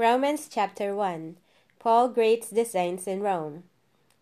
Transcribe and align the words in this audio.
Romans 0.00 0.48
chapter 0.50 0.96
1 0.96 1.36
Paul 1.78 2.08
greets 2.08 2.48
the 2.48 2.64
saints 2.64 3.06
in 3.06 3.20
Rome. 3.20 3.64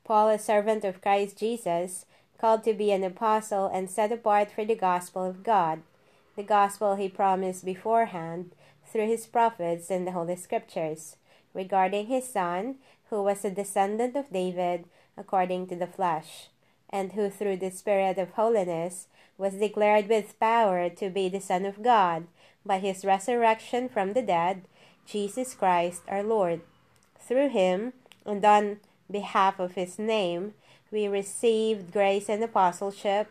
Paul, 0.03 0.29
a 0.29 0.37
servant 0.37 0.83
of 0.83 1.01
Christ 1.01 1.39
Jesus, 1.39 2.05
called 2.37 2.65
to 2.65 2.75
be 2.75 2.91
an 2.91 3.05
apostle 3.05 3.71
and 3.73 3.89
set 3.89 4.11
apart 4.11 4.51
for 4.51 4.65
the 4.65 4.75
gospel 4.75 5.23
of 5.23 5.45
God, 5.45 5.83
the 6.35 6.43
gospel 6.43 6.97
he 6.97 7.09
promised 7.09 7.65
beforehand 7.65 8.57
through 8.89 9.07
his 9.07 9.29
prophets 9.29 9.89
in 9.89 10.05
the 10.05 10.11
Holy 10.11 10.35
Scriptures, 10.35 11.15
regarding 11.55 12.09
his 12.09 12.29
Son, 12.29 12.79
who 13.11 13.23
was 13.23 13.45
a 13.45 13.51
descendant 13.51 14.17
of 14.17 14.33
David 14.33 14.85
according 15.17 15.69
to 15.69 15.77
the 15.77 15.87
flesh, 15.87 16.49
and 16.91 17.13
who 17.13 17.31
through 17.31 17.59
the 17.59 17.71
Spirit 17.71 18.19
of 18.19 18.31
holiness 18.31 19.07
was 19.37 19.55
declared 19.55 20.09
with 20.09 20.41
power 20.41 20.91
to 20.91 21.09
be 21.09 21.29
the 21.29 21.41
Son 21.41 21.65
of 21.65 21.85
God 21.85 22.27
by 22.67 22.81
his 22.81 23.05
resurrection 23.05 23.89
from 23.89 24.15
the 24.15 24.23
dead, 24.23 24.63
Jesus 25.09 25.55
Christ 25.55 26.03
our 26.07 26.23
Lord. 26.23 26.61
Through 27.19 27.49
him, 27.49 27.95
and 28.27 28.45
on 28.45 28.81
behalf 29.11 29.59
of 29.59 29.73
his 29.73 29.99
name, 29.99 30.55
we 30.91 31.09
received 31.09 31.93
grace 31.93 32.29
and 32.29 32.43
apostleship 32.45 33.29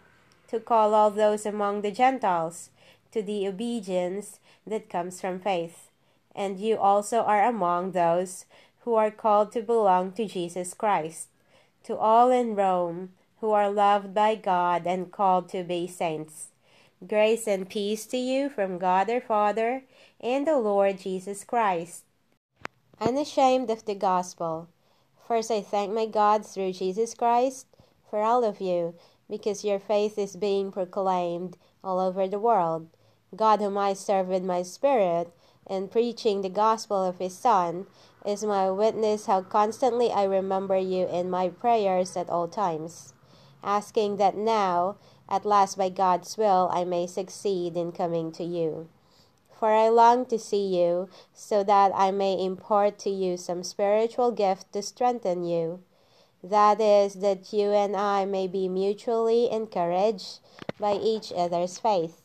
to 0.47 0.59
call 0.59 0.93
all 0.93 1.11
those 1.11 1.45
among 1.45 1.81
the 1.81 1.91
Gentiles 1.91 2.69
to 3.11 3.21
the 3.21 3.47
obedience 3.47 4.39
that 4.65 4.89
comes 4.89 5.21
from 5.21 5.39
faith. 5.39 5.89
And 6.35 6.59
you 6.59 6.77
also 6.77 7.19
are 7.19 7.43
among 7.43 7.91
those 7.91 8.45
who 8.81 8.95
are 8.95 9.11
called 9.11 9.51
to 9.51 9.61
belong 9.61 10.13
to 10.13 10.25
Jesus 10.25 10.73
Christ. 10.73 11.27
To 11.83 11.95
all 11.95 12.31
in 12.31 12.55
Rome 12.55 13.09
who 13.39 13.51
are 13.51 13.69
loved 13.69 14.13
by 14.13 14.35
God 14.35 14.87
and 14.87 15.11
called 15.11 15.49
to 15.49 15.63
be 15.63 15.87
saints. 15.87 16.47
Grace 17.05 17.47
and 17.47 17.69
peace 17.69 18.07
to 18.07 18.17
you 18.17 18.49
from 18.49 18.79
God 18.79 19.09
our 19.09 19.21
Father 19.21 19.83
and 20.19 20.47
the 20.47 20.57
Lord 20.57 20.99
Jesus 20.99 21.43
Christ. 21.43 22.03
Unashamed 22.99 23.69
of 23.69 23.85
the 23.85 23.95
gospel. 23.95 24.67
First, 25.27 25.51
I 25.51 25.61
thank 25.61 25.93
my 25.93 26.05
God 26.05 26.45
through 26.45 26.73
Jesus 26.73 27.13
Christ 27.13 27.67
for 28.09 28.21
all 28.21 28.43
of 28.43 28.61
you, 28.61 28.95
because 29.29 29.65
your 29.65 29.79
faith 29.79 30.17
is 30.17 30.35
being 30.35 30.71
proclaimed 30.71 31.57
all 31.83 31.99
over 31.99 32.27
the 32.27 32.39
world. 32.39 32.87
God, 33.35 33.59
whom 33.59 33.77
I 33.77 33.93
serve 33.93 34.27
with 34.27 34.43
my 34.43 34.63
spirit, 34.63 35.31
and 35.67 35.91
preaching 35.91 36.41
the 36.41 36.49
gospel 36.49 37.03
of 37.03 37.19
His 37.19 37.37
Son, 37.37 37.85
is 38.25 38.43
my 38.43 38.71
witness 38.71 39.25
how 39.25 39.41
constantly 39.41 40.11
I 40.11 40.23
remember 40.23 40.77
you 40.77 41.07
in 41.07 41.29
my 41.29 41.49
prayers 41.49 42.15
at 42.15 42.29
all 42.29 42.47
times, 42.47 43.13
asking 43.61 44.17
that 44.17 44.35
now, 44.35 44.95
at 45.29 45.45
last 45.45 45.77
by 45.77 45.89
God's 45.89 46.37
will, 46.37 46.69
I 46.71 46.85
may 46.85 47.05
succeed 47.05 47.75
in 47.75 47.91
coming 47.91 48.31
to 48.31 48.43
you. 48.43 48.87
For 49.59 49.73
I 49.73 49.89
long 49.89 50.25
to 50.27 50.37
see 50.37 50.67
you, 50.67 51.09
so 51.33 51.63
that 51.63 51.91
I 51.95 52.11
may 52.11 52.39
impart 52.43 52.99
to 52.99 53.09
you 53.09 53.37
some 53.37 53.63
spiritual 53.63 54.31
gift 54.31 54.71
to 54.73 54.83
strengthen 54.83 55.43
you. 55.43 55.81
That 56.43 56.79
is, 56.79 57.15
that 57.15 57.51
you 57.51 57.71
and 57.71 57.95
I 57.95 58.25
may 58.25 58.47
be 58.47 58.69
mutually 58.69 59.49
encouraged 59.49 60.39
by 60.79 60.93
each 60.93 61.33
other's 61.35 61.79
faith. 61.79 62.21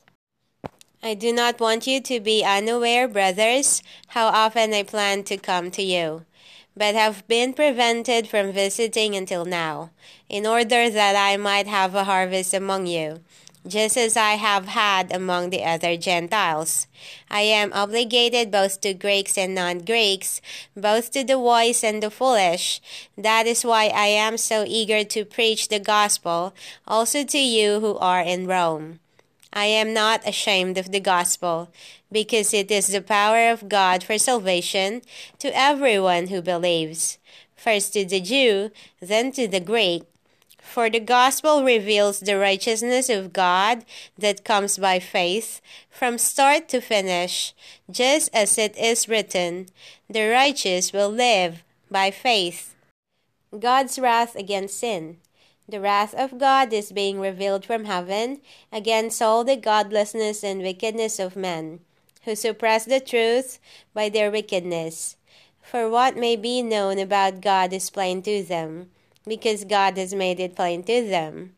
I 1.03 1.15
do 1.15 1.33
not 1.33 1.59
want 1.59 1.87
you 1.87 2.01
to 2.03 2.21
be 2.21 2.45
unaware, 2.45 3.09
brothers, 3.09 3.83
how 4.09 4.27
often 4.27 4.75
I 4.75 4.83
plan 4.83 5.25
to 5.25 5.39
come 5.39 5.71
to 5.73 5.83
you, 5.83 6.27
but 6.77 6.95
have 6.95 7.27
been 7.29 7.55
prevented 7.55 8.29
from 8.29 8.53
visiting 8.53 9.17
until 9.17 9.47
now, 9.47 9.91
in 10.29 10.47
order 10.47 10.91
that 10.91 11.17
I 11.17 11.39
might 11.39 11.67
have 11.67 11.95
a 11.95 12.05
harvest 12.05 12.53
among 12.53 12.87
you 12.87 13.21
just 13.67 13.97
as 13.97 14.17
I 14.17 14.33
have 14.33 14.67
had 14.67 15.15
among 15.15 15.51
the 15.51 15.65
other 15.65 15.97
Gentiles. 15.97 16.87
I 17.31 17.43
am 17.43 17.73
obligated 17.73 18.51
both 18.51 18.81
to 18.81 18.95
Greeks 18.95 19.39
and 19.39 19.55
non 19.55 19.79
Greeks, 19.81 20.41
both 20.77 21.11
to 21.13 21.25
the 21.25 21.39
wise 21.39 21.85
and 21.85 22.03
the 22.03 22.11
foolish. 22.11 22.81
That 23.17 23.47
is 23.47 23.65
why 23.65 23.87
I 23.87 24.07
am 24.07 24.37
so 24.37 24.65
eager 24.67 25.05
to 25.05 25.25
preach 25.25 25.69
the 25.69 25.81
gospel 25.81 26.55
also 26.87 27.25
to 27.25 27.39
you 27.39 27.81
who 27.81 27.97
are 27.99 28.23
in 28.23 28.47
Rome. 28.47 29.01
I 29.53 29.67
am 29.67 29.93
not 29.93 30.27
ashamed 30.27 30.79
of 30.79 30.93
the 30.93 31.01
gospel, 31.01 31.69
because 32.11 32.55
it 32.55 32.71
is 32.71 32.89
the 32.89 33.03
power 33.03 33.51
of 33.51 33.69
God 33.69 34.03
for 34.03 34.19
salvation 34.19 35.03
to 35.39 35.57
everyone 35.57 36.29
who 36.29 36.41
believes, 36.41 37.19
first 37.55 37.93
to 37.93 38.05
the 38.05 38.21
Jew, 38.21 38.71
then 39.01 39.31
to 39.33 39.47
the 39.47 39.61
Greek. 39.61 40.05
For 40.63 40.89
the 40.89 41.01
gospel 41.01 41.65
reveals 41.65 42.21
the 42.21 42.39
righteousness 42.39 43.11
of 43.11 43.35
God 43.35 43.85
that 44.17 44.45
comes 44.45 44.79
by 44.79 45.01
faith 45.01 45.61
from 45.91 46.17
start 46.17 46.69
to 46.71 46.81
finish, 46.81 47.53
just 47.91 48.31
as 48.33 48.57
it 48.57 48.75
is 48.79 49.09
written, 49.09 49.67
the 50.09 50.29
righteous 50.29 50.93
will 50.93 51.11
live 51.11 51.63
by 51.91 52.11
faith. 52.11 52.75
God's 53.59 53.99
wrath 53.99 54.35
against 54.35 54.79
sin. 54.79 55.19
The 55.69 55.81
wrath 55.81 56.15
of 56.15 56.39
God 56.39 56.73
is 56.73 56.91
being 56.91 57.21
revealed 57.21 57.67
from 57.67 57.85
heaven 57.85 58.41
against 58.73 59.21
all 59.21 59.45
the 59.45 59.57
godlessness 59.57 60.43
and 60.43 60.63
wickedness 60.63 61.19
of 61.19 61.37
men, 61.37 61.81
who 62.25 62.35
suppress 62.35 62.87
the 62.87 63.01
truth 63.01 63.59
by 63.93 64.09
their 64.09 64.31
wickedness. 64.31 65.17
For 65.61 65.91
what 65.91 66.17
may 66.17 66.37
be 66.37 66.63
known 66.63 66.99
about 66.99 67.43
God 67.43 67.75
is 67.75 67.91
plain 67.91 68.23
to 68.23 68.43
them 68.43 68.91
because 69.27 69.65
God 69.65 69.97
has 69.97 70.15
made 70.15 70.41
it 70.41 70.57
plain 70.57 70.83
to 70.85 71.07
them. 71.07 71.55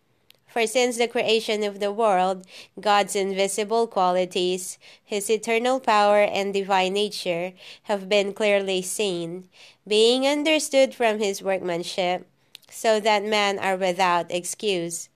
For 0.54 0.68
since 0.68 0.98
the 0.98 1.08
creation 1.08 1.64
of 1.64 1.80
the 1.80 1.90
world, 1.90 2.46
God's 2.80 3.16
invisible 3.16 3.88
qualities, 3.88 4.78
his 5.04 5.28
eternal 5.28 5.80
power 5.80 6.22
and 6.22 6.54
divine 6.54 6.92
nature, 6.92 7.54
have 7.90 8.08
been 8.08 8.32
clearly 8.32 8.80
seen, 8.80 9.48
being 9.84 10.28
understood 10.28 10.94
from 10.94 11.18
his 11.18 11.42
workmanship, 11.42 12.28
so 12.70 13.00
that 13.00 13.24
men 13.24 13.58
are 13.58 13.76
without 13.76 14.30
excuse. 14.30 15.08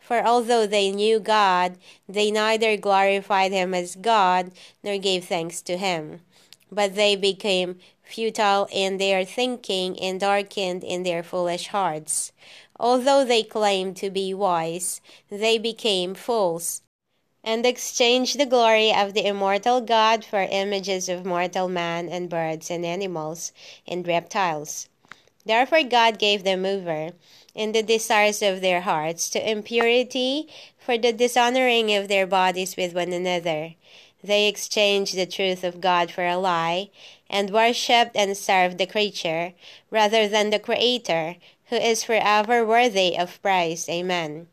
For 0.00 0.24
although 0.24 0.66
they 0.66 0.90
knew 0.90 1.20
God, 1.20 1.76
they 2.08 2.30
neither 2.30 2.78
glorified 2.78 3.52
him 3.52 3.74
as 3.74 3.94
God 3.94 4.52
nor 4.82 4.96
gave 4.96 5.26
thanks 5.26 5.60
to 5.68 5.76
him, 5.76 6.20
but 6.72 6.94
they 6.94 7.14
became 7.14 7.78
futile 8.08 8.66
in 8.72 8.96
their 8.96 9.24
thinking 9.24 9.98
and 10.00 10.18
darkened 10.18 10.82
in 10.82 11.02
their 11.02 11.22
foolish 11.22 11.68
hearts. 11.68 12.32
Although 12.80 13.24
they 13.24 13.42
claimed 13.42 13.96
to 13.98 14.08
be 14.08 14.32
wise, 14.32 15.00
they 15.30 15.58
became 15.58 16.14
fools, 16.14 16.82
and 17.44 17.66
exchanged 17.66 18.38
the 18.38 18.46
glory 18.46 18.92
of 18.92 19.14
the 19.14 19.26
immortal 19.26 19.80
God 19.80 20.24
for 20.24 20.40
images 20.40 21.08
of 21.08 21.26
mortal 21.26 21.68
man 21.68 22.08
and 22.08 22.30
birds 22.30 22.70
and 22.70 22.84
animals 22.86 23.52
and 23.86 24.06
reptiles. 24.06 24.88
Therefore 25.44 25.82
God 25.82 26.18
gave 26.18 26.44
them 26.44 26.64
over 26.64 27.12
in 27.54 27.72
the 27.72 27.82
desires 27.82 28.42
of 28.42 28.60
their 28.60 28.82
hearts 28.82 29.28
to 29.30 29.50
impurity 29.50 30.48
for 30.78 30.96
the 30.96 31.12
dishonoring 31.12 31.94
of 31.94 32.08
their 32.08 32.26
bodies 32.26 32.76
with 32.76 32.94
one 32.94 33.12
another. 33.12 33.74
They 34.22 34.48
exchanged 34.48 35.16
the 35.16 35.26
truth 35.26 35.62
of 35.62 35.80
God 35.80 36.10
for 36.10 36.26
a 36.26 36.36
lie 36.36 36.90
and 37.30 37.50
worshipped 37.50 38.16
and 38.16 38.36
served 38.36 38.78
the 38.78 38.86
creature 38.86 39.52
rather 39.90 40.28
than 40.28 40.50
the 40.50 40.58
Creator, 40.58 41.36
who 41.66 41.76
is 41.76 42.04
forever 42.04 42.64
worthy 42.64 43.16
of 43.16 43.40
praise. 43.42 43.88
Amen. 43.88 44.48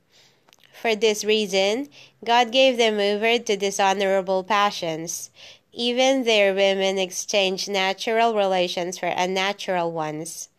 For 0.73 0.95
this 0.95 1.23
reason, 1.23 1.89
God 2.23 2.51
gave 2.51 2.77
them 2.77 2.99
over 2.99 3.39
to 3.39 3.57
dishonorable 3.57 4.43
passions. 4.43 5.31
Even 5.71 6.23
their 6.23 6.53
women 6.53 6.97
exchanged 6.97 7.69
natural 7.69 8.35
relations 8.35 8.97
for 8.97 9.07
unnatural 9.07 9.91
ones. 9.91 10.49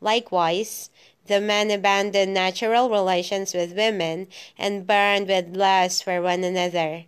Likewise, 0.00 0.90
the 1.26 1.40
men 1.40 1.70
abandoned 1.70 2.32
natural 2.32 2.88
relations 2.88 3.52
with 3.54 3.76
women 3.76 4.28
and 4.56 4.86
burned 4.86 5.28
with 5.28 5.56
lust 5.56 6.04
for 6.04 6.22
one 6.22 6.44
another. 6.44 7.04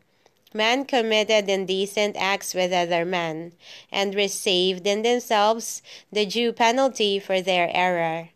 Men 0.55 0.85
committed 0.87 1.49
indecent 1.49 2.17
acts 2.19 2.55
with 2.55 2.73
other 2.73 3.05
men, 3.05 3.53
and 3.93 4.15
received 4.15 4.87
in 4.87 5.03
themselves 5.03 5.83
the 6.11 6.25
due 6.25 6.53
penalty 6.53 7.19
for 7.19 7.41
their 7.43 7.71
error. 7.75 8.31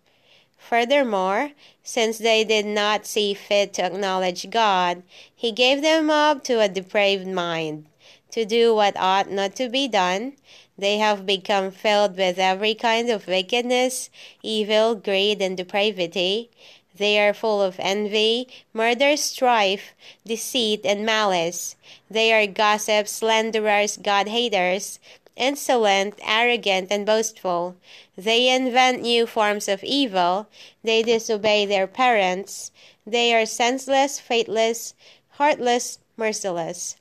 Furthermore, 0.58 1.52
since 1.82 2.18
they 2.18 2.44
did 2.44 2.66
not 2.66 3.06
see 3.06 3.34
fit 3.34 3.72
to 3.74 3.84
acknowledge 3.84 4.48
God, 4.50 5.02
He 5.34 5.52
gave 5.52 5.82
them 5.82 6.10
up 6.10 6.44
to 6.44 6.60
a 6.60 6.68
depraved 6.68 7.26
mind, 7.26 7.86
to 8.30 8.44
do 8.44 8.74
what 8.74 8.96
ought 8.96 9.30
not 9.30 9.56
to 9.56 9.68
be 9.68 9.88
done. 9.88 10.34
They 10.78 10.98
have 10.98 11.26
become 11.26 11.70
filled 11.70 12.16
with 12.16 12.38
every 12.38 12.74
kind 12.74 13.10
of 13.10 13.26
wickedness, 13.26 14.08
evil, 14.42 14.94
greed, 14.94 15.42
and 15.42 15.56
depravity. 15.56 16.50
They 16.96 17.18
are 17.20 17.32
full 17.32 17.62
of 17.62 17.76
envy, 17.78 18.48
murder, 18.72 19.16
strife, 19.16 19.94
deceit, 20.26 20.82
and 20.84 21.06
malice. 21.06 21.74
They 22.10 22.32
are 22.32 22.46
gossips, 22.46 23.12
slanderers, 23.12 23.96
God 23.96 24.28
haters, 24.28 24.98
insolent, 25.36 26.18
arrogant, 26.22 26.88
and 26.90 27.06
boastful. 27.06 27.76
They 28.16 28.48
invent 28.48 29.02
new 29.02 29.26
forms 29.26 29.68
of 29.68 29.82
evil. 29.82 30.48
They 30.84 31.02
disobey 31.02 31.64
their 31.64 31.86
parents. 31.86 32.70
They 33.06 33.34
are 33.34 33.46
senseless, 33.46 34.20
faithless, 34.20 34.94
heartless, 35.30 35.98
merciless. 36.16 36.96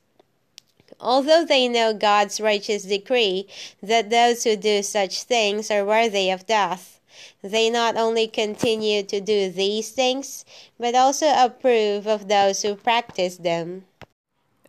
Although 0.99 1.43
they 1.43 1.67
know 1.67 1.93
God's 1.93 2.39
righteous 2.39 2.83
decree 2.83 3.47
that 3.81 4.09
those 4.09 4.43
who 4.43 4.55
do 4.55 4.83
such 4.83 5.23
things 5.23 5.69
are 5.69 5.83
worthy 5.83 6.29
of 6.29 6.45
death, 6.45 6.99
they 7.41 7.69
not 7.69 7.97
only 7.97 8.27
continue 8.27 9.03
to 9.03 9.21
do 9.21 9.49
these 9.49 9.91
things, 9.91 10.45
but 10.79 10.95
also 10.95 11.27
approve 11.35 12.07
of 12.07 12.27
those 12.27 12.61
who 12.61 12.75
practice 12.75 13.37
them. 13.37 13.85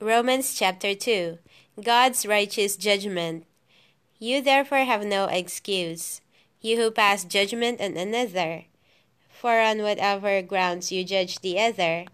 Romans 0.00 0.54
chapter 0.54 0.94
2 0.94 1.38
God's 1.82 2.26
righteous 2.26 2.76
judgment. 2.76 3.46
You 4.18 4.42
therefore 4.42 4.84
have 4.84 5.04
no 5.04 5.24
excuse, 5.24 6.20
you 6.60 6.76
who 6.76 6.90
pass 6.90 7.24
judgment 7.24 7.80
on 7.80 7.96
another. 7.96 8.64
For 9.30 9.60
on 9.60 9.82
whatever 9.82 10.42
grounds 10.42 10.92
you 10.92 11.02
judge 11.02 11.40
the 11.40 11.58
other, 11.58 12.04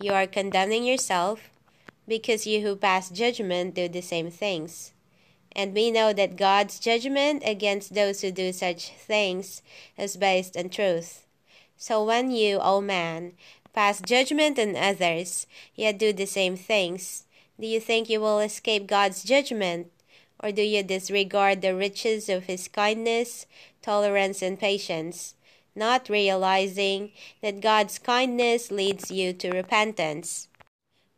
you 0.00 0.12
are 0.12 0.26
condemning 0.26 0.84
yourself, 0.84 1.50
because 2.08 2.46
you 2.46 2.62
who 2.62 2.74
pass 2.74 3.10
judgment 3.10 3.74
do 3.74 3.88
the 3.88 4.00
same 4.00 4.30
things. 4.30 4.92
And 5.54 5.74
we 5.74 5.90
know 5.90 6.12
that 6.12 6.36
God's 6.36 6.78
judgment 6.78 7.42
against 7.44 7.94
those 7.94 8.22
who 8.22 8.30
do 8.30 8.52
such 8.52 8.90
things 8.90 9.62
is 9.98 10.16
based 10.16 10.56
on 10.56 10.70
truth. 10.70 11.26
So 11.76 12.04
when 12.04 12.30
you, 12.30 12.58
O 12.58 12.80
man, 12.80 13.32
pass 13.72 14.00
judgment 14.00 14.58
on 14.58 14.76
others, 14.76 15.46
yet 15.74 15.98
do 15.98 16.12
the 16.12 16.26
same 16.26 16.56
things, 16.56 17.24
do 17.60 17.66
you 17.66 17.80
think 17.80 18.08
you 18.08 18.20
will 18.20 18.40
escape 18.40 18.86
God's 18.86 19.22
judgment? 19.22 19.90
Or 20.42 20.50
do 20.50 20.62
you 20.62 20.82
disregard 20.82 21.62
the 21.62 21.74
riches 21.74 22.28
of 22.28 22.44
His 22.44 22.66
kindness, 22.66 23.46
tolerance, 23.82 24.42
and 24.42 24.58
patience, 24.58 25.34
not 25.76 26.08
realizing 26.08 27.12
that 27.42 27.60
God's 27.60 27.98
kindness 27.98 28.70
leads 28.70 29.10
you 29.10 29.32
to 29.34 29.50
repentance? 29.50 30.48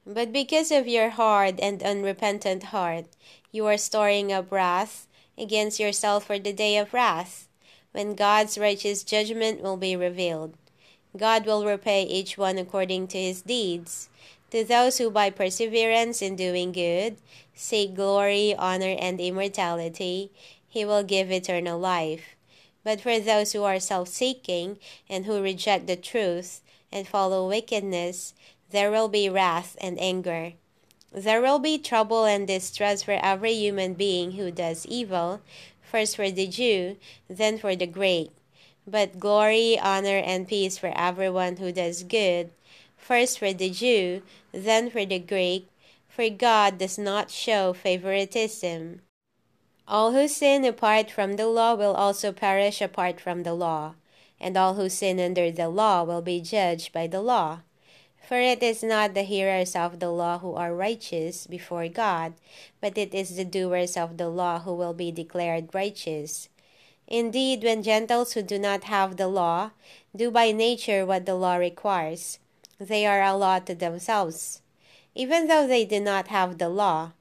But 0.07 0.33
because 0.33 0.71
of 0.71 0.87
your 0.87 1.11
hard 1.11 1.59
and 1.61 1.83
unrepentant 1.83 2.65
heart, 2.65 3.07
you 3.55 3.65
are 3.67 3.79
storing 3.79 4.33
up 4.33 4.51
wrath 4.51 5.06
against 5.39 5.79
yourself 5.79 6.25
for 6.25 6.41
the 6.41 6.53
day 6.53 6.77
of 6.77 6.93
wrath, 6.93 7.47
when 7.93 8.17
God's 8.17 8.59
righteous 8.59 9.05
judgment 9.05 9.62
will 9.62 9.77
be 9.77 9.95
revealed. 9.95 10.55
God 11.17 11.47
will 11.47 11.65
repay 11.65 12.03
each 12.03 12.37
one 12.37 12.59
according 12.59 13.06
to 13.09 13.19
his 13.19 13.43
deeds. 13.43 14.09
To 14.51 14.65
those 14.65 14.99
who 14.99 15.09
by 15.09 15.31
perseverance 15.31 16.21
in 16.21 16.35
doing 16.35 16.73
good 16.73 17.17
seek 17.55 17.95
glory, 17.95 18.56
honor, 18.56 18.97
and 18.99 19.21
immortality, 19.21 20.33
he 20.69 20.85
will 20.85 21.05
give 21.05 21.31
eternal 21.31 21.79
life. 21.79 22.35
But 22.83 23.01
for 23.01 23.21
those 23.21 23.53
who 23.53 23.62
are 23.62 23.79
self 23.79 24.09
seeking 24.09 24.79
and 25.09 25.27
who 25.27 25.41
reject 25.41 25.87
the 25.87 25.95
truth 25.95 26.61
and 26.91 27.06
follow 27.06 27.49
wickedness, 27.49 28.35
there 28.71 28.91
will 28.91 29.09
be 29.09 29.29
wrath 29.29 29.77
and 29.81 29.97
anger. 30.01 30.55
There 31.15 31.41
will 31.41 31.61
be 31.61 31.79
trouble 31.79 32.25
and 32.25 32.45
distress 32.45 33.05
for 33.05 33.13
every 33.23 33.53
human 33.53 33.95
being 33.95 34.33
who 34.33 34.51
does 34.51 34.85
evil, 34.87 35.41
first 35.81 36.17
for 36.17 36.29
the 36.29 36.49
Jew, 36.49 36.97
then 37.29 37.57
for 37.57 37.77
the 37.77 37.87
Greek. 37.87 38.33
But 38.85 39.21
glory, 39.21 39.79
honor, 39.79 40.19
and 40.19 40.49
peace 40.49 40.77
for 40.77 40.93
everyone 40.97 41.59
who 41.59 41.71
does 41.71 42.03
good, 42.03 42.51
first 42.97 43.39
for 43.39 43.53
the 43.53 43.71
Jew, 43.71 44.23
then 44.51 44.91
for 44.91 45.07
the 45.07 45.21
Greek, 45.21 45.69
for 46.09 46.29
God 46.29 46.79
does 46.79 46.99
not 46.99 47.31
show 47.31 47.73
favoritism. 47.73 49.01
All 49.87 50.13
who 50.13 50.27
sin 50.27 50.65
apart 50.65 51.13
from 51.13 51.37
the 51.37 51.47
law 51.47 51.77
will 51.77 51.95
also 51.95 52.33
perish 52.33 52.81
apart 52.81 53.21
from 53.21 53.45
the 53.45 53.55
law, 53.55 53.95
and 54.41 54.57
all 54.57 54.75
who 54.75 54.89
sin 54.89 55.21
under 55.21 55.53
the 55.53 55.69
law 55.69 56.03
will 56.03 56.23
be 56.23 56.41
judged 56.41 56.93
by 56.93 57.07
the 57.07 57.23
law. 57.23 57.61
For 58.26 58.41
it 58.41 58.62
is 58.62 58.82
not 58.82 59.12
the 59.12 59.23
hearers 59.23 59.76
of 59.76 60.00
the 60.00 60.09
law 60.09 60.38
who 60.38 60.55
are 60.55 60.75
righteous 60.75 61.47
before 61.47 61.88
God, 61.88 62.32
but 62.81 62.97
it 62.97 63.12
is 63.12 63.37
the 63.37 63.44
doers 63.44 63.99
of 63.99 64.17
the 64.17 64.31
law 64.31 64.61
who 64.61 64.73
will 64.73 64.94
be 64.94 65.12
declared 65.12 65.75
righteous. 65.75 66.49
Indeed, 67.06 67.62
when 67.62 67.82
Gentiles 67.82 68.32
who 68.32 68.41
do 68.41 68.59
not 68.59 68.85
have 68.85 69.19
the 69.19 69.29
law 69.29 69.73
do 70.17 70.31
by 70.31 70.53
nature 70.53 71.05
what 71.05 71.26
the 71.26 71.35
law 71.35 71.56
requires, 71.56 72.38
they 72.81 73.05
are 73.05 73.23
a 73.23 73.37
law 73.37 73.59
to 73.59 73.75
themselves, 73.75 74.62
even 75.15 75.47
though 75.47 75.67
they 75.67 75.85
do 75.85 76.00
not 76.00 76.29
have 76.29 76.56
the 76.56 76.70
law. 76.70 77.12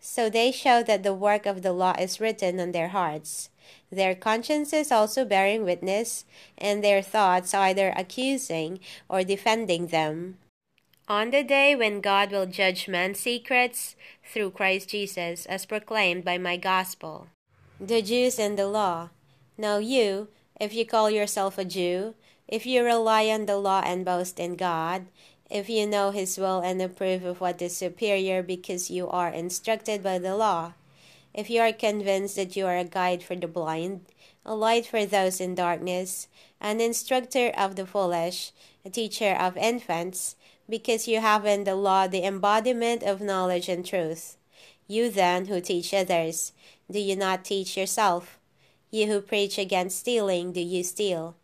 So 0.00 0.30
they 0.30 0.52
show 0.52 0.82
that 0.84 1.02
the 1.02 1.12
work 1.12 1.44
of 1.44 1.60
the 1.60 1.72
law 1.72 1.94
is 1.98 2.18
written 2.18 2.60
on 2.60 2.72
their 2.72 2.88
hearts, 2.88 3.50
their 3.92 4.14
consciences 4.14 4.90
also 4.90 5.26
bearing 5.26 5.64
witness, 5.64 6.24
and 6.56 6.82
their 6.82 7.02
thoughts 7.02 7.52
either 7.52 7.92
accusing 7.94 8.80
or 9.10 9.22
defending 9.22 9.88
them. 9.88 10.38
On 11.08 11.30
the 11.30 11.44
day 11.44 11.76
when 11.76 12.00
God 12.00 12.32
will 12.32 12.46
judge 12.46 12.88
man's 12.88 13.20
secrets 13.20 13.94
through 14.24 14.50
Christ 14.50 14.88
Jesus, 14.88 15.46
as 15.46 15.64
proclaimed 15.64 16.24
by 16.24 16.36
my 16.36 16.56
gospel. 16.56 17.28
The 17.80 18.02
Jews 18.02 18.40
and 18.40 18.58
the 18.58 18.66
law. 18.66 19.10
Now 19.56 19.78
you, 19.78 20.26
if 20.60 20.74
you 20.74 20.84
call 20.84 21.08
yourself 21.08 21.58
a 21.58 21.64
Jew, 21.64 22.16
if 22.48 22.66
you 22.66 22.82
rely 22.82 23.26
on 23.26 23.46
the 23.46 23.56
law 23.56 23.82
and 23.86 24.04
boast 24.04 24.40
in 24.40 24.56
God, 24.56 25.06
if 25.48 25.70
you 25.70 25.86
know 25.86 26.10
His 26.10 26.38
will 26.38 26.58
and 26.58 26.82
approve 26.82 27.24
of 27.24 27.40
what 27.40 27.62
is 27.62 27.76
superior 27.76 28.42
because 28.42 28.90
you 28.90 29.08
are 29.08 29.28
instructed 29.28 30.02
by 30.02 30.18
the 30.18 30.34
law, 30.34 30.72
if 31.32 31.48
you 31.48 31.60
are 31.60 31.72
convinced 31.72 32.34
that 32.34 32.56
you 32.56 32.66
are 32.66 32.78
a 32.78 32.84
guide 32.84 33.22
for 33.22 33.36
the 33.36 33.46
blind, 33.46 34.06
a 34.44 34.56
light 34.56 34.86
for 34.86 35.06
those 35.06 35.40
in 35.40 35.54
darkness, 35.54 36.26
an 36.60 36.80
instructor 36.80 37.52
of 37.56 37.76
the 37.76 37.86
foolish, 37.86 38.50
a 38.84 38.90
teacher 38.90 39.36
of 39.38 39.56
infants, 39.56 40.34
because 40.68 41.08
you 41.08 41.20
have 41.20 41.44
in 41.44 41.64
the 41.64 41.74
law 41.74 42.06
the 42.06 42.24
embodiment 42.24 43.02
of 43.02 43.20
knowledge 43.20 43.68
and 43.68 43.84
truth. 43.84 44.36
You 44.88 45.10
then 45.10 45.46
who 45.46 45.60
teach 45.60 45.92
others, 45.92 46.52
do 46.90 46.98
you 46.98 47.16
not 47.16 47.44
teach 47.44 47.76
yourself? 47.76 48.38
You 48.90 49.06
who 49.06 49.20
preach 49.20 49.58
against 49.58 49.98
stealing, 49.98 50.52
do 50.52 50.60
you 50.60 50.84
steal? 50.84 51.34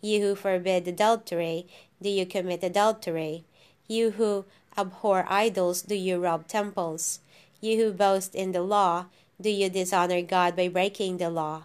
You 0.00 0.20
who 0.20 0.34
forbid 0.34 0.86
adultery, 0.86 1.66
do 2.02 2.08
you 2.08 2.26
commit 2.26 2.62
adultery? 2.62 3.44
You 3.86 4.12
who 4.12 4.44
abhor 4.76 5.26
idols, 5.28 5.82
do 5.82 5.94
you 5.94 6.18
rob 6.18 6.46
temples? 6.46 7.20
You 7.60 7.76
who 7.78 7.92
boast 7.92 8.34
in 8.34 8.52
the 8.52 8.62
law, 8.62 9.06
do 9.40 9.50
you 9.50 9.68
dishonor 9.70 10.22
God 10.22 10.54
by 10.54 10.68
breaking 10.68 11.18
the 11.18 11.30
law? 11.30 11.64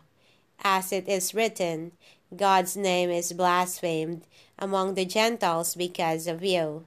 As 0.63 0.92
it 0.92 1.07
is 1.07 1.33
written, 1.33 1.92
God's 2.36 2.77
name 2.77 3.09
is 3.09 3.33
blasphemed 3.33 4.24
among 4.57 4.94
the 4.94 5.06
Gentiles 5.06 5.75
because 5.75 6.25
of 6.25 6.44
you. 6.44 6.86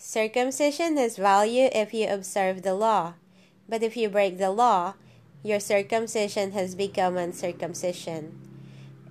Circumcision 0.00 0.96
has 0.96 1.16
value 1.16 1.68
if 1.72 1.92
you 1.92 2.06
observe 2.08 2.62
the 2.62 2.74
law, 2.74 3.14
but 3.68 3.82
if 3.82 3.96
you 3.96 4.08
break 4.08 4.38
the 4.38 4.52
law, 4.52 4.94
your 5.42 5.58
circumcision 5.58 6.52
has 6.52 6.76
become 6.76 7.16
uncircumcision. 7.16 8.38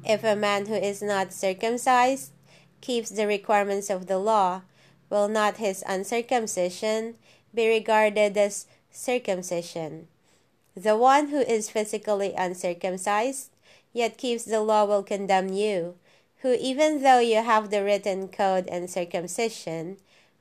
If 0.05 0.23
a 0.23 0.37
man 0.37 0.67
who 0.67 0.75
is 0.75 1.01
not 1.01 1.33
circumcised 1.33 2.31
keeps 2.79 3.09
the 3.09 3.27
requirements 3.27 3.89
of 3.89 4.07
the 4.07 4.17
law, 4.17 4.61
will 5.09 5.27
not 5.27 5.57
his 5.57 5.83
uncircumcision 5.85 7.15
be 7.53 7.67
regarded 7.67 8.37
as 8.37 8.65
circumcision? 8.89 10.07
The 10.73 10.95
one 10.95 11.27
who 11.27 11.41
is 11.41 11.69
physically 11.69 12.33
uncircumcised, 12.33 13.49
yet 13.91 14.17
keeps 14.17 14.45
the 14.45 14.61
law, 14.61 14.85
will 14.85 15.03
condemn 15.03 15.49
you, 15.49 15.95
who, 16.37 16.53
even 16.53 17.03
though 17.03 17.19
you 17.19 17.43
have 17.43 17.71
the 17.71 17.83
written 17.83 18.29
code 18.29 18.67
and 18.69 18.89
circumcision, 18.89 19.97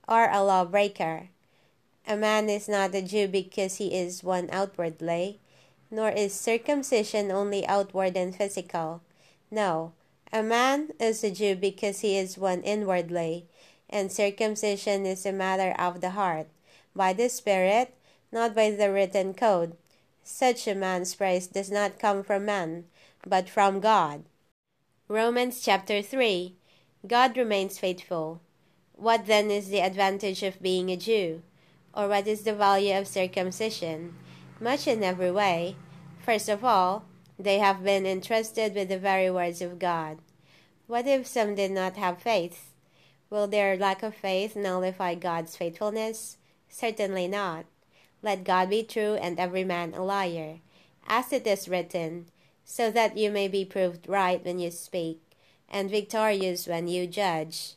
are 0.07 0.31
a 0.31 0.43
lawbreaker. 0.43 1.29
A 2.07 2.15
man 2.15 2.49
is 2.49 2.69
not 2.69 2.95
a 2.95 3.01
Jew 3.01 3.27
because 3.27 3.75
he 3.75 3.93
is 3.93 4.23
one 4.23 4.49
outwardly, 4.51 5.39
nor 5.91 6.09
is 6.09 6.33
circumcision 6.33 7.31
only 7.31 7.67
outward 7.67 8.15
and 8.15 8.35
physical. 8.35 9.01
No, 9.51 9.91
a 10.31 10.41
man 10.41 10.89
is 10.99 11.23
a 11.23 11.31
Jew 11.31 11.55
because 11.55 11.99
he 11.99 12.17
is 12.17 12.37
one 12.37 12.61
inwardly, 12.61 13.45
and 13.89 14.11
circumcision 14.11 15.05
is 15.05 15.25
a 15.25 15.31
matter 15.31 15.75
of 15.77 16.01
the 16.01 16.11
heart, 16.11 16.47
by 16.95 17.13
the 17.13 17.29
Spirit, 17.29 17.93
not 18.31 18.55
by 18.55 18.71
the 18.71 18.91
written 18.91 19.33
code. 19.33 19.75
Such 20.23 20.67
a 20.67 20.75
man's 20.75 21.15
praise 21.15 21.47
does 21.47 21.71
not 21.71 21.99
come 21.99 22.23
from 22.23 22.45
man, 22.45 22.85
but 23.25 23.49
from 23.49 23.79
God. 23.79 24.23
Romans 25.07 25.61
chapter 25.61 26.01
3 26.01 26.55
God 27.07 27.37
remains 27.37 27.79
faithful. 27.79 28.41
What 28.97 29.27
then 29.27 29.51
is 29.51 29.69
the 29.69 29.81
advantage 29.81 30.41
of 30.41 30.59
being 30.59 30.89
a 30.89 30.97
Jew? 30.97 31.43
Or 31.93 32.07
what 32.07 32.25
is 32.25 32.41
the 32.41 32.53
value 32.53 32.97
of 32.97 33.07
circumcision? 33.07 34.15
Much 34.59 34.87
in 34.87 35.03
every 35.03 35.29
way. 35.29 35.75
First 36.25 36.49
of 36.49 36.65
all, 36.65 37.05
they 37.37 37.59
have 37.59 37.83
been 37.83 38.07
entrusted 38.07 38.73
with 38.73 38.89
the 38.89 38.97
very 38.97 39.29
words 39.29 39.61
of 39.61 39.77
God. 39.77 40.17
What 40.87 41.05
if 41.05 41.27
some 41.27 41.53
did 41.53 41.69
not 41.69 41.95
have 41.97 42.23
faith? 42.23 42.73
Will 43.29 43.45
their 43.45 43.77
lack 43.77 44.01
of 44.01 44.15
faith 44.15 44.55
nullify 44.55 45.13
God's 45.13 45.55
faithfulness? 45.55 46.37
Certainly 46.67 47.27
not. 47.27 47.65
Let 48.23 48.43
God 48.43 48.71
be 48.71 48.81
true 48.81 49.13
and 49.13 49.39
every 49.39 49.63
man 49.63 49.93
a 49.93 50.03
liar, 50.03 50.57
as 51.05 51.31
it 51.31 51.45
is 51.45 51.69
written, 51.69 52.25
so 52.65 52.89
that 52.89 53.15
you 53.15 53.29
may 53.29 53.47
be 53.47 53.63
proved 53.63 54.09
right 54.09 54.43
when 54.43 54.57
you 54.57 54.71
speak, 54.71 55.21
and 55.69 55.87
victorious 55.87 56.65
when 56.65 56.87
you 56.87 57.05
judge. 57.05 57.76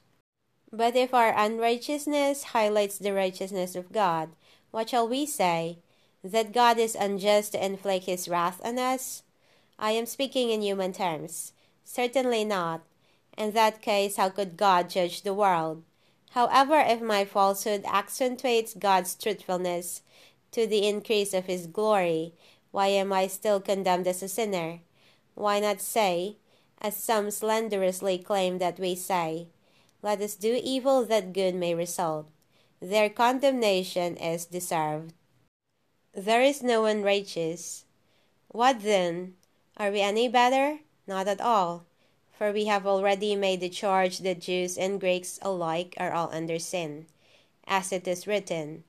But 0.73 0.97
if 0.97 1.13
our 1.13 1.35
unrighteousness 1.37 2.45
highlights 2.45 2.99
the 2.99 3.13
righteousness 3.13 3.75
of 3.75 3.93
God, 3.93 4.31
what 4.71 4.91
shall 4.91 5.09
we 5.09 5.27
say? 5.27 5.79
that 6.23 6.53
God 6.53 6.79
is 6.79 6.95
unjust 6.95 7.53
to 7.53 7.65
inflict 7.65 8.07
his 8.07 8.29
wrath 8.29 8.61
on 8.65 8.79
us? 8.79 9.23
I 9.79 9.93
am 9.93 10.07
speaking 10.07 10.51
in 10.51 10.63
human 10.63 10.93
terms. 10.93 11.53
Certainly 11.85 12.45
not. 12.45 12.83
In 13.39 13.53
that 13.53 13.81
case, 13.81 14.17
how 14.17 14.29
could 14.29 14.57
God 14.57 14.91
judge 14.91 15.23
the 15.23 15.35
world? 15.35 15.83
However, 16.33 16.79
if 16.79 17.01
my 17.01 17.25
falsehood 17.25 17.85
accentuates 17.87 18.75
God's 18.75 19.15
truthfulness 19.15 20.03
to 20.53 20.67
the 20.67 20.87
increase 20.87 21.33
of 21.33 21.47
his 21.47 21.67
glory, 21.67 22.35
why 22.71 22.89
am 22.89 23.13
I 23.13 23.27
still 23.27 23.61
condemned 23.61 24.07
as 24.07 24.23
a 24.23 24.29
sinner? 24.29 24.81
Why 25.35 25.59
not 25.59 25.81
say, 25.81 26.37
as 26.81 26.97
some 26.97 27.31
slanderously 27.31 28.19
claim 28.19 28.59
that 28.59 28.79
we 28.79 28.95
say, 28.95 29.49
Let 30.03 30.23
us 30.23 30.35
do 30.35 30.59
evil 30.63 31.05
that 31.05 31.33
good 31.33 31.55
may 31.55 31.75
result? 31.75 32.27
Their 32.81 33.11
condemnation 33.11 34.17
is 34.17 34.47
deserved. 34.47 35.13
There 36.15 36.43
is 36.43 36.63
no 36.63 36.83
one 36.83 37.03
righteous. 37.03 37.85
What 38.49 38.81
then? 38.81 39.35
Are 39.77 39.91
we 39.91 40.01
any 40.01 40.29
better? 40.29 40.79
Not 41.07 41.29
at 41.29 41.41
all. 41.41 41.85
For 42.33 42.51
we 42.51 42.65
have 42.65 42.87
already 42.87 43.37
made 43.37 43.61
the 43.61 43.69
charge 43.69 44.19
that 44.21 44.41
Jews 44.41 44.79
and 44.79 44.99
Greeks 44.99 45.39
alike 45.43 45.95
are 45.99 46.13
all 46.13 46.31
under 46.33 46.59
sin. 46.59 47.07
As 47.67 47.93
it 47.93 48.09
is 48.09 48.27
written, 48.27 48.85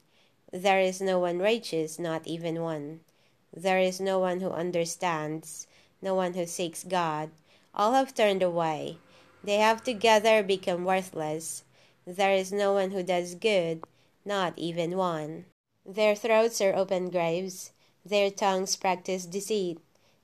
There 0.54 0.80
is 0.80 1.02
no 1.02 1.20
one 1.20 1.40
righteous, 1.40 2.00
not 2.00 2.26
even 2.26 2.62
one. 2.62 3.02
There 3.54 3.80
is 3.80 4.00
no 4.00 4.20
one 4.20 4.40
who 4.40 4.50
understands, 4.50 5.68
no 6.02 6.16
one 6.16 6.34
who 6.34 6.46
seeks 6.46 6.86
God. 6.86 7.32
All 7.76 7.92
have 7.92 8.16
turned 8.16 8.42
away. 8.42 8.98
They 9.44 9.58
have 9.58 9.84
together 9.84 10.44
become 10.44 10.86
worthless. 10.86 11.64
There 12.06 12.34
is 12.34 12.52
no 12.52 12.74
one 12.74 12.92
who 12.92 13.04
does 13.04 13.36
good, 13.36 13.84
not 14.24 14.54
even 14.58 14.98
one. 14.98 15.46
Their 15.86 16.16
throats 16.16 16.62
are 16.62 16.76
open 16.76 17.10
graves, 17.10 17.72
their 18.06 18.30
tongues 18.30 18.76
practice 18.76 19.26
deceit. 19.26 19.80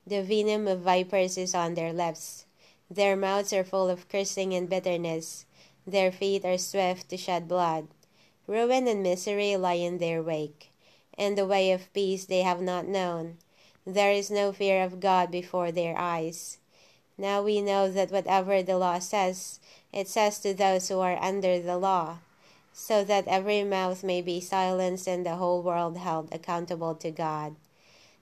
The 0.06 0.22
venom 0.22 0.68
of 0.68 0.80
vipers 0.80 1.36
is 1.36 1.54
on 1.54 1.74
their 1.74 1.92
lips. 1.92 2.46
Their 2.90 3.16
mouths 3.16 3.52
are 3.52 3.64
full 3.64 3.88
of 3.88 4.08
cursing 4.08 4.54
and 4.54 4.68
bitterness. 4.68 5.44
Their 5.86 6.12
feet 6.12 6.44
are 6.44 6.58
swift 6.58 7.08
to 7.10 7.16
shed 7.16 7.48
blood. 7.48 7.88
Ruin 8.46 8.86
and 8.86 9.02
misery 9.02 9.56
lie 9.56 9.74
in 9.74 9.98
their 9.98 10.22
wake, 10.22 10.70
and 11.16 11.36
the 11.36 11.46
way 11.46 11.72
of 11.72 11.92
peace 11.92 12.24
they 12.24 12.42
have 12.42 12.62
not 12.62 12.86
known. 12.86 13.38
There 13.84 14.12
is 14.12 14.30
no 14.30 14.52
fear 14.52 14.82
of 14.82 15.00
God 15.00 15.30
before 15.30 15.72
their 15.72 15.96
eyes. 15.98 16.57
Now 17.18 17.42
we 17.42 17.60
know 17.60 17.90
that 17.90 18.12
whatever 18.12 18.62
the 18.62 18.78
law 18.78 19.00
says, 19.00 19.60
it 19.92 20.08
says 20.08 20.38
to 20.40 20.54
those 20.54 20.88
who 20.88 21.00
are 21.00 21.22
under 21.22 21.60
the 21.60 21.76
law 21.76 22.18
so 22.80 23.02
that 23.02 23.26
every 23.26 23.64
mouth 23.64 24.04
may 24.04 24.22
be 24.22 24.40
silenced 24.40 25.08
and 25.08 25.26
the 25.26 25.34
whole 25.34 25.60
world 25.60 25.98
held 25.98 26.32
accountable 26.32 26.94
to 26.94 27.10
God. 27.10 27.56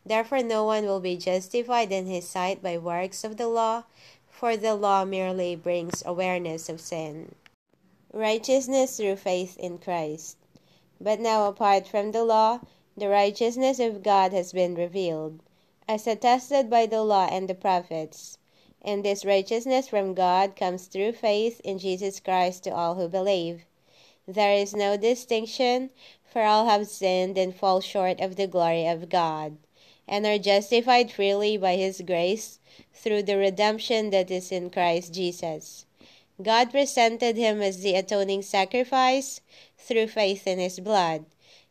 Therefore, 0.06 0.42
no 0.42 0.64
one 0.64 0.86
will 0.86 0.98
be 0.98 1.18
justified 1.18 1.92
in 1.92 2.06
his 2.06 2.26
sight 2.26 2.62
by 2.62 2.78
works 2.78 3.22
of 3.22 3.36
the 3.36 3.48
law, 3.48 3.84
for 4.30 4.56
the 4.56 4.74
law 4.74 5.04
merely 5.04 5.56
brings 5.56 6.02
awareness 6.06 6.70
of 6.70 6.80
sin. 6.80 7.34
Righteousness 8.14 8.96
through 8.96 9.16
faith 9.16 9.58
in 9.58 9.76
Christ. 9.76 10.38
But 10.98 11.20
now, 11.20 11.48
apart 11.48 11.86
from 11.86 12.12
the 12.12 12.24
law, 12.24 12.60
the 12.96 13.10
righteousness 13.10 13.78
of 13.78 14.02
God 14.02 14.32
has 14.32 14.54
been 14.54 14.74
revealed, 14.74 15.40
as 15.86 16.06
attested 16.06 16.70
by 16.70 16.86
the 16.86 17.02
law 17.02 17.28
and 17.30 17.46
the 17.46 17.54
prophets. 17.54 18.38
And 18.86 19.04
this 19.04 19.24
righteousness 19.24 19.88
from 19.88 20.14
God 20.14 20.54
comes 20.54 20.86
through 20.86 21.12
faith 21.14 21.60
in 21.64 21.80
Jesus 21.80 22.20
Christ 22.20 22.62
to 22.64 22.70
all 22.70 22.94
who 22.94 23.08
believe. 23.08 23.64
There 24.28 24.52
is 24.52 24.74
no 24.74 24.96
distinction, 24.96 25.90
for 26.24 26.42
all 26.42 26.66
have 26.66 26.86
sinned 26.86 27.36
and 27.36 27.52
fall 27.52 27.80
short 27.80 28.20
of 28.20 28.36
the 28.36 28.46
glory 28.46 28.86
of 28.86 29.08
God, 29.08 29.56
and 30.06 30.24
are 30.24 30.38
justified 30.38 31.10
freely 31.10 31.56
by 31.56 31.74
His 31.74 32.00
grace 32.06 32.60
through 32.94 33.24
the 33.24 33.36
redemption 33.36 34.10
that 34.10 34.30
is 34.30 34.52
in 34.52 34.70
Christ 34.70 35.12
Jesus. 35.12 35.84
God 36.40 36.70
presented 36.70 37.36
Him 37.36 37.62
as 37.62 37.80
the 37.80 37.96
atoning 37.96 38.42
sacrifice 38.42 39.40
through 39.78 40.06
faith 40.06 40.46
in 40.46 40.60
His 40.60 40.78
blood, 40.78 41.24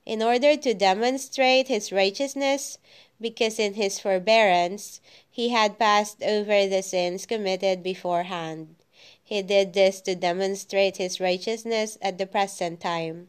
in 0.05 0.21
order 0.21 0.57
to 0.57 0.73
demonstrate 0.73 1.69
His 1.69 1.93
righteousness, 1.93 2.77
because 3.21 3.57
in 3.57 3.75
His 3.75 3.99
forbearance 3.99 4.99
He 5.35 5.49
had 5.49 5.77
passed 5.77 6.23
over 6.23 6.65
the 6.65 6.81
sins 6.81 7.25
committed 7.25 7.83
beforehand. 7.83 8.77
He 9.21 9.41
did 9.41 9.73
this 9.73 9.99
to 10.07 10.15
demonstrate 10.15 10.95
his 10.95 11.19
righteousness 11.19 11.97
at 12.01 12.17
the 12.17 12.25
present 12.25 12.79
time, 12.79 13.27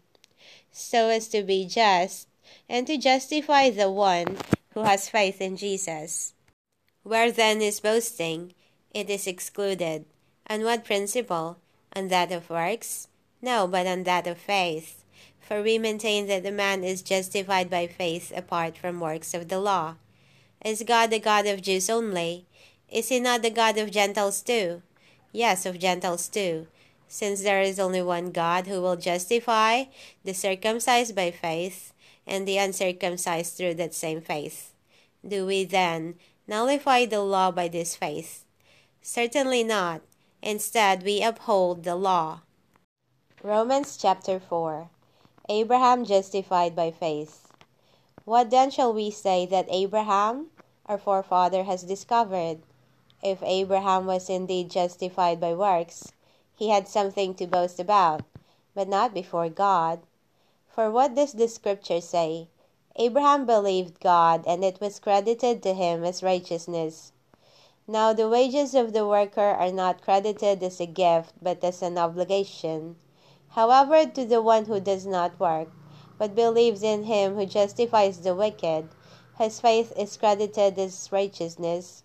so 0.71 1.09
as 1.09 1.27
to 1.31 1.43
be 1.43 1.67
just 1.67 2.29
and 2.69 2.87
to 2.87 2.97
justify 2.97 3.71
the 3.71 3.91
one 3.91 4.39
who 4.73 4.85
has 4.85 5.09
faith 5.09 5.41
in 5.41 5.57
Jesus. 5.57 6.33
Where 7.03 7.33
then 7.33 7.61
is 7.61 7.81
boasting? 7.81 8.55
It 8.95 9.11
is 9.11 9.27
excluded. 9.27 10.05
On 10.49 10.63
what 10.63 10.85
principle? 10.85 11.57
On 11.97 12.07
that 12.07 12.31
of 12.31 12.49
works? 12.49 13.09
No, 13.43 13.67
but 13.67 13.89
on 13.89 14.05
that 14.05 14.29
of 14.29 14.39
faith. 14.39 15.03
For 15.41 15.61
we 15.61 15.77
maintain 15.77 16.29
that 16.29 16.45
the 16.45 16.53
man 16.53 16.85
is 16.85 17.03
justified 17.03 17.69
by 17.69 17.89
faith 17.89 18.33
apart 18.37 18.79
from 18.79 19.01
works 19.01 19.35
of 19.35 19.49
the 19.49 19.59
law. 19.59 19.97
Is 20.65 20.83
God 20.87 21.11
the 21.11 21.21
God 21.21 21.47
of 21.47 21.63
Jews 21.63 21.89
only? 21.89 22.47
Is 22.91 23.09
he 23.09 23.21
not 23.21 23.43
the 23.43 23.51
God 23.51 23.79
of 23.79 23.91
Gentiles 23.91 24.43
too? 24.43 24.83
yes, 25.37 25.67
of 25.67 25.79
Gentiles 25.79 26.29
too, 26.29 26.67
since 27.07 27.43
there 27.43 27.61
is 27.61 27.79
only 27.79 28.03
one 28.03 28.33
God 28.33 28.67
who 28.67 28.81
will 28.81 28.97
justify 28.97 29.85
the 30.25 30.33
circumcised 30.33 31.15
by 31.15 31.31
faith 31.31 31.93
and 32.27 32.49
the 32.49 32.59
uncircumcised 32.59 33.55
through 33.55 33.75
that 33.75 33.95
same 33.95 34.21
faith. 34.21 34.73
Do 35.27 35.47
we 35.47 35.65
then 35.65 36.15
nullify 36.49 37.05
the 37.05 37.21
law 37.21 37.51
by 37.51 37.69
this 37.69 37.95
faith? 37.95 38.45
Certainly 39.03 39.65
not. 39.65 40.01
Instead, 40.43 41.03
we 41.03 41.23
uphold 41.23 41.85
the 41.85 41.97
law. 41.97 42.41
Romans 43.43 43.97
chapter 43.97 44.41
4 44.41 44.89
Abraham 45.49 46.05
justified 46.05 46.75
by 46.75 46.91
faith. 46.91 47.46
What 48.27 48.51
then 48.51 48.73
shall 48.73 48.93
we 48.93 49.13
say 49.13 49.47
that 49.47 49.69
Abraham, 49.69 50.51
our 50.87 50.99
forefather, 50.99 51.63
has 51.63 51.85
discovered? 51.85 52.59
If 53.23 53.41
Abraham 53.41 54.05
was 54.05 54.29
indeed 54.29 54.69
justified 54.69 55.41
by 55.41 55.55
works, 55.55 56.13
he 56.57 56.71
had 56.71 56.89
something 56.89 57.35
to 57.35 57.47
boast 57.47 57.79
about, 57.79 58.23
but 58.75 58.89
not 58.89 59.15
before 59.15 59.49
God. 59.49 60.01
For 60.69 60.91
what 60.91 61.15
does 61.15 61.35
the 61.35 61.47
scripture 61.47 62.01
say? 62.01 62.49
Abraham 62.97 63.47
believed 63.47 64.01
God, 64.01 64.43
and 64.45 64.65
it 64.65 64.81
was 64.81 64.99
credited 64.99 65.63
to 65.63 65.73
him 65.73 66.03
as 66.03 66.21
righteousness. 66.21 67.13
Now 67.87 68.13
the 68.13 68.29
wages 68.29 68.75
of 68.75 68.93
the 68.93 69.07
worker 69.07 69.55
are 69.57 69.71
not 69.71 70.03
credited 70.03 70.65
as 70.65 70.81
a 70.81 70.87
gift, 70.87 71.33
but 71.41 71.63
as 71.63 71.81
an 71.81 71.97
obligation. 71.97 72.97
However, 73.51 74.05
to 74.05 74.25
the 74.25 74.43
one 74.43 74.65
who 74.65 74.81
does 74.81 75.07
not 75.07 75.39
work, 75.39 75.69
but 76.19 76.35
believes 76.35 76.83
in 76.83 77.05
him 77.05 77.35
who 77.35 77.47
justifies 77.47 78.19
the 78.21 78.35
wicked, 78.35 78.89
his 79.39 79.61
faith 79.61 79.93
is 79.97 80.17
credited 80.17 80.79
as 80.79 81.13
righteousness. 81.13 82.03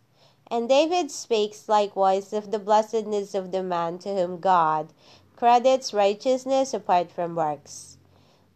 And 0.47 0.67
David 0.67 1.11
speaks 1.11 1.69
likewise 1.69 2.33
of 2.33 2.51
the 2.51 2.59
blessedness 2.59 3.33
of 3.33 3.51
the 3.51 3.63
man 3.63 3.99
to 3.99 4.13
whom 4.13 4.39
God 4.39 4.91
credits 5.37 5.93
righteousness 5.93 6.73
apart 6.73 7.11
from 7.11 7.35
works. 7.35 7.97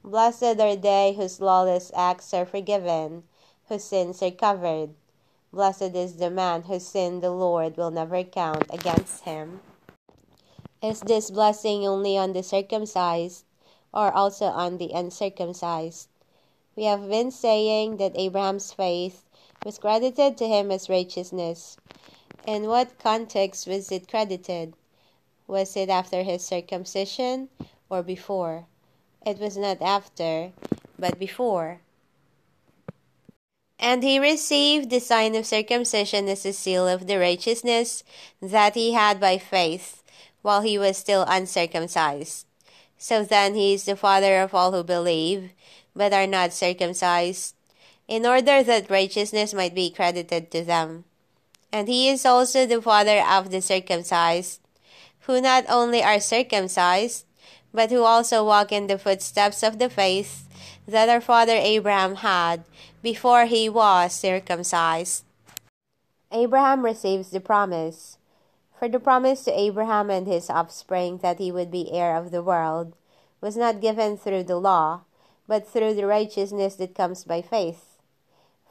Blessed 0.04 0.60
are 0.60 0.76
they 0.76 1.14
whose 1.18 1.42
lawless 1.42 1.92
acts 1.96 2.34
are 2.34 2.46
forgiven, 2.46 3.24
whose 3.70 3.86
sins 3.86 4.22
are 4.22 4.30
covered. 4.30 4.94
Blessed 5.52 5.96
is 5.96 6.18
the 6.18 6.30
man 6.30 6.64
whose 6.64 6.86
sin 6.86 7.22
the 7.22 7.32
Lord 7.32 7.78
will 7.78 7.92
never 7.92 8.24
count 8.24 8.66
against 8.70 9.24
him. 9.24 9.62
Is 10.84 11.00
this 11.00 11.32
blessing 11.32 11.88
only 11.88 12.18
on 12.18 12.34
the 12.34 12.44
circumcised, 12.44 13.46
or 13.96 14.12
also 14.12 14.46
on 14.46 14.78
the 14.78 14.92
uncircumcised? 14.94 16.10
We 16.76 16.84
have 16.84 17.10
been 17.10 17.32
saying 17.32 17.98
that 17.98 18.12
Abraham's 18.16 18.74
faith 18.74 19.24
was 19.64 19.80
credited 19.80 20.38
to 20.38 20.48
him 20.48 20.70
as 20.70 20.90
righteousness. 20.90 21.78
In 22.46 22.68
what 22.68 23.00
context 23.00 23.66
was 23.66 23.92
it 23.92 24.08
credited? 24.08 24.74
Was 25.48 25.78
it 25.78 25.90
after 25.90 26.24
his 26.24 26.46
circumcision 26.46 27.50
or 27.90 28.04
before? 28.04 28.66
It 29.26 29.40
was 29.40 29.58
not 29.58 29.82
after, 29.82 30.52
but 31.00 31.18
before. 31.18 31.80
And 33.80 34.04
he 34.04 34.20
received 34.20 34.90
the 34.90 35.00
sign 35.00 35.36
of 35.36 35.46
circumcision 35.46 36.28
as 36.28 36.46
a 36.46 36.54
seal 36.54 36.88
of 36.88 37.08
the 37.08 37.18
righteousness 37.18 38.04
that 38.42 38.76
he 38.76 38.94
had 38.94 39.20
by 39.20 39.38
faith, 39.38 40.04
while 40.42 40.62
he 40.62 40.78
was 40.78 40.98
still 40.98 41.26
uncircumcised. 41.28 42.46
So 42.98 43.24
then 43.24 43.56
he 43.56 43.74
is 43.74 43.86
the 43.86 43.96
father 43.96 44.40
of 44.42 44.54
all 44.54 44.72
who 44.72 44.84
believe, 44.84 45.52
but 45.96 46.14
are 46.14 46.28
not 46.28 46.54
circumcised, 46.54 47.56
in 48.08 48.26
order 48.26 48.64
that 48.64 48.90
righteousness 48.90 49.54
might 49.54 49.76
be 49.76 49.90
credited 49.90 50.52
to 50.52 50.64
them. 50.64 51.06
And 51.72 51.88
he 51.88 52.10
is 52.10 52.26
also 52.26 52.66
the 52.66 52.82
father 52.82 53.22
of 53.22 53.52
the 53.52 53.62
circumcised, 53.62 54.62
who 55.22 55.42
not 55.42 55.66
only 55.68 56.04
are 56.04 56.20
circumcised, 56.20 57.26
but 57.74 57.92
who 57.92 58.04
also 58.04 58.46
walk 58.46 58.72
in 58.72 58.88
the 58.88 58.98
footsteps 58.98 59.62
of 59.62 59.80
the 59.80 59.90
faith 59.90 60.48
that 60.88 61.10
our 61.10 61.22
father 61.22 61.56
Abraham 61.56 62.16
had, 62.16 62.64
before 63.02 63.46
he 63.46 63.68
was 63.68 64.14
circumcised. 64.14 65.24
Abraham 66.32 66.86
receives 66.86 67.30
the 67.32 67.40
promise. 67.40 68.18
For 68.86 68.92
the 68.92 69.00
promise 69.00 69.44
to 69.46 69.60
Abraham 69.60 70.12
and 70.12 70.28
his 70.28 70.48
offspring 70.48 71.18
that 71.24 71.40
he 71.40 71.52
would 71.52 71.72
be 71.72 71.92
heir 71.92 72.16
of 72.16 72.30
the 72.30 72.44
world 72.44 72.96
was 73.42 73.58
not 73.58 73.82
given 73.82 74.16
through 74.16 74.44
the 74.44 74.60
law, 74.60 75.06
but 75.48 75.68
through 75.68 75.96
the 75.96 76.06
righteousness 76.06 76.76
that 76.76 76.94
comes 76.94 77.24
by 77.24 77.42
faith. 77.42 77.98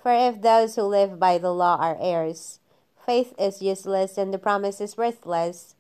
For 0.00 0.12
if 0.12 0.40
those 0.40 0.76
who 0.76 0.83
live 0.83 1.18
by 1.18 1.38
the 1.38 1.50
law 1.50 1.78
are 1.80 1.99
heirs, 2.00 2.61
faith 3.04 3.35
is 3.40 3.61
useless 3.61 4.16
and 4.16 4.33
the 4.33 4.38
promise 4.38 4.80
is 4.80 4.97
worthless, 4.97 5.75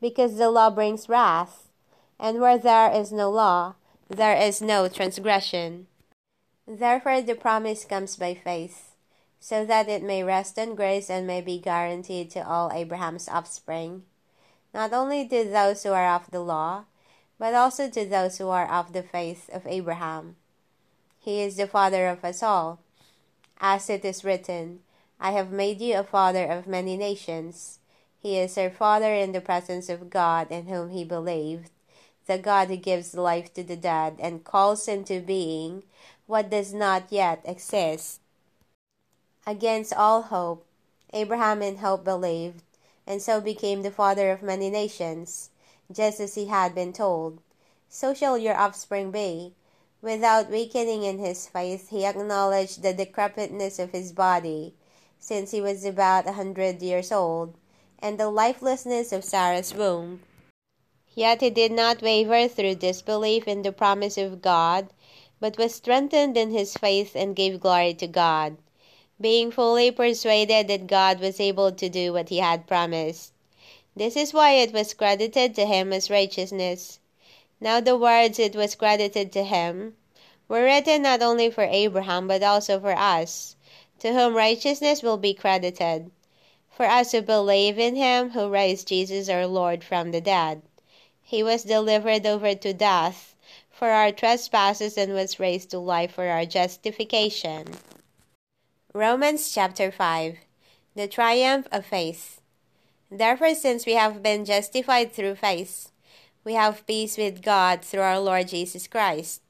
because 0.00 0.36
the 0.36 0.50
law 0.50 0.68
brings 0.68 1.08
wrath, 1.08 1.68
and 2.18 2.40
where 2.40 2.58
there 2.58 2.90
is 2.90 3.12
no 3.12 3.30
law, 3.30 3.76
there 4.08 4.36
is 4.36 4.60
no 4.60 4.88
transgression. 4.88 5.86
Therefore, 6.66 7.22
the 7.22 7.36
promise 7.36 7.84
comes 7.84 8.16
by 8.16 8.34
faith, 8.34 8.85
so 9.46 9.64
that 9.64 9.88
it 9.88 10.02
may 10.02 10.24
rest 10.24 10.58
in 10.58 10.74
grace 10.74 11.08
and 11.08 11.24
may 11.24 11.40
be 11.40 11.56
guaranteed 11.56 12.28
to 12.28 12.44
all 12.44 12.72
Abraham's 12.72 13.28
offspring, 13.28 14.02
not 14.74 14.92
only 14.92 15.28
to 15.28 15.44
those 15.44 15.84
who 15.84 15.92
are 15.92 16.16
of 16.16 16.28
the 16.32 16.40
law, 16.40 16.82
but 17.38 17.54
also 17.54 17.88
to 17.88 18.04
those 18.04 18.38
who 18.38 18.48
are 18.48 18.68
of 18.68 18.92
the 18.92 19.04
faith 19.04 19.48
of 19.52 19.64
Abraham. 19.64 20.34
He 21.20 21.42
is 21.42 21.56
the 21.56 21.68
father 21.68 22.08
of 22.08 22.24
us 22.24 22.42
all. 22.42 22.80
As 23.60 23.88
it 23.88 24.04
is 24.04 24.24
written, 24.24 24.80
I 25.20 25.30
have 25.30 25.52
made 25.52 25.80
you 25.80 25.96
a 25.96 26.02
father 26.02 26.44
of 26.46 26.66
many 26.66 26.96
nations. 26.96 27.78
He 28.18 28.40
is 28.40 28.58
our 28.58 28.68
father 28.68 29.14
in 29.14 29.30
the 29.30 29.40
presence 29.40 29.88
of 29.88 30.10
God 30.10 30.50
in 30.50 30.66
whom 30.66 30.90
he 30.90 31.04
believed, 31.04 31.70
the 32.26 32.38
God 32.38 32.66
who 32.66 32.76
gives 32.76 33.14
life 33.14 33.54
to 33.54 33.62
the 33.62 33.76
dead 33.76 34.16
and 34.18 34.42
calls 34.42 34.88
into 34.88 35.20
being 35.20 35.84
what 36.26 36.50
does 36.50 36.74
not 36.74 37.12
yet 37.12 37.42
exist. 37.44 38.18
Against 39.46 39.92
all 39.92 40.22
hope, 40.22 40.64
Abraham 41.12 41.62
in 41.62 41.76
hope 41.76 42.02
believed, 42.02 42.62
and 43.06 43.22
so 43.22 43.40
became 43.40 43.82
the 43.82 43.92
father 43.92 44.32
of 44.32 44.42
many 44.42 44.70
nations 44.70 45.50
just 45.92 46.18
as 46.18 46.34
he 46.34 46.46
had 46.46 46.74
been 46.74 46.92
told. 46.92 47.38
So 47.88 48.12
shall 48.12 48.36
your 48.36 48.56
offspring 48.56 49.12
be. 49.12 49.54
Without 50.02 50.50
weakening 50.50 51.04
in 51.04 51.18
his 51.18 51.46
faith, 51.46 51.90
he 51.90 52.04
acknowledged 52.04 52.82
the 52.82 52.92
decrepitness 52.92 53.78
of 53.78 53.92
his 53.92 54.12
body, 54.12 54.74
since 55.20 55.52
he 55.52 55.60
was 55.60 55.84
about 55.84 56.26
a 56.26 56.32
hundred 56.32 56.82
years 56.82 57.12
old, 57.12 57.54
and 58.00 58.18
the 58.18 58.28
lifelessness 58.28 59.12
of 59.12 59.24
Sarah's 59.24 59.72
womb. 59.72 60.22
Yet 61.14 61.40
he 61.40 61.50
did 61.50 61.72
not 61.72 62.02
waver 62.02 62.48
through 62.48 62.74
disbelief 62.74 63.46
in 63.46 63.62
the 63.62 63.72
promise 63.72 64.18
of 64.18 64.42
God, 64.42 64.88
but 65.38 65.56
was 65.56 65.74
strengthened 65.74 66.36
in 66.36 66.50
his 66.50 66.74
faith 66.74 67.14
and 67.14 67.36
gave 67.36 67.60
glory 67.60 67.94
to 67.94 68.06
God, 68.06 68.56
being 69.20 69.50
fully 69.50 69.90
persuaded 69.90 70.68
that 70.68 70.86
God 70.86 71.20
was 71.20 71.40
able 71.40 71.72
to 71.72 71.88
do 71.88 72.12
what 72.12 72.28
he 72.28 72.38
had 72.38 72.66
promised. 72.66 73.32
This 73.96 74.14
is 74.14 74.34
why 74.34 74.52
it 74.52 74.74
was 74.74 74.92
credited 74.92 75.54
to 75.54 75.64
him 75.64 75.92
as 75.92 76.10
righteousness. 76.10 76.98
Now 77.58 77.80
the 77.80 77.96
words 77.96 78.38
it 78.38 78.54
was 78.54 78.74
credited 78.74 79.32
to 79.32 79.42
him 79.42 79.96
were 80.48 80.64
written 80.64 81.00
not 81.00 81.22
only 81.22 81.48
for 81.48 81.64
Abraham 81.64 82.28
but 82.28 82.42
also 82.42 82.78
for 82.78 82.92
us, 82.92 83.56
to 84.00 84.12
whom 84.12 84.34
righteousness 84.34 85.02
will 85.02 85.16
be 85.16 85.32
credited, 85.32 86.10
for 86.70 86.84
us 86.84 87.12
who 87.12 87.22
believe 87.22 87.78
in 87.78 87.96
him 87.96 88.30
who 88.30 88.50
raised 88.50 88.88
Jesus 88.88 89.30
our 89.30 89.46
Lord 89.46 89.82
from 89.82 90.10
the 90.10 90.20
dead. 90.20 90.60
He 91.22 91.42
was 91.42 91.64
delivered 91.64 92.26
over 92.26 92.54
to 92.54 92.72
death 92.74 93.34
for 93.70 93.88
our 93.88 94.12
trespasses 94.12 94.98
and 94.98 95.14
was 95.14 95.40
raised 95.40 95.70
to 95.70 95.78
life 95.78 96.12
for 96.12 96.28
our 96.28 96.44
justification. 96.44 97.64
Romans 98.96 99.52
chapter 99.52 99.90
5 99.90 100.38
The 100.94 101.06
Triumph 101.06 101.68
of 101.70 101.84
Faith. 101.84 102.40
Therefore, 103.10 103.54
since 103.54 103.84
we 103.84 103.92
have 103.92 104.22
been 104.22 104.46
justified 104.46 105.12
through 105.12 105.34
faith, 105.34 105.92
we 106.44 106.54
have 106.54 106.86
peace 106.86 107.18
with 107.18 107.42
God 107.42 107.84
through 107.84 108.00
our 108.00 108.18
Lord 108.18 108.48
Jesus 108.48 108.88
Christ, 108.88 109.42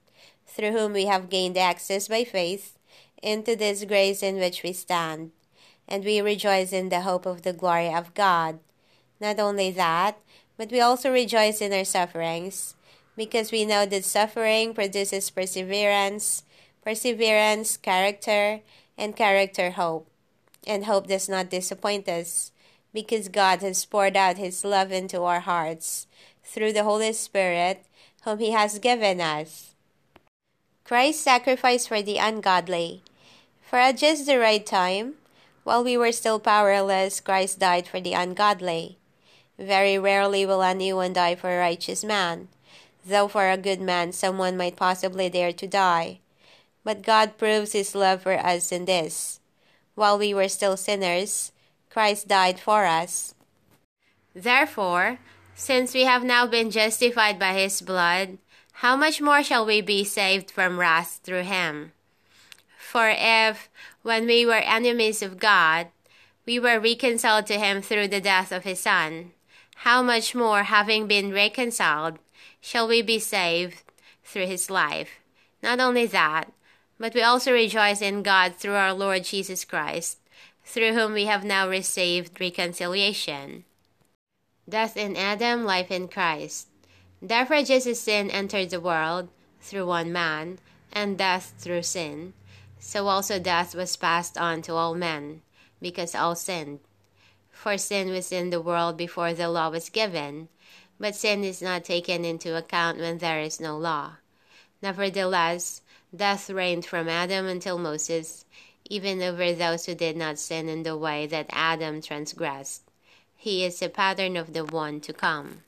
through 0.49 0.73
whom 0.73 0.95
we 0.95 1.05
have 1.05 1.31
gained 1.31 1.57
access 1.57 2.09
by 2.09 2.25
faith 2.25 2.77
into 3.23 3.55
this 3.55 3.85
grace 3.85 4.21
in 4.21 4.35
which 4.35 4.65
we 4.65 4.73
stand, 4.73 5.31
and 5.87 6.05
we 6.05 6.21
rejoice 6.21 6.73
in 6.73 6.89
the 6.89 7.03
hope 7.03 7.25
of 7.25 7.43
the 7.43 7.53
glory 7.53 7.95
of 7.95 8.15
God. 8.15 8.59
Not 9.21 9.39
only 9.39 9.71
that, 9.71 10.19
but 10.57 10.73
we 10.73 10.81
also 10.81 11.13
rejoice 11.13 11.61
in 11.61 11.73
our 11.73 11.85
sufferings, 11.85 12.75
because 13.17 13.53
we 13.53 13.65
know 13.65 13.87
that 13.87 14.05
suffering 14.05 14.75
produces 14.75 15.31
perseverance, 15.31 16.43
perseverance, 16.83 17.77
character, 17.77 18.63
and 18.99 19.17
character, 19.17 19.73
hope. 19.73 20.09
And 20.67 20.87
hope 20.87 21.07
does 21.07 21.29
not 21.29 21.51
disappoint 21.51 22.09
us 22.09 22.53
because 22.93 23.29
God 23.29 23.61
has 23.61 23.85
poured 23.85 24.17
out 24.17 24.39
His 24.39 24.65
love 24.65 24.91
into 24.91 25.23
our 25.23 25.41
hearts 25.41 26.07
through 26.43 26.73
the 26.73 26.85
Holy 26.85 27.13
Spirit, 27.13 27.85
whom 28.25 28.39
He 28.39 28.51
has 28.51 28.79
given 28.79 29.21
us. 29.21 29.75
Christ's 30.85 31.23
sacrifice 31.23 31.87
for 31.87 32.01
the 32.01 32.19
ungodly. 32.19 33.03
For 33.61 33.77
at 33.79 33.99
just 33.99 34.27
the 34.27 34.39
right 34.39 34.65
time, 34.65 35.15
while 35.65 35.83
we 35.83 35.97
were 35.97 36.13
still 36.13 36.39
powerless, 36.39 37.21
Christ 37.21 37.59
died 37.59 37.89
for 37.89 38.01
the 38.01 38.13
ungodly. 38.13 38.99
Very 39.59 39.99
rarely 39.99 40.47
will 40.47 40.63
anyone 40.63 41.13
die 41.13 41.35
for 41.35 41.51
a 41.51 41.59
righteous 41.59 42.05
man, 42.05 42.49
though 43.05 43.27
for 43.27 43.51
a 43.51 43.57
good 43.57 43.81
man 43.81 44.13
someone 44.13 44.57
might 44.57 44.77
possibly 44.77 45.29
dare 45.29 45.53
to 45.53 45.67
die. 45.67 46.21
But 46.87 47.03
God 47.03 47.37
proves 47.37 47.73
His 47.73 47.97
love 47.97 48.23
for 48.23 48.39
us 48.39 48.71
in 48.71 48.85
this. 48.85 49.41
While 49.97 50.21
we 50.21 50.33
were 50.33 50.49
still 50.49 50.77
sinners, 50.77 51.51
Christ 51.91 52.29
died 52.29 52.61
for 52.61 52.85
us. 52.85 53.35
Therefore, 54.37 55.19
since 55.57 55.95
we 55.95 56.05
have 56.05 56.23
now 56.23 56.47
been 56.47 56.71
justified 56.71 57.41
by 57.41 57.55
his 57.55 57.81
blood, 57.81 58.39
how 58.85 58.95
much 58.95 59.21
more 59.21 59.43
shall 59.43 59.67
we 59.67 59.81
be 59.81 60.05
saved 60.05 60.49
from 60.49 60.79
wrath 60.79 61.19
through 61.25 61.43
him? 61.43 61.91
For 62.79 63.09
if, 63.11 63.69
when 64.03 64.27
we 64.27 64.47
were 64.47 64.63
enemies 64.63 65.23
of 65.23 65.41
God, 65.41 65.89
we 66.47 66.61
were 66.61 66.79
reconciled 66.79 67.47
to 67.47 67.59
him 67.59 67.83
through 67.83 68.09
the 68.09 68.21
death 68.21 68.53
of 68.53 68.63
his 68.63 68.79
Son, 68.79 69.33
how 69.87 70.03
much 70.03 70.37
more, 70.37 70.63
having 70.63 71.09
been 71.09 71.33
reconciled, 71.33 72.21
shall 72.61 72.87
we 72.87 73.03
be 73.03 73.19
saved 73.19 73.83
through 74.23 74.47
his 74.47 74.71
life? 74.71 75.19
Not 75.65 75.81
only 75.81 76.07
that, 76.07 76.53
but 76.99 77.15
we 77.15 77.23
also 77.23 77.53
rejoice 77.53 78.01
in 78.01 78.23
God 78.23 78.57
through 78.57 78.75
our 78.75 78.93
Lord 78.93 79.25
Jesus 79.25 79.65
Christ 79.65 80.19
through 80.67 80.93
whom 80.93 81.13
we 81.13 81.27
have 81.27 81.45
now 81.45 81.69
received 81.69 82.41
reconciliation. 82.41 83.65
Death 84.69 84.97
in 84.97 85.17
Adam, 85.17 85.65
life 85.65 85.93
in 85.93 86.09
Christ. 86.09 86.67
Therefore, 87.23 87.63
just 87.63 87.87
as 87.87 88.01
sin 88.01 88.31
entered 88.31 88.71
the 88.71 88.81
world 88.81 89.29
through 89.61 89.87
one 89.87 90.13
man, 90.13 90.59
and 90.93 91.17
death 91.17 91.55
through 91.59 91.83
sin, 91.83 92.33
so 92.81 93.07
also 93.07 93.39
death 93.39 93.75
was 93.75 93.97
passed 93.97 94.37
on 94.37 94.61
to 94.63 94.75
all 94.75 94.95
men, 94.95 95.43
because 95.81 96.15
all 96.15 96.35
sinned. 96.35 96.81
For 97.53 97.79
sin 97.79 98.11
was 98.11 98.33
in 98.33 98.51
the 98.51 98.61
world 98.61 98.97
before 98.97 99.35
the 99.35 99.49
law 99.49 99.71
was 99.71 99.89
given, 99.89 100.49
but 100.99 101.15
sin 101.15 101.45
is 101.45 101.63
not 101.63 101.85
taken 101.85 102.25
into 102.25 102.57
account 102.57 102.99
when 102.99 103.19
there 103.19 103.41
is 103.41 103.61
no 103.61 103.77
law. 103.77 104.17
Nevertheless, 104.83 105.81
death 106.15 106.51
reigned 106.51 106.87
from 106.87 107.09
Adam 107.09 107.47
until 107.47 107.79
Moses, 107.79 108.45
even 108.89 109.23
over 109.23 109.53
those 109.53 109.87
who 109.87 109.95
did 109.95 110.17
not 110.17 110.39
sin 110.39 110.69
in 110.69 110.83
the 110.83 110.97
way 110.97 111.27
that 111.27 111.47
Adam 111.51 112.01
transgressed. 112.01 112.83
He 113.37 113.65
is 113.65 113.83
a 113.83 113.89
pattern 113.89 114.37
of 114.37 114.53
the 114.53 114.65
one 114.65 115.01
to 115.01 115.13
come. 115.13 115.63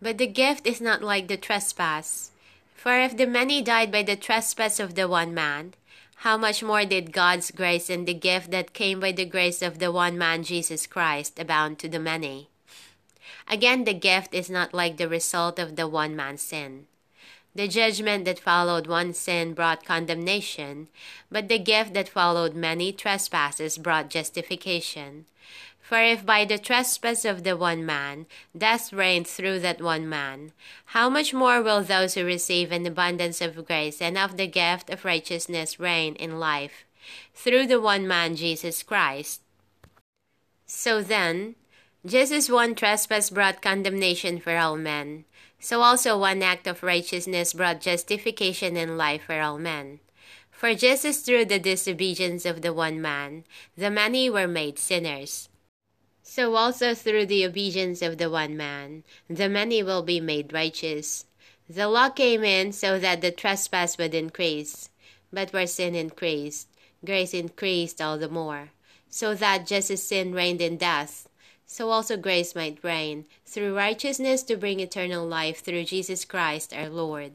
But 0.00 0.18
the 0.18 0.26
gift 0.26 0.66
is 0.66 0.80
not 0.80 1.02
like 1.02 1.28
the 1.28 1.36
trespass. 1.36 2.30
For 2.74 3.00
if 3.00 3.16
the 3.16 3.26
many 3.26 3.62
died 3.62 3.90
by 3.90 4.02
the 4.02 4.16
trespass 4.16 4.78
of 4.78 4.94
the 4.94 5.08
one 5.08 5.32
man, 5.32 5.74
how 6.20 6.36
much 6.36 6.62
more 6.62 6.84
did 6.84 7.12
God's 7.12 7.50
grace 7.50 7.90
and 7.90 8.06
the 8.06 8.14
gift 8.14 8.50
that 8.50 8.72
came 8.72 9.00
by 9.00 9.12
the 9.12 9.24
grace 9.24 9.62
of 9.62 9.78
the 9.78 9.92
one 9.92 10.16
man 10.16 10.42
Jesus 10.42 10.86
Christ 10.86 11.38
abound 11.38 11.78
to 11.80 11.88
the 11.88 11.98
many? 11.98 12.48
Again, 13.48 13.84
the 13.84 13.94
gift 13.94 14.34
is 14.34 14.50
not 14.50 14.74
like 14.74 14.96
the 14.96 15.08
result 15.08 15.58
of 15.58 15.76
the 15.76 15.86
one 15.88 16.16
man's 16.16 16.42
sin. 16.42 16.86
The 17.56 17.68
judgment 17.68 18.26
that 18.26 18.38
followed 18.38 18.86
one 18.86 19.14
sin 19.14 19.54
brought 19.54 19.86
condemnation, 19.86 20.88
but 21.30 21.48
the 21.48 21.58
gift 21.58 21.94
that 21.94 22.06
followed 22.06 22.52
many 22.52 22.92
trespasses 22.92 23.78
brought 23.78 24.10
justification. 24.10 25.24
For 25.80 25.98
if 26.02 26.26
by 26.26 26.44
the 26.44 26.58
trespass 26.58 27.24
of 27.24 27.44
the 27.44 27.56
one 27.56 27.86
man 27.86 28.26
death 28.54 28.92
reigned 28.92 29.26
through 29.26 29.60
that 29.60 29.80
one 29.80 30.06
man, 30.06 30.52
how 30.92 31.08
much 31.08 31.32
more 31.32 31.62
will 31.62 31.82
those 31.82 32.12
who 32.12 32.26
receive 32.26 32.72
an 32.72 32.84
abundance 32.84 33.40
of 33.40 33.64
grace 33.64 34.02
and 34.02 34.18
of 34.18 34.36
the 34.36 34.46
gift 34.46 34.90
of 34.90 35.06
righteousness 35.06 35.80
reign 35.80 36.14
in 36.16 36.38
life 36.38 36.84
through 37.34 37.68
the 37.68 37.80
one 37.80 38.06
man 38.06 38.36
Jesus 38.36 38.82
Christ? 38.82 39.40
So 40.66 41.00
then, 41.00 41.54
just 42.04 42.32
as 42.32 42.50
one 42.50 42.74
trespass 42.74 43.30
brought 43.30 43.62
condemnation 43.62 44.40
for 44.40 44.58
all 44.58 44.76
men, 44.76 45.24
so 45.58 45.80
also 45.80 46.18
one 46.18 46.42
act 46.42 46.66
of 46.66 46.82
righteousness 46.82 47.52
brought 47.52 47.80
justification 47.80 48.76
and 48.76 48.96
life 48.96 49.22
for 49.24 49.40
all 49.40 49.58
men. 49.58 50.00
For 50.50 50.74
just 50.74 51.04
as 51.04 51.20
through 51.20 51.46
the 51.46 51.58
disobedience 51.58 52.46
of 52.46 52.62
the 52.62 52.72
one 52.72 53.00
man, 53.00 53.44
the 53.76 53.90
many 53.90 54.30
were 54.30 54.48
made 54.48 54.78
sinners, 54.78 55.48
so 56.22 56.56
also 56.56 56.92
through 56.92 57.26
the 57.26 57.46
obedience 57.46 58.02
of 58.02 58.18
the 58.18 58.28
one 58.28 58.56
man, 58.56 59.04
the 59.28 59.48
many 59.48 59.82
will 59.82 60.02
be 60.02 60.20
made 60.20 60.52
righteous. 60.52 61.24
The 61.68 61.88
law 61.88 62.10
came 62.10 62.42
in 62.42 62.72
so 62.72 62.98
that 62.98 63.20
the 63.20 63.30
trespass 63.30 63.96
would 63.96 64.14
increase, 64.14 64.90
but 65.32 65.52
where 65.52 65.66
sin 65.66 65.94
increased, 65.94 66.68
grace 67.04 67.32
increased 67.32 68.02
all 68.02 68.18
the 68.18 68.28
more, 68.28 68.70
so 69.08 69.34
that 69.34 69.66
just 69.66 69.90
as 69.90 70.02
sin 70.02 70.32
reigned 70.32 70.60
in 70.60 70.76
death, 70.76 71.25
so 71.66 71.90
also 71.90 72.16
grace 72.16 72.54
might 72.54 72.82
reign 72.82 73.26
through 73.44 73.76
righteousness 73.76 74.42
to 74.44 74.56
bring 74.56 74.80
eternal 74.80 75.26
life 75.26 75.62
through 75.62 75.84
Jesus 75.84 76.24
Christ 76.24 76.72
our 76.72 76.88
Lord. 76.88 77.32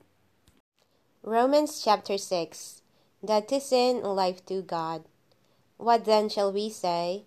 Romans 1.21 1.83
chapter 1.83 2.17
6 2.17 2.81
That 3.21 3.47
to 3.49 3.59
sin, 3.59 4.01
life 4.01 4.43
to 4.47 4.61
God. 4.61 5.03
What 5.77 6.05
then 6.05 6.29
shall 6.29 6.51
we 6.51 6.69
say? 6.69 7.25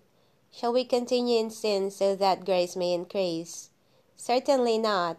Shall 0.51 0.73
we 0.73 0.83
continue 0.83 1.39
in 1.39 1.49
sin 1.49 1.91
so 1.91 2.15
that 2.15 2.45
grace 2.45 2.75
may 2.75 2.93
increase? 2.93 3.69
Certainly 4.17 4.79
not. 4.79 5.17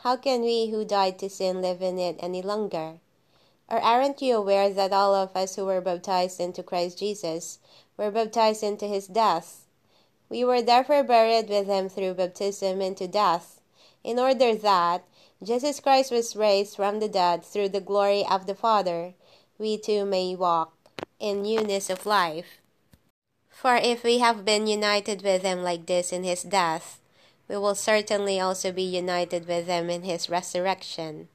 How 0.00 0.16
can 0.16 0.42
we 0.42 0.70
who 0.70 0.84
died 0.84 1.18
to 1.18 1.28
sin 1.28 1.60
live 1.60 1.82
in 1.82 1.98
it 1.98 2.16
any 2.20 2.42
longer? 2.42 3.00
Or 3.68 3.80
aren't 3.80 4.22
you 4.22 4.36
aware 4.36 4.70
that 4.72 4.92
all 4.92 5.14
of 5.14 5.34
us 5.34 5.56
who 5.56 5.64
were 5.64 5.80
baptized 5.80 6.38
into 6.38 6.62
Christ 6.62 6.98
Jesus 6.98 7.58
were 7.96 8.10
baptized 8.10 8.62
into 8.62 8.86
his 8.86 9.08
death? 9.08 9.65
We 10.28 10.44
were 10.44 10.62
therefore 10.62 11.04
buried 11.04 11.48
with 11.48 11.66
him 11.66 11.88
through 11.88 12.14
baptism 12.14 12.80
into 12.80 13.06
death, 13.06 13.60
in 14.02 14.18
order 14.18 14.54
that, 14.54 15.04
just 15.42 15.64
as 15.64 15.80
Christ 15.80 16.10
was 16.10 16.36
raised 16.36 16.76
from 16.76 17.00
the 17.00 17.08
dead 17.08 17.44
through 17.44 17.70
the 17.70 17.80
glory 17.80 18.26
of 18.26 18.46
the 18.46 18.54
Father, 18.54 19.14
we 19.58 19.78
too 19.78 20.04
may 20.04 20.34
walk 20.34 20.72
in 21.18 21.42
newness 21.42 21.90
of 21.90 22.06
life. 22.06 22.60
For 23.48 23.76
if 23.76 24.02
we 24.02 24.18
have 24.18 24.44
been 24.44 24.66
united 24.66 25.22
with 25.22 25.42
him 25.42 25.62
like 25.62 25.86
this 25.86 26.12
in 26.12 26.24
his 26.24 26.42
death, 26.42 27.00
we 27.48 27.56
will 27.56 27.74
certainly 27.74 28.40
also 28.40 28.72
be 28.72 28.82
united 28.82 29.46
with 29.46 29.66
him 29.66 29.88
in 29.88 30.02
his 30.02 30.28
resurrection 30.28 31.28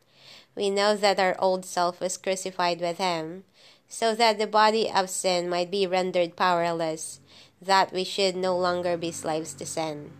we 0.56 0.70
know 0.70 0.96
that 0.96 1.20
our 1.20 1.36
old 1.40 1.66
self 1.66 2.00
was 2.00 2.18
crucified 2.18 2.82
with 2.82 2.98
him, 2.98 3.44
so 3.88 4.14
that 4.16 4.38
the 4.38 4.48
body 4.48 4.92
of 4.92 5.10
sin 5.10 5.50
might 5.50 5.72
be 5.72 5.88
rendered 5.88 6.36
powerless, 6.36 7.20
that 7.62 7.94
we 7.94 8.04
should 8.04 8.36
no 8.36 8.58
longer 8.58 8.98
be 8.98 9.12
slaves 9.12 9.54
to 9.54 9.66
sin. 9.66 10.12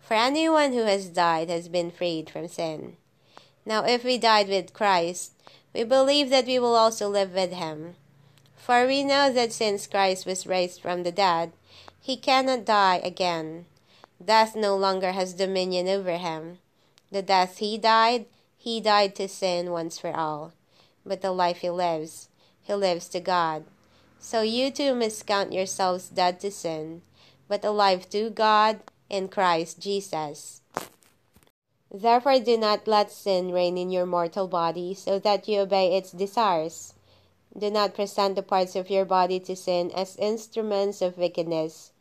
For 0.00 0.14
anyone 0.14 0.72
who 0.72 0.84
has 0.84 1.08
died 1.08 1.50
has 1.50 1.68
been 1.68 1.90
freed 1.90 2.30
from 2.30 2.48
sin. 2.48 2.96
Now, 3.66 3.84
if 3.84 4.04
we 4.04 4.16
died 4.16 4.48
with 4.48 4.72
Christ, 4.72 5.32
we 5.74 5.84
believe 5.84 6.30
that 6.30 6.46
we 6.46 6.58
will 6.58 6.74
also 6.74 7.08
live 7.08 7.34
with 7.34 7.52
him. 7.52 7.96
For 8.56 8.86
we 8.86 9.04
know 9.04 9.30
that 9.32 9.52
since 9.52 9.86
Christ 9.86 10.24
was 10.24 10.46
raised 10.46 10.80
from 10.80 11.02
the 11.02 11.12
dead, 11.12 11.52
he 12.00 12.16
cannot 12.16 12.64
die 12.64 13.00
again. 13.04 13.66
Death 14.24 14.56
no 14.56 14.74
longer 14.76 15.12
has 15.12 15.34
dominion 15.34 15.88
over 15.88 16.16
him. 16.16 16.58
The 17.12 17.22
death 17.22 17.58
he 17.58 17.76
died, 17.76 18.26
he 18.56 18.80
died 18.80 19.14
to 19.16 19.28
sin 19.28 19.70
once 19.70 19.98
for 19.98 20.16
all, 20.16 20.52
but 21.04 21.20
the 21.20 21.32
life 21.32 21.58
he 21.58 21.70
lives, 21.70 22.28
he 22.62 22.74
lives 22.74 23.08
to 23.08 23.20
God. 23.20 23.64
So 24.20 24.42
you 24.42 24.70
too 24.70 24.94
must 24.94 25.26
count 25.26 25.52
yourselves 25.52 26.08
dead 26.08 26.40
to 26.40 26.50
sin, 26.50 27.02
but 27.48 27.64
alive 27.64 28.08
to 28.10 28.30
God 28.30 28.80
in 29.08 29.28
Christ 29.28 29.80
Jesus. 29.80 30.60
Therefore, 31.90 32.38
do 32.38 32.58
not 32.58 32.86
let 32.86 33.10
sin 33.10 33.52
reign 33.52 33.78
in 33.78 33.90
your 33.90 34.04
mortal 34.04 34.46
body, 34.46 34.92
so 34.92 35.18
that 35.20 35.48
you 35.48 35.60
obey 35.60 35.96
its 35.96 36.12
desires. 36.12 36.94
Do 37.56 37.70
not 37.70 37.94
present 37.94 38.36
the 38.36 38.42
parts 38.42 38.76
of 38.76 38.90
your 38.90 39.06
body 39.06 39.40
to 39.40 39.56
sin 39.56 39.90
as 39.92 40.16
instruments 40.16 41.00
of 41.00 41.16
wickedness, 41.16 41.92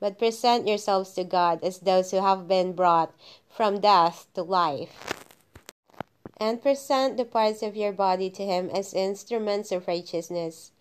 but 0.00 0.18
present 0.18 0.66
yourselves 0.66 1.12
to 1.12 1.24
God 1.24 1.62
as 1.62 1.80
those 1.80 2.10
who 2.10 2.22
have 2.22 2.48
been 2.48 2.72
brought 2.72 3.12
from 3.50 3.80
death 3.80 4.26
to 4.34 4.42
life 4.42 5.14
and 6.38 6.62
present 6.62 7.16
the 7.16 7.24
parts 7.24 7.62
of 7.62 7.76
your 7.76 7.92
body 7.92 8.28
to 8.28 8.44
him 8.44 8.68
as 8.70 8.92
instruments 8.92 9.70
of 9.70 9.86
righteousness. 9.86 10.72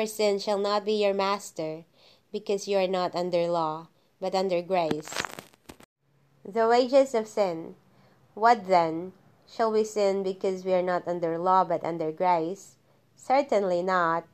For 0.00 0.06
sin 0.06 0.38
shall 0.38 0.56
not 0.56 0.86
be 0.86 0.94
your 0.94 1.12
master, 1.12 1.84
because 2.32 2.66
you 2.66 2.78
are 2.78 2.88
not 2.88 3.14
under 3.14 3.46
law, 3.48 3.88
but 4.18 4.34
under 4.34 4.62
grace. 4.62 5.12
The 6.42 6.66
wages 6.66 7.14
of 7.14 7.28
sin. 7.28 7.74
What 8.32 8.66
then? 8.66 9.12
Shall 9.46 9.70
we 9.70 9.84
sin 9.84 10.22
because 10.22 10.64
we 10.64 10.72
are 10.72 10.80
not 10.80 11.06
under 11.06 11.36
law, 11.36 11.64
but 11.64 11.84
under 11.84 12.10
grace? 12.12 12.76
Certainly 13.14 13.82
not. 13.82 14.24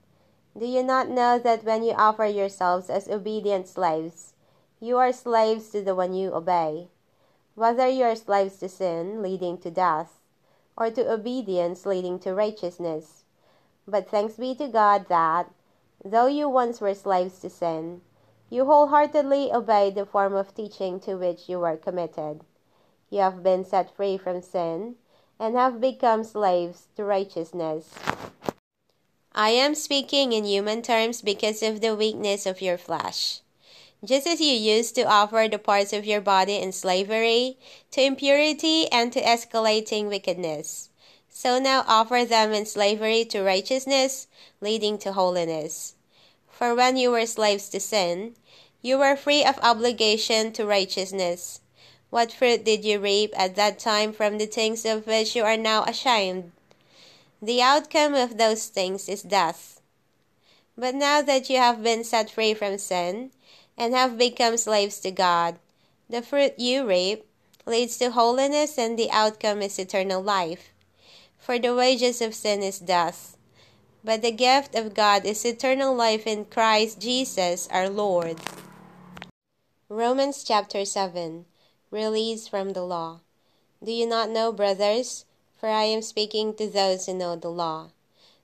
Do 0.57 0.67
you 0.67 0.85
not 0.85 1.09
know 1.09 1.37
that 1.41 1.65
when 1.65 1.83
you 1.83 1.95
offer 1.99 2.27
yourselves 2.27 2.89
as 2.89 3.09
obedient 3.09 3.67
slaves, 3.67 4.35
you 4.79 4.99
are 4.99 5.13
slaves 5.13 5.71
to 5.71 5.83
the 5.83 5.97
one 5.97 6.15
you 6.15 6.33
obey? 6.33 6.91
Whether 7.57 7.89
you 7.89 8.05
are 8.05 8.15
slaves 8.15 8.59
to 8.59 8.69
sin, 8.69 9.21
leading 9.21 9.59
to 9.67 9.71
death, 9.73 10.21
or 10.77 10.93
to 10.93 11.11
obedience 11.11 11.85
leading 11.85 12.21
to 12.21 12.35
righteousness. 12.35 13.25
But 13.89 14.09
thanks 14.09 14.35
be 14.35 14.55
to 14.55 14.69
God 14.69 15.07
that, 15.09 15.51
though 16.11 16.27
you 16.27 16.49
once 16.49 16.81
were 16.81 16.95
slaves 16.95 17.41
to 17.41 17.51
sin, 17.51 18.01
you 18.49 18.65
wholeheartedly 18.65 19.53
obeyed 19.53 19.95
the 19.95 20.07
form 20.07 20.35
of 20.35 20.55
teaching 20.55 21.01
to 21.01 21.17
which 21.17 21.49
you 21.49 21.59
were 21.59 21.77
committed. 21.77 22.43
You 23.11 23.21
have 23.21 23.43
been 23.43 23.65
set 23.65 23.95
free 23.95 24.17
from 24.17 24.41
sin 24.43 24.97
and 25.39 25.57
have 25.57 25.81
become 25.81 26.25
slaves 26.25 26.87
to 26.97 27.05
righteousness. 27.05 27.95
I 29.33 29.51
am 29.51 29.75
speaking 29.75 30.33
in 30.33 30.45
human 30.45 30.81
terms 30.81 31.21
because 31.21 31.63
of 31.63 31.81
the 31.81 31.95
weakness 31.95 32.47
of 32.47 32.63
your 32.63 32.79
flesh. 32.79 33.41
Just 34.05 34.27
as 34.27 34.41
you 34.41 34.53
used 34.53 34.95
to 34.95 35.03
offer 35.03 35.49
the 35.51 35.59
parts 35.59 35.93
of 35.93 36.07
your 36.07 36.21
body 36.21 36.57
in 36.57 36.71
slavery 36.71 37.59
to 37.91 38.01
impurity 38.01 38.87
and 38.93 39.13
to 39.13 39.21
escalating 39.21 40.09
wickedness, 40.09 40.91
so 41.29 41.59
now 41.59 41.85
offer 41.87 42.25
them 42.25 42.53
in 42.53 42.65
slavery 42.65 43.25
to 43.27 43.43
righteousness, 43.43 44.29
leading 44.61 44.97
to 44.99 45.13
holiness. 45.13 45.96
For 46.57 46.75
when 46.75 46.97
you 46.97 47.11
were 47.11 47.27
slaves 47.27 47.69
to 47.69 47.81
sin, 47.81 48.35
you 48.81 48.97
were 48.97 49.15
free 49.15 49.45
of 49.45 49.59
obligation 49.63 50.53
to 50.53 50.65
righteousness. 50.65 51.61
What 52.09 52.33
fruit 52.33 52.65
did 52.65 52.83
you 52.83 52.99
reap 52.99 53.35
at 53.37 53.57
that 53.57 53.79
time 53.79 54.15
from 54.15 54.39
the 54.39 54.47
things 54.47 54.87
of 54.87 55.07
which 55.07 55.37
you 55.37 55.45
are 55.45 55.59
now 55.59 55.85
ashamed? 55.85 56.53
The 57.43 57.61
outcome 57.61 58.15
of 58.15 58.39
those 58.39 58.69
things 58.69 59.07
is 59.07 59.21
death. 59.21 59.83
But 60.79 60.95
now 60.95 61.21
that 61.21 61.51
you 61.51 61.59
have 61.59 61.83
been 61.83 62.05
set 62.05 62.31
free 62.31 62.55
from 62.55 62.79
sin, 62.79 63.33
and 63.77 63.93
have 63.93 64.17
become 64.17 64.57
slaves 64.57 64.99
to 65.01 65.11
God. 65.11 65.59
The 66.09 66.23
fruit 66.23 66.59
you 66.59 66.87
reap 66.87 67.27
leads 67.67 67.99
to 67.99 68.13
holiness, 68.13 68.79
and 68.79 68.99
the 68.99 69.11
outcome 69.11 69.61
is 69.61 69.79
eternal 69.79 70.23
life. 70.23 70.71
For 71.39 71.59
the 71.59 71.75
wages 71.75 72.23
of 72.23 72.35
sin 72.35 72.63
is 72.63 72.79
death, 72.79 73.36
but 74.07 74.23
the 74.23 74.31
gift 74.31 74.77
of 74.77 74.95
God 74.95 75.27
is 75.27 75.45
eternal 75.45 75.93
life 75.93 76.29
in 76.29 76.45
Christ 76.45 77.01
Jesus 77.01 77.67
our 77.73 77.91
Lord. 77.91 78.39
Romans 79.89 80.45
chapter 80.45 80.85
7 80.85 81.45
Release 81.91 82.47
from 82.47 82.73
the 82.73 82.83
Law. 82.83 83.19
Do 83.83 83.91
you 83.91 84.07
not 84.07 84.31
know, 84.31 84.53
brothers? 84.53 85.25
For 85.59 85.69
I 85.69 85.91
am 85.91 86.03
speaking 86.03 86.55
to 86.55 86.71
those 86.71 87.07
who 87.07 87.15
know 87.15 87.35
the 87.35 87.51
law, 87.51 87.91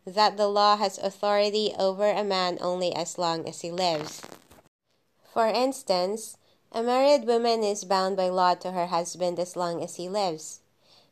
that 0.04 0.36
the 0.36 0.48
law 0.48 0.76
has 0.78 0.98
authority 0.98 1.72
over 1.78 2.10
a 2.10 2.24
man 2.24 2.58
only 2.60 2.92
as 2.92 3.16
long 3.16 3.48
as 3.48 3.60
he 3.60 3.70
lives. 3.70 4.20
For 5.32 5.46
instance, 5.46 6.38
a 6.72 6.82
married 6.82 7.24
woman 7.24 7.62
is 7.62 7.84
bound 7.84 8.16
by 8.16 8.30
law 8.30 8.54
to 8.54 8.72
her 8.72 8.86
husband 8.86 9.38
as 9.38 9.54
long 9.54 9.80
as 9.80 9.94
he 9.94 10.08
lives. 10.08 10.58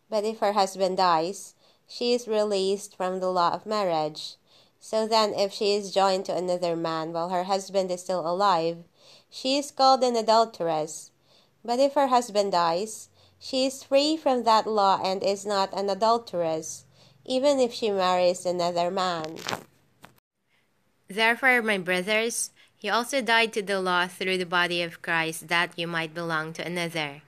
But 0.09 0.25
if 0.25 0.41
her 0.41 0.55
husband 0.55 0.97
dies, 0.97 1.55
she 1.87 2.15
is 2.15 2.27
released 2.27 2.97
from 2.97 3.21
the 3.21 3.31
law 3.31 3.53
of 3.53 3.65
marriage. 3.65 4.35
So 4.81 5.07
then, 5.07 5.35
if 5.35 5.53
she 5.53 5.75
is 5.75 5.93
joined 5.93 6.25
to 6.25 6.35
another 6.35 6.75
man 6.75 7.13
while 7.13 7.29
her 7.29 7.45
husband 7.45 7.91
is 7.91 8.01
still 8.01 8.27
alive, 8.27 8.79
she 9.29 9.59
is 9.59 9.71
called 9.71 10.03
an 10.03 10.17
adulteress. 10.17 11.11
But 11.63 11.79
if 11.79 11.93
her 11.93 12.09
husband 12.09 12.53
dies, 12.53 13.11
she 13.39 13.67
is 13.67 13.85
free 13.85 14.17
from 14.17 14.45
that 14.45 14.67
law 14.67 14.99
and 15.05 15.23
is 15.23 15.45
not 15.45 15.73
an 15.75 15.91
adulteress, 15.91 16.85
even 17.27 17.61
if 17.61 17.73
she 17.75 17.91
marries 17.91 18.47
another 18.47 18.91
man. 18.91 19.37
Therefore, 21.09 21.61
my 21.61 21.77
brothers, 21.77 22.51
he 22.79 22.89
also 22.89 23.21
died 23.21 23.53
to 23.53 23.63
the 23.63 23.81
law 23.81 24.07
through 24.07 24.39
the 24.39 24.47
body 24.47 24.83
of 24.83 25.03
Christ 25.03 25.49
that 25.49 25.79
you 25.79 25.87
might 25.87 26.15
belong 26.15 26.55
to 26.55 26.67
another, 26.67 27.21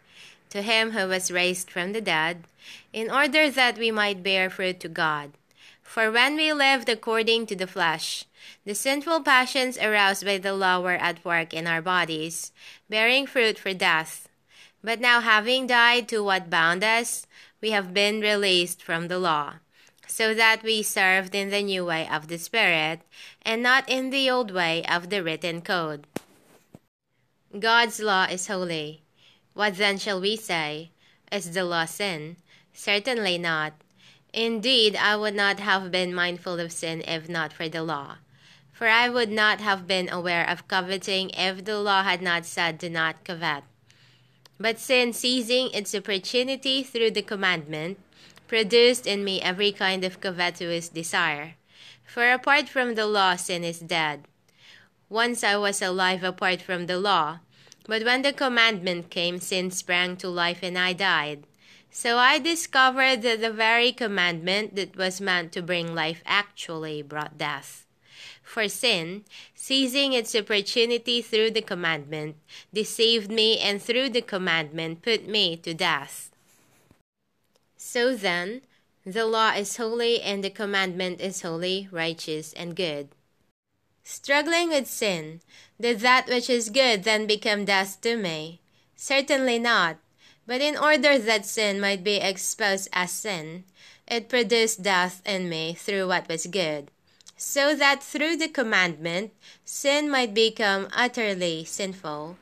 to 0.51 0.63
him 0.63 0.93
who 0.93 1.07
was 1.07 1.31
raised 1.31 1.71
from 1.71 1.93
the 1.93 2.01
dead, 2.01 2.45
in 2.93 3.11
order 3.11 3.51
that 3.51 3.77
we 3.77 3.91
might 3.91 4.23
bear 4.23 4.49
fruit 4.49 4.81
to 4.81 4.89
God. 4.89 5.33
For 5.93 6.11
when 6.11 6.37
we 6.37 6.55
lived 6.55 6.89
according 6.89 7.45
to 7.49 7.55
the 7.55 7.67
flesh, 7.67 8.25
the 8.65 8.75
sinful 8.75 9.25
passions 9.25 9.77
aroused 9.77 10.25
by 10.25 10.39
the 10.39 10.55
law 10.55 10.81
were 10.81 10.97
at 10.97 11.23
work 11.23 11.53
in 11.53 11.67
our 11.67 11.83
bodies, 11.83 12.51
bearing 12.89 13.27
fruit 13.27 13.59
for 13.59 13.75
death. 13.75 14.27
But 14.83 15.01
now, 15.01 15.21
having 15.21 15.67
died 15.67 16.09
to 16.09 16.25
what 16.25 16.49
bound 16.49 16.83
us, 16.83 17.27
we 17.61 17.73
have 17.73 17.93
been 17.93 18.23
released 18.23 18.83
from 18.83 19.09
the 19.09 19.19
law, 19.19 19.57
so 20.07 20.33
that 20.33 20.63
we 20.63 20.83
served 20.83 21.35
in 21.35 21.51
the 21.51 21.63
new 21.63 21.85
way 21.85 22.09
of 22.09 22.29
the 22.29 22.39
Spirit, 22.39 23.03
and 23.43 23.63
not 23.63 23.87
in 23.87 24.09
the 24.09 24.31
old 24.31 24.51
way 24.51 24.83
of 24.87 25.11
the 25.11 25.23
written 25.23 25.61
code. 25.61 26.07
God's 27.61 28.01
law 28.01 28.25
is 28.25 28.47
holy. 28.47 29.03
What 29.53 29.77
then 29.77 29.99
shall 29.99 30.23
we 30.23 30.37
say? 30.37 30.93
Is 31.31 31.53
the 31.53 31.67
law 31.67 31.85
sin? 31.85 32.37
Certainly 32.73 33.37
not. 33.37 33.75
Indeed, 34.33 34.97
I 34.97 35.17
would 35.17 35.35
not 35.35 35.61
have 35.61 35.91
been 35.91 36.15
mindful 36.15 36.59
of 36.59 36.73
sin 36.73 37.03
if 37.07 37.29
not 37.29 37.53
for 37.53 37.69
the 37.69 37.83
law. 37.83 38.17
For 38.73 38.89
I 38.89 39.09
would 39.09 39.31
not 39.31 39.61
have 39.61 39.87
been 39.87 40.09
aware 40.09 40.49
of 40.49 40.67
coveting 40.69 41.31
if 41.31 41.65
the 41.65 41.79
law 41.79 42.03
had 42.03 42.23
not 42.23 42.47
said, 42.47 42.79
Do 42.79 42.89
not 42.89 43.25
covet. 43.25 43.65
But 44.59 44.79
sin, 44.79 45.13
seizing 45.13 45.71
its 45.73 45.95
opportunity 45.95 46.83
through 46.83 47.11
the 47.11 47.23
commandment, 47.23 47.99
produced 48.49 49.07
in 49.07 49.25
me 49.25 49.41
every 49.41 49.73
kind 49.73 50.05
of 50.05 50.21
covetous 50.21 50.89
desire. 50.89 51.55
For 52.05 52.33
apart 52.33 52.69
from 52.69 52.95
the 52.95 53.07
law, 53.07 53.37
sin 53.37 53.65
is 53.65 53.81
dead. 53.81 54.27
Once 55.09 55.45
I 55.45 55.57
was 55.57 55.83
alive 55.83 56.25
apart 56.25 56.63
from 56.63 56.87
the 56.87 56.99
law, 56.99 57.41
but 57.87 58.05
when 58.05 58.23
the 58.23 58.33
commandment 58.33 59.11
came, 59.11 59.41
sin 59.41 59.71
sprang 59.71 60.17
to 60.19 60.29
life 60.29 60.61
and 60.63 60.79
I 60.79 60.93
died. 60.93 61.45
So 61.95 62.17
I 62.17 62.39
discovered 62.39 63.21
that 63.21 63.43
the 63.43 63.53
very 63.53 63.93
commandment 63.93 64.77
that 64.77 64.97
was 64.97 65.21
meant 65.21 65.53
to 65.53 65.61
bring 65.61 65.95
life 65.95 66.23
actually 66.25 67.03
brought 67.03 67.37
death. 67.37 67.87
For 68.43 68.67
sin, 68.67 69.25
seizing 69.55 70.15
its 70.15 70.35
opportunity 70.35 71.21
through 71.21 71.51
the 71.51 71.61
commandment, 71.61 72.37
deceived 72.73 73.31
me 73.31 73.59
and 73.59 73.81
through 73.81 74.09
the 74.09 74.23
commandment 74.23 75.03
put 75.03 75.29
me 75.29 75.59
to 75.59 75.75
death. 75.75 76.31
So 77.77 78.17
then, 78.17 78.63
the 79.05 79.27
law 79.27 79.51
is 79.51 79.77
holy 79.77 80.23
and 80.23 80.43
the 80.43 80.51
commandment 80.51 81.21
is 81.21 81.43
holy, 81.43 81.89
righteous, 81.93 82.55
and 82.55 82.75
good. 82.75 83.09
Struggling 84.03 84.71
with 84.71 84.87
sin, 84.87 85.43
did 85.79 86.01
that 86.01 86.27
which 86.27 86.49
is 86.49 86.71
good 86.71 87.05
then 87.05 87.27
become 87.27 87.67
death 87.67 88.01
to 88.01 88.17
me? 88.17 88.63
Certainly 88.97 89.59
not. 89.59 89.99
But 90.47 90.61
in 90.61 90.77
order 90.77 91.19
that 91.19 91.47
sin 91.47 91.81
might 91.81 92.03
be 92.03 92.17
exposed 92.17 92.89
as 92.93 93.13
sin, 93.13 93.65
it 94.09 94.29
produced 94.29 94.83
death 94.83 95.23
in 95.25 95.49
me 95.49 95.75
through 95.75 96.09
what 96.09 96.29
was 96.29 96.47
good, 96.47 96.91
so 97.37 97.75
that 97.75 98.03
through 98.03 98.37
the 98.37 98.49
commandment 98.49 99.33
sin 99.65 100.11
might 100.11 100.35
become 100.35 100.89
utterly 100.93 101.65
sinful. 101.65 102.37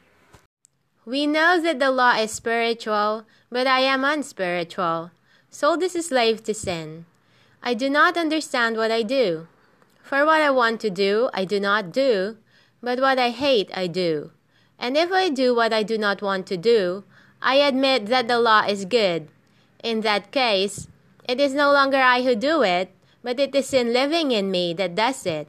We 1.05 1.27
know 1.27 1.61
that 1.61 1.79
the 1.79 1.91
law 1.91 2.17
is 2.17 2.31
spiritual, 2.31 3.25
but 3.51 3.67
I 3.67 3.81
am 3.81 4.05
unspiritual, 4.05 5.11
sold 5.51 5.83
as 5.83 5.95
a 5.95 6.03
slave 6.03 6.43
to 6.45 6.55
sin. 6.55 7.05
I 7.63 7.75
do 7.75 7.91
not 7.91 8.17
understand 8.17 8.77
what 8.77 8.91
I 8.91 9.03
do. 9.03 9.47
For 10.03 10.25
what 10.25 10.41
I 10.41 10.51
want 10.51 10.81
to 10.81 10.91
do, 10.91 11.29
I 11.35 11.45
do 11.45 11.61
not 11.61 11.93
do, 11.93 12.39
but 12.83 13.01
what 13.01 13.19
I 13.19 13.31
hate, 13.31 13.71
I 13.75 13.87
do. 13.87 14.33
And 14.79 14.97
if 14.97 15.13
I 15.13 15.29
do 15.29 15.55
what 15.55 15.73
I 15.73 15.83
do 15.83 15.99
not 15.99 16.23
want 16.23 16.47
to 16.47 16.57
do, 16.57 17.05
I 17.43 17.57
admit 17.57 18.07
that 18.07 18.29
the 18.29 18.39
law 18.39 18.65
is 18.67 18.85
good. 18.85 19.29
In 19.83 20.03
that 20.03 20.31
case, 20.31 20.89
it 21.29 21.41
is 21.41 21.55
no 21.55 21.73
longer 21.73 21.97
I 21.97 22.23
who 22.23 22.35
do 22.35 22.63
it, 22.63 22.91
but 23.23 23.41
it 23.41 23.55
is 23.55 23.69
sin 23.69 23.93
living 23.93 24.31
in 24.31 24.51
me 24.51 24.75
that 24.75 24.95
does 24.95 25.25
it. 25.25 25.49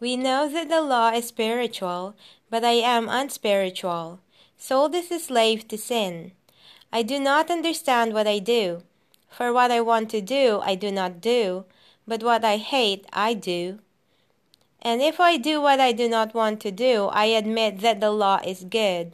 We 0.00 0.16
know 0.16 0.48
that 0.48 0.68
the 0.68 0.80
law 0.80 1.10
is 1.10 1.28
spiritual, 1.28 2.14
but 2.50 2.64
I 2.64 2.80
am 2.82 3.08
unspiritual, 3.08 4.20
sold 4.56 4.94
as 4.94 5.10
a 5.10 5.18
slave 5.18 5.68
to 5.68 5.78
sin. 5.78 6.32
I 6.92 7.02
do 7.02 7.20
not 7.20 7.50
understand 7.50 8.14
what 8.14 8.26
I 8.26 8.38
do. 8.38 8.82
For 9.28 9.52
what 9.52 9.70
I 9.70 9.80
want 9.80 10.10
to 10.10 10.20
do, 10.20 10.60
I 10.62 10.74
do 10.74 10.90
not 10.90 11.20
do, 11.20 11.64
but 12.06 12.22
what 12.22 12.44
I 12.44 12.56
hate, 12.56 13.06
I 13.12 13.34
do. 13.34 13.80
And 14.80 15.02
if 15.02 15.20
I 15.20 15.36
do 15.36 15.60
what 15.60 15.80
I 15.80 15.92
do 15.92 16.08
not 16.08 16.34
want 16.34 16.60
to 16.60 16.70
do, 16.70 17.06
I 17.12 17.26
admit 17.26 17.80
that 17.80 18.00
the 18.00 18.10
law 18.10 18.40
is 18.44 18.64
good. 18.64 19.12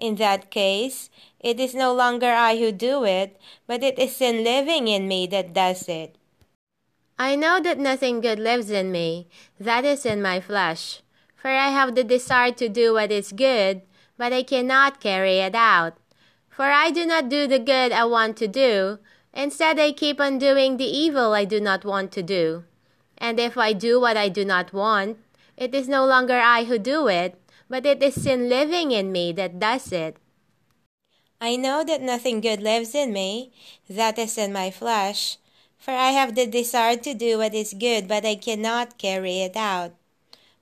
In 0.00 0.16
that 0.16 0.50
case, 0.50 1.10
it 1.38 1.60
is 1.60 1.74
no 1.74 1.92
longer 1.92 2.32
I 2.32 2.56
who 2.56 2.72
do 2.72 3.04
it, 3.04 3.38
but 3.66 3.82
it 3.82 3.98
is 3.98 4.16
sin 4.16 4.42
living 4.42 4.88
in 4.88 5.06
me 5.06 5.26
that 5.26 5.52
does 5.52 5.88
it. 5.88 6.16
I 7.18 7.36
know 7.36 7.60
that 7.60 7.78
nothing 7.78 8.22
good 8.22 8.38
lives 8.38 8.70
in 8.70 8.90
me, 8.90 9.28
that 9.58 9.84
is 9.84 10.06
in 10.06 10.22
my 10.22 10.40
flesh. 10.40 11.02
For 11.36 11.48
I 11.48 11.68
have 11.68 11.94
the 11.94 12.04
desire 12.04 12.52
to 12.52 12.68
do 12.68 12.94
what 12.94 13.12
is 13.12 13.32
good, 13.32 13.82
but 14.16 14.32
I 14.32 14.42
cannot 14.42 15.00
carry 15.00 15.38
it 15.38 15.54
out. 15.54 15.98
For 16.48 16.64
I 16.64 16.90
do 16.90 17.04
not 17.04 17.28
do 17.28 17.46
the 17.46 17.58
good 17.58 17.92
I 17.92 18.04
want 18.04 18.36
to 18.38 18.48
do, 18.48 18.98
instead, 19.32 19.78
I 19.78 19.92
keep 19.92 20.20
on 20.20 20.38
doing 20.38 20.76
the 20.76 20.84
evil 20.84 21.32
I 21.32 21.44
do 21.44 21.60
not 21.60 21.84
want 21.84 22.12
to 22.12 22.22
do. 22.22 22.64
And 23.18 23.40
if 23.40 23.56
I 23.56 23.72
do 23.72 24.00
what 24.00 24.16
I 24.16 24.28
do 24.28 24.44
not 24.44 24.72
want, 24.72 25.18
it 25.56 25.74
is 25.74 25.88
no 25.88 26.04
longer 26.04 26.38
I 26.38 26.64
who 26.64 26.78
do 26.78 27.08
it, 27.08 27.39
but 27.70 27.86
it 27.86 28.02
is 28.02 28.20
sin 28.20 28.48
living 28.48 28.90
in 28.90 29.12
me 29.12 29.30
that 29.32 29.60
does 29.60 29.92
it. 29.92 30.16
I 31.40 31.54
know 31.54 31.84
that 31.84 32.02
nothing 32.02 32.42
good 32.42 32.60
lives 32.60 32.94
in 32.94 33.12
me, 33.12 33.52
that 33.88 34.18
is 34.18 34.36
in 34.36 34.52
my 34.52 34.70
flesh, 34.72 35.38
for 35.78 35.92
I 35.92 36.10
have 36.10 36.34
the 36.34 36.46
desire 36.46 36.96
to 36.96 37.14
do 37.14 37.38
what 37.38 37.54
is 37.54 37.72
good, 37.72 38.08
but 38.08 38.26
I 38.26 38.34
cannot 38.34 38.98
carry 38.98 39.40
it 39.40 39.56
out. 39.56 39.92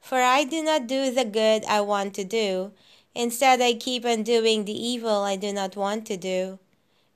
For 0.00 0.20
I 0.20 0.44
do 0.44 0.62
not 0.62 0.86
do 0.86 1.10
the 1.10 1.24
good 1.24 1.64
I 1.64 1.80
want 1.80 2.14
to 2.14 2.24
do, 2.24 2.72
instead, 3.14 3.60
I 3.60 3.72
keep 3.72 4.04
on 4.04 4.22
doing 4.22 4.64
the 4.64 4.78
evil 4.78 5.22
I 5.22 5.34
do 5.34 5.52
not 5.52 5.74
want 5.74 6.06
to 6.06 6.16
do. 6.16 6.60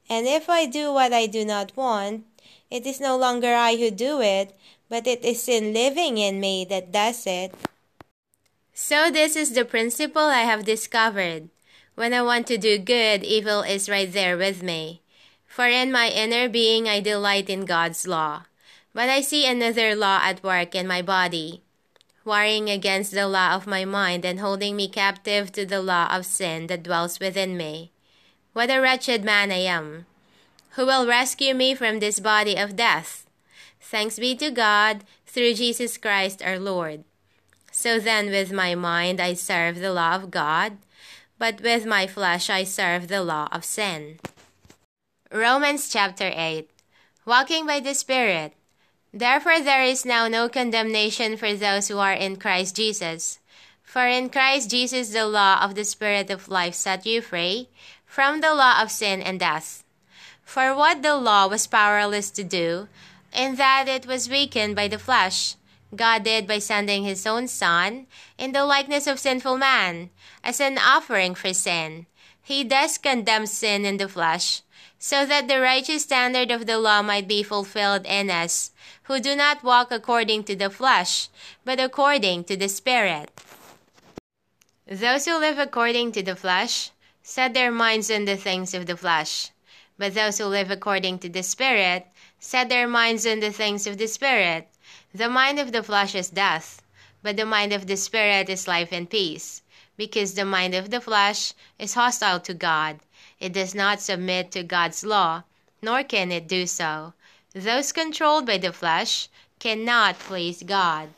And 0.09 0.27
if 0.27 0.49
I 0.49 0.67
do 0.67 0.93
what 0.93 1.13
I 1.13 1.27
do 1.27 1.45
not 1.45 1.77
want, 1.77 2.25
it 2.71 2.87
is 2.87 2.99
no 2.99 3.17
longer 3.17 3.55
I 3.55 3.77
who 3.77 3.91
do 3.91 4.21
it, 4.21 4.59
but 4.89 5.07
it 5.07 5.25
is 5.25 5.43
sin 5.43 5.73
living 5.73 6.19
in 6.19 6.41
me 6.41 6.65
that 6.65 6.91
does 6.91 7.27
it. 7.27 7.55
So, 8.75 9.11
this 9.11 9.37
is 9.37 9.53
the 9.53 9.67
principle 9.67 10.23
I 10.23 10.43
have 10.43 10.65
discovered. 10.65 11.51
When 11.95 12.15
I 12.15 12.23
want 12.23 12.47
to 12.47 12.57
do 12.57 12.79
good, 12.79 13.23
evil 13.23 13.61
is 13.61 13.89
right 13.89 14.11
there 14.11 14.37
with 14.37 14.63
me. 14.63 15.03
For 15.47 15.67
in 15.67 15.93
my 15.93 16.09
inner 16.09 16.49
being, 16.49 16.89
I 16.89 17.01
delight 17.01 17.51
in 17.51 17.67
God's 17.67 18.07
law. 18.07 18.45
But 18.95 19.11
I 19.11 19.21
see 19.21 19.47
another 19.47 19.95
law 19.95 20.21
at 20.23 20.43
work 20.43 20.75
in 20.75 20.87
my 20.87 21.03
body, 21.03 21.61
warring 22.25 22.71
against 22.71 23.13
the 23.13 23.29
law 23.29 23.55
of 23.55 23.67
my 23.67 23.85
mind 23.85 24.25
and 24.25 24.41
holding 24.41 24.77
me 24.77 24.89
captive 24.89 25.53
to 25.53 25.67
the 25.67 25.83
law 25.83 26.09
of 26.11 26.25
sin 26.25 26.69
that 26.69 26.83
dwells 26.83 27.21
within 27.21 27.59
me. 27.59 27.93
What 28.55 28.71
a 28.71 28.81
wretched 28.81 29.23
man 29.23 29.51
I 29.51 29.69
am! 29.69 30.07
Who 30.77 30.87
will 30.87 31.07
rescue 31.07 31.55
me 31.55 31.75
from 31.75 32.01
this 32.01 32.21
body 32.21 32.57
of 32.57 32.77
death? 32.77 33.27
Thanks 33.81 34.19
be 34.19 34.35
to 34.37 34.51
God 34.51 35.05
through 35.27 35.55
Jesus 35.55 35.99
Christ 35.99 36.43
our 36.43 36.59
Lord. 36.59 37.05
So 37.75 37.99
then, 37.99 38.27
with 38.27 38.53
my 38.53 38.75
mind, 38.75 39.19
I 39.19 39.33
serve 39.33 39.81
the 39.81 39.93
law 39.93 40.15
of 40.15 40.31
God, 40.31 40.77
but 41.39 41.63
with 41.63 41.87
my 41.87 42.07
flesh, 42.07 42.51
I 42.51 42.65
serve 42.65 43.09
the 43.09 43.25
law 43.25 43.49
of 43.51 43.65
sin. 43.65 44.21
Romans 45.33 45.89
chapter 45.89 46.31
8 46.35 46.69
Walking 47.25 47.67
by 47.67 47.81
the 47.81 47.95
Spirit. 47.95 48.53
Therefore, 49.13 49.59
there 49.61 49.83
is 49.83 50.05
now 50.05 50.29
no 50.29 50.51
condemnation 50.51 51.39
for 51.39 51.55
those 51.55 51.89
who 51.89 51.97
are 51.97 52.13
in 52.13 52.37
Christ 52.37 52.77
Jesus. 52.77 53.39
For 53.83 54.07
in 54.07 54.29
Christ 54.29 54.71
Jesus, 54.71 55.09
the 55.11 55.27
law 55.27 55.65
of 55.65 55.75
the 55.75 55.85
Spirit 55.85 56.29
of 56.29 56.49
life 56.49 56.75
set 56.75 57.07
you 57.07 57.23
free 57.23 57.69
from 58.05 58.43
the 58.43 58.55
law 58.55 58.83
of 58.83 58.91
sin 58.91 59.23
and 59.23 59.41
death. 59.41 59.83
For 60.45 60.75
what 60.75 61.01
the 61.01 61.17
law 61.17 61.47
was 61.49 61.67
powerless 61.67 62.31
to 62.33 62.45
do, 62.45 62.89
in 63.33 63.57
that 63.57 63.89
it 63.89 64.05
was 64.05 64.29
weakened 64.29 64.77
by 64.77 64.89
the 64.89 64.99
flesh, 64.99 65.57
God 65.95 66.25
did 66.25 66.47
by 66.47 66.59
sending 66.59 67.05
his 67.05 67.27
own 67.27 67.49
Son 67.49 68.07
in 68.39 68.53
the 68.53 68.65
likeness 68.65 69.07
of 69.07 69.19
sinful 69.19 69.59
man 69.59 70.11
as 70.43 70.61
an 70.61 70.79
offering 70.79 71.35
for 71.35 71.53
sin. 71.53 72.07
He 72.43 72.65
thus 72.65 72.99
condemned 72.99 73.51
sin 73.51 73.85
in 73.85 73.99
the 73.99 74.09
flesh, 74.09 74.63
so 74.99 75.27
that 75.27 75.49
the 75.49 75.61
righteous 75.61 76.03
standard 76.03 76.51
of 76.51 76.67
the 76.67 76.79
law 76.79 77.03
might 77.03 77.29
be 77.29 77.43
fulfilled 77.43 78.07
in 78.07 78.31
us, 78.31 78.71
who 79.05 79.21
do 79.21 79.37
not 79.37 79.63
walk 79.63 79.93
according 79.93 80.45
to 80.45 80.57
the 80.57 80.71
flesh, 80.71 81.29
but 81.65 81.79
according 81.79 82.45
to 82.45 82.57
the 82.57 82.69
Spirit. 82.69 83.31
Those 84.87 85.27
who 85.27 85.39
live 85.39 85.59
according 85.59 86.13
to 86.13 86.23
the 86.23 86.37
flesh 86.37 86.91
set 87.23 87.55
their 87.55 87.71
minds 87.71 88.11
on 88.11 88.25
the 88.25 88.37
things 88.37 88.75
of 88.75 88.87
the 88.87 88.97
flesh, 88.97 89.51
but 89.99 90.15
those 90.15 90.39
who 90.39 90.47
live 90.47 90.71
according 90.71 91.19
to 91.21 91.29
the 91.29 91.43
Spirit 91.43 92.07
set 92.41 92.69
their 92.69 92.89
minds 92.89 93.27
on 93.27 93.41
the 93.41 93.53
things 93.53 93.87
of 93.87 93.99
the 93.99 94.09
Spirit. 94.09 94.69
The 95.15 95.29
mind 95.29 95.59
of 95.59 95.73
the 95.73 95.83
flesh 95.83 96.15
is 96.15 96.31
death, 96.31 96.81
but 97.23 97.37
the 97.37 97.45
mind 97.45 97.75
of 97.75 97.87
the 97.87 97.99
Spirit 97.99 98.49
is 98.49 98.67
life 98.67 98.89
and 98.93 99.11
peace, 99.11 99.61
because 99.99 100.33
the 100.33 100.47
mind 100.47 100.75
of 100.75 100.91
the 100.91 101.03
flesh 101.03 101.53
is 101.79 101.93
hostile 101.93 102.41
to 102.41 102.55
God. 102.55 103.01
It 103.39 103.53
does 103.53 103.75
not 103.75 104.01
submit 104.01 104.51
to 104.53 104.63
God's 104.63 105.05
law, 105.05 105.45
nor 105.83 106.03
can 106.03 106.33
it 106.33 106.49
do 106.49 106.67
so. 106.67 107.13
Those 107.53 107.93
controlled 107.93 108.47
by 108.47 108.57
the 108.57 108.73
flesh 108.73 109.29
cannot 109.59 110.19
please 110.19 110.63
God. 110.63 111.11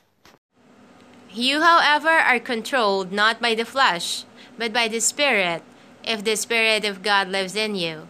You, 1.31 1.63
however, 1.63 2.11
are 2.11 2.41
controlled 2.41 3.13
not 3.13 3.41
by 3.41 3.55
the 3.55 3.65
flesh, 3.65 4.25
but 4.59 4.73
by 4.73 4.89
the 4.89 5.01
Spirit, 5.01 5.63
if 6.03 6.25
the 6.25 6.37
Spirit 6.37 6.85
of 6.85 7.03
God 7.03 7.29
lives 7.29 7.55
in 7.55 7.77
you. 7.77 8.09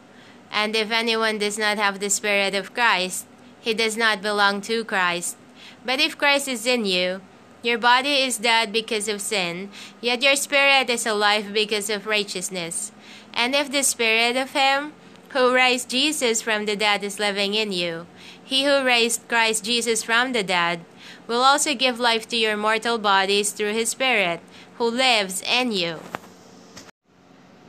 And 0.50 0.74
if 0.74 0.90
anyone 0.90 1.36
does 1.36 1.58
not 1.58 1.76
have 1.76 2.00
the 2.00 2.08
Spirit 2.08 2.54
of 2.54 2.72
Christ, 2.72 3.26
he 3.60 3.74
does 3.74 3.98
not 3.98 4.22
belong 4.22 4.62
to 4.62 4.84
Christ. 4.84 5.36
But 5.84 6.00
if 6.00 6.16
Christ 6.16 6.48
is 6.48 6.66
in 6.66 6.84
you, 6.84 7.20
your 7.62 7.78
body 7.78 8.22
is 8.22 8.38
dead 8.38 8.72
because 8.72 9.08
of 9.08 9.20
sin, 9.20 9.70
yet 10.00 10.22
your 10.22 10.36
spirit 10.36 10.90
is 10.90 11.06
alive 11.06 11.52
because 11.52 11.88
of 11.88 12.06
righteousness. 12.06 12.92
And 13.32 13.54
if 13.54 13.70
the 13.70 13.82
spirit 13.82 14.36
of 14.36 14.52
him 14.52 14.92
who 15.30 15.54
raised 15.54 15.90
Jesus 15.90 16.42
from 16.42 16.66
the 16.66 16.76
dead 16.76 17.02
is 17.02 17.18
living 17.18 17.54
in 17.54 17.72
you, 17.72 18.06
he 18.42 18.64
who 18.64 18.84
raised 18.84 19.26
Christ 19.28 19.64
Jesus 19.64 20.02
from 20.02 20.32
the 20.32 20.42
dead 20.42 20.84
will 21.26 21.42
also 21.42 21.74
give 21.74 21.98
life 21.98 22.28
to 22.28 22.36
your 22.36 22.56
mortal 22.56 22.98
bodies 22.98 23.52
through 23.52 23.72
his 23.72 23.88
spirit 23.88 24.40
who 24.76 24.90
lives 24.90 25.42
in 25.42 25.72
you. 25.72 26.00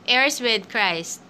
Heirs 0.06 0.40
with 0.40 0.68
Christ. 0.68 1.20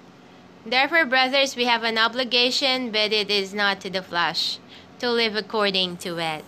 Therefore, 0.66 1.06
brothers, 1.06 1.54
we 1.54 1.66
have 1.66 1.84
an 1.84 1.98
obligation, 1.98 2.90
but 2.90 3.12
it 3.12 3.30
is 3.30 3.54
not 3.54 3.80
to 3.82 3.90
the 3.90 4.02
flesh, 4.02 4.58
to 4.98 5.10
live 5.10 5.36
according 5.36 5.98
to 5.98 6.18
it. 6.18 6.44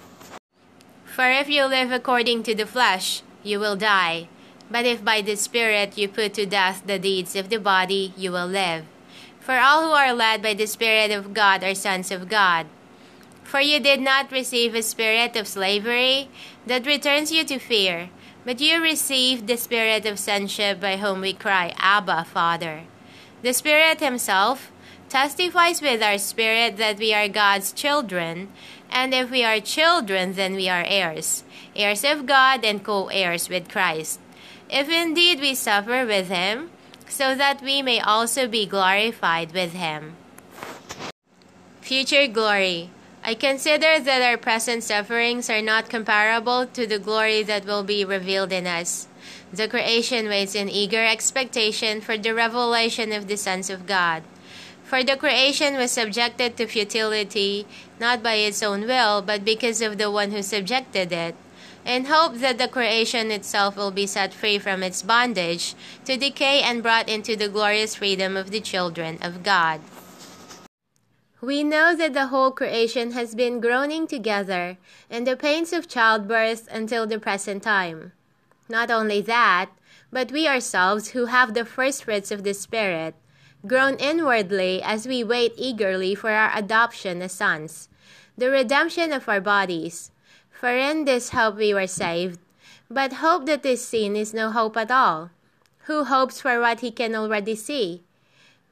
For 1.18 1.28
if 1.32 1.48
you 1.48 1.64
live 1.64 1.90
according 1.90 2.44
to 2.44 2.54
the 2.54 2.64
flesh, 2.64 3.22
you 3.42 3.58
will 3.58 3.74
die. 3.74 4.28
But 4.70 4.86
if 4.86 5.04
by 5.04 5.20
the 5.20 5.34
Spirit 5.34 5.98
you 5.98 6.06
put 6.06 6.34
to 6.34 6.46
death 6.46 6.84
the 6.86 6.96
deeds 6.96 7.34
of 7.34 7.48
the 7.48 7.58
body, 7.58 8.14
you 8.16 8.30
will 8.30 8.46
live. 8.46 8.84
For 9.40 9.58
all 9.58 9.82
who 9.82 9.90
are 9.90 10.14
led 10.14 10.42
by 10.42 10.54
the 10.54 10.68
Spirit 10.68 11.10
of 11.10 11.34
God 11.34 11.64
are 11.64 11.74
sons 11.74 12.12
of 12.12 12.28
God. 12.28 12.66
For 13.42 13.58
you 13.58 13.80
did 13.80 14.00
not 14.00 14.30
receive 14.30 14.76
a 14.76 14.82
spirit 14.82 15.34
of 15.34 15.48
slavery 15.48 16.28
that 16.68 16.86
returns 16.86 17.32
you 17.32 17.42
to 17.46 17.58
fear, 17.58 18.10
but 18.44 18.60
you 18.60 18.80
received 18.80 19.48
the 19.48 19.56
spirit 19.56 20.06
of 20.06 20.20
sonship 20.20 20.78
by 20.78 20.98
whom 20.98 21.20
we 21.20 21.32
cry, 21.32 21.74
Abba, 21.78 22.26
Father. 22.26 22.84
The 23.42 23.54
Spirit 23.54 23.98
Himself 23.98 24.70
testifies 25.08 25.82
with 25.82 26.02
our 26.02 26.18
spirit 26.18 26.76
that 26.76 26.98
we 26.98 27.12
are 27.12 27.28
God's 27.28 27.72
children, 27.72 28.52
and 28.90 29.14
if 29.14 29.30
we 29.30 29.44
are 29.44 29.60
children, 29.60 30.34
then 30.34 30.54
we 30.54 30.68
are 30.68 30.84
heirs, 30.86 31.44
heirs 31.76 32.04
of 32.04 32.26
God 32.26 32.64
and 32.64 32.82
co 32.82 33.08
heirs 33.08 33.48
with 33.48 33.68
Christ. 33.68 34.20
If 34.70 34.88
indeed 34.88 35.40
we 35.40 35.54
suffer 35.54 36.04
with 36.04 36.28
him, 36.28 36.70
so 37.08 37.34
that 37.34 37.62
we 37.62 37.82
may 37.82 38.00
also 38.00 38.46
be 38.46 38.66
glorified 38.66 39.52
with 39.52 39.72
him. 39.72 40.16
Future 41.80 42.26
glory. 42.26 42.90
I 43.24 43.34
consider 43.34 43.98
that 43.98 44.22
our 44.22 44.36
present 44.36 44.84
sufferings 44.84 45.50
are 45.50 45.62
not 45.62 45.88
comparable 45.88 46.66
to 46.66 46.86
the 46.86 46.98
glory 46.98 47.42
that 47.42 47.64
will 47.64 47.82
be 47.82 48.04
revealed 48.04 48.52
in 48.52 48.66
us. 48.66 49.08
The 49.52 49.68
creation 49.68 50.28
waits 50.28 50.54
in 50.54 50.68
eager 50.68 51.04
expectation 51.04 52.00
for 52.00 52.16
the 52.16 52.34
revelation 52.34 53.12
of 53.12 53.26
the 53.26 53.36
sons 53.36 53.70
of 53.70 53.86
God. 53.86 54.22
For 54.88 55.04
the 55.04 55.18
creation 55.18 55.76
was 55.76 55.90
subjected 55.90 56.56
to 56.56 56.66
futility, 56.66 57.66
not 58.00 58.22
by 58.22 58.36
its 58.36 58.62
own 58.62 58.86
will, 58.86 59.20
but 59.20 59.44
because 59.44 59.82
of 59.82 59.98
the 59.98 60.10
one 60.10 60.30
who 60.30 60.42
subjected 60.42 61.12
it, 61.12 61.34
in 61.84 62.06
hope 62.06 62.36
that 62.36 62.56
the 62.56 62.68
creation 62.68 63.30
itself 63.30 63.76
will 63.76 63.90
be 63.90 64.06
set 64.06 64.32
free 64.32 64.58
from 64.58 64.82
its 64.82 65.02
bondage 65.02 65.74
to 66.06 66.16
decay 66.16 66.62
and 66.62 66.82
brought 66.82 67.06
into 67.06 67.36
the 67.36 67.50
glorious 67.50 67.96
freedom 67.96 68.34
of 68.34 68.50
the 68.50 68.62
children 68.62 69.18
of 69.20 69.42
God. 69.42 69.82
We 71.42 71.62
know 71.62 71.94
that 71.94 72.14
the 72.14 72.28
whole 72.28 72.50
creation 72.50 73.12
has 73.12 73.34
been 73.34 73.60
groaning 73.60 74.06
together 74.06 74.78
in 75.10 75.24
the 75.24 75.36
pains 75.36 75.74
of 75.74 75.86
childbirth 75.86 76.66
until 76.72 77.06
the 77.06 77.20
present 77.20 77.62
time. 77.62 78.12
Not 78.70 78.90
only 78.90 79.20
that, 79.20 79.68
but 80.10 80.32
we 80.32 80.48
ourselves 80.48 81.08
who 81.08 81.26
have 81.26 81.52
the 81.52 81.66
first 81.66 82.04
fruits 82.04 82.30
of 82.30 82.42
the 82.42 82.54
Spirit 82.54 83.14
groan 83.66 83.96
inwardly 83.96 84.82
as 84.82 85.06
we 85.06 85.24
wait 85.24 85.52
eagerly 85.56 86.14
for 86.14 86.30
our 86.30 86.56
adoption 86.56 87.22
as 87.22 87.32
sons, 87.32 87.88
the 88.36 88.50
redemption 88.50 89.12
of 89.12 89.28
our 89.28 89.40
bodies. 89.40 90.10
For 90.50 90.70
in 90.70 91.04
this 91.04 91.30
hope 91.30 91.56
we 91.56 91.72
were 91.72 91.86
saved. 91.86 92.40
But 92.90 93.14
hope 93.14 93.46
that 93.46 93.64
is 93.66 93.84
seen 93.84 94.16
is 94.16 94.34
no 94.34 94.50
hope 94.50 94.76
at 94.76 94.90
all. 94.90 95.30
Who 95.86 96.04
hopes 96.04 96.40
for 96.40 96.60
what 96.60 96.80
he 96.80 96.90
can 96.90 97.14
already 97.14 97.54
see? 97.54 98.02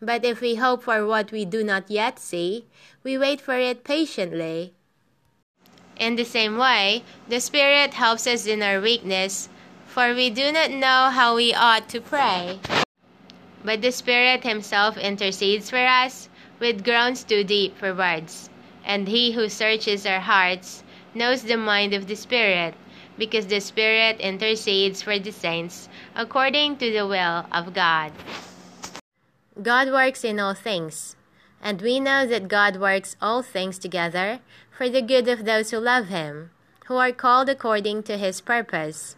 But 0.00 0.24
if 0.24 0.40
we 0.40 0.56
hope 0.56 0.82
for 0.82 1.06
what 1.06 1.32
we 1.32 1.44
do 1.44 1.64
not 1.64 1.90
yet 1.90 2.18
see, 2.18 2.66
we 3.02 3.16
wait 3.16 3.40
for 3.40 3.54
it 3.54 3.84
patiently. 3.84 4.74
In 5.96 6.16
the 6.16 6.24
same 6.24 6.58
way, 6.58 7.04
the 7.28 7.40
Spirit 7.40 7.94
helps 7.94 8.26
us 8.26 8.46
in 8.46 8.62
our 8.62 8.80
weakness, 8.80 9.48
for 9.86 10.12
we 10.12 10.28
do 10.28 10.52
not 10.52 10.70
know 10.70 11.10
how 11.10 11.34
we 11.34 11.54
ought 11.54 11.88
to 11.88 12.00
pray. 12.00 12.58
But 13.66 13.82
the 13.82 13.90
Spirit 13.90 14.44
Himself 14.44 14.96
intercedes 14.96 15.70
for 15.70 15.84
us 15.84 16.28
with 16.60 16.84
groans 16.84 17.24
too 17.24 17.42
deep 17.42 17.76
for 17.76 17.92
words. 17.92 18.48
And 18.84 19.08
He 19.08 19.32
who 19.32 19.48
searches 19.48 20.06
our 20.06 20.20
hearts 20.20 20.84
knows 21.14 21.42
the 21.42 21.56
mind 21.56 21.92
of 21.92 22.06
the 22.06 22.14
Spirit, 22.14 22.74
because 23.18 23.48
the 23.48 23.58
Spirit 23.58 24.20
intercedes 24.20 25.02
for 25.02 25.18
the 25.18 25.32
saints 25.32 25.88
according 26.14 26.76
to 26.76 26.92
the 26.92 27.08
will 27.08 27.44
of 27.50 27.74
God. 27.74 28.12
God 29.60 29.90
works 29.90 30.22
in 30.22 30.38
all 30.38 30.54
things, 30.54 31.16
and 31.60 31.82
we 31.82 31.98
know 31.98 32.24
that 32.24 32.46
God 32.46 32.76
works 32.76 33.16
all 33.20 33.42
things 33.42 33.80
together 33.80 34.38
for 34.70 34.88
the 34.88 35.02
good 35.02 35.26
of 35.26 35.44
those 35.44 35.72
who 35.72 35.78
love 35.78 36.06
Him, 36.06 36.50
who 36.86 36.98
are 36.98 37.10
called 37.10 37.48
according 37.48 38.04
to 38.04 38.16
His 38.16 38.40
purpose. 38.40 39.15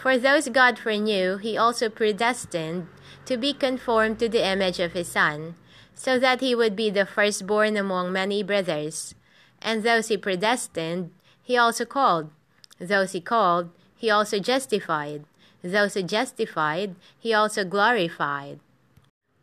For 0.00 0.16
those 0.16 0.48
God 0.48 0.78
foreknew, 0.78 1.36
He 1.36 1.58
also 1.58 1.90
predestined 1.90 2.86
to 3.26 3.36
be 3.36 3.52
conformed 3.52 4.18
to 4.18 4.30
the 4.30 4.46
image 4.46 4.80
of 4.80 4.92
his 4.92 5.08
Son, 5.08 5.56
so 5.94 6.18
that 6.18 6.40
he 6.40 6.54
would 6.54 6.74
be 6.74 6.88
the 6.88 7.04
firstborn 7.04 7.76
among 7.76 8.10
many 8.10 8.42
brothers. 8.42 9.14
And 9.60 9.82
those 9.82 10.08
he 10.08 10.16
predestined, 10.16 11.10
he 11.42 11.56
also 11.58 11.84
called. 11.84 12.30
Those 12.78 13.12
he 13.12 13.20
called, 13.20 13.70
he 13.94 14.08
also 14.08 14.38
justified. 14.38 15.24
Those 15.62 15.94
he 15.94 16.02
justified, 16.02 16.96
he 17.18 17.34
also 17.34 17.62
glorified. 17.62 18.58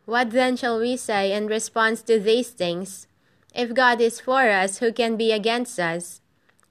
What 0.06 0.32
then 0.32 0.56
shall 0.56 0.80
we 0.80 0.96
say 0.96 1.32
in 1.32 1.46
response 1.46 2.02
to 2.02 2.18
these 2.18 2.50
things? 2.50 3.06
If 3.54 3.74
God 3.74 4.00
is 4.00 4.20
for 4.20 4.50
us, 4.50 4.78
who 4.78 4.92
can 4.92 5.16
be 5.16 5.30
against 5.30 5.78
us? 5.78 6.20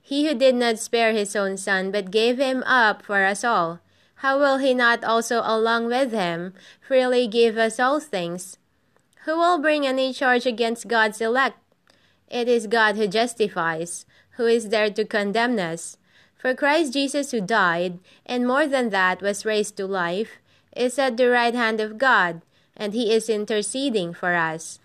He 0.08 0.26
who 0.26 0.34
did 0.34 0.56
not 0.56 0.80
spare 0.80 1.12
his 1.12 1.36
own 1.36 1.58
Son, 1.58 1.92
but 1.92 2.16
gave 2.16 2.40
him 2.40 2.64
up 2.66 3.04
for 3.04 3.26
us 3.26 3.44
all 3.44 3.82
how 4.22 4.40
will 4.40 4.58
he 4.58 4.74
not 4.74 5.04
also 5.04 5.42
along 5.46 5.86
with 5.86 6.12
him 6.12 6.54
freely 6.82 7.28
give 7.28 7.58
us 7.58 7.80
all 7.80 8.00
things? 8.00 8.58
Who 9.26 9.38
will 9.38 9.60
bring 9.60 9.86
any 9.86 10.12
charge 10.12 10.48
against 10.48 10.88
God's 10.88 11.22
elect? 11.22 11.58
It 12.28 12.48
is 12.48 12.66
God 12.66 12.96
who 12.96 13.08
justifies. 13.08 14.06
Who 14.38 14.48
is 14.48 14.70
there 14.70 14.90
to 14.90 15.06
condemn 15.06 15.60
us? 15.60 15.98
For 16.36 16.56
Christ 16.56 16.94
Jesus, 16.94 17.30
who 17.32 17.42
died, 17.42 18.00
and 18.26 18.48
more 18.48 18.66
than 18.66 18.90
that 18.90 19.22
was 19.22 19.46
raised 19.46 19.78
to 19.78 19.86
life, 19.86 20.38
is 20.76 20.98
at 20.98 21.18
the 21.18 21.30
right 21.30 21.54
hand 21.54 21.80
of 21.80 21.98
God, 21.98 22.42
and 22.76 22.94
he 22.94 23.14
is 23.14 23.30
interceding 23.30 24.14
for 24.14 24.34
us. 24.34 24.80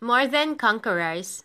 More 0.00 0.26
than 0.26 0.56
conquerors. 0.56 1.44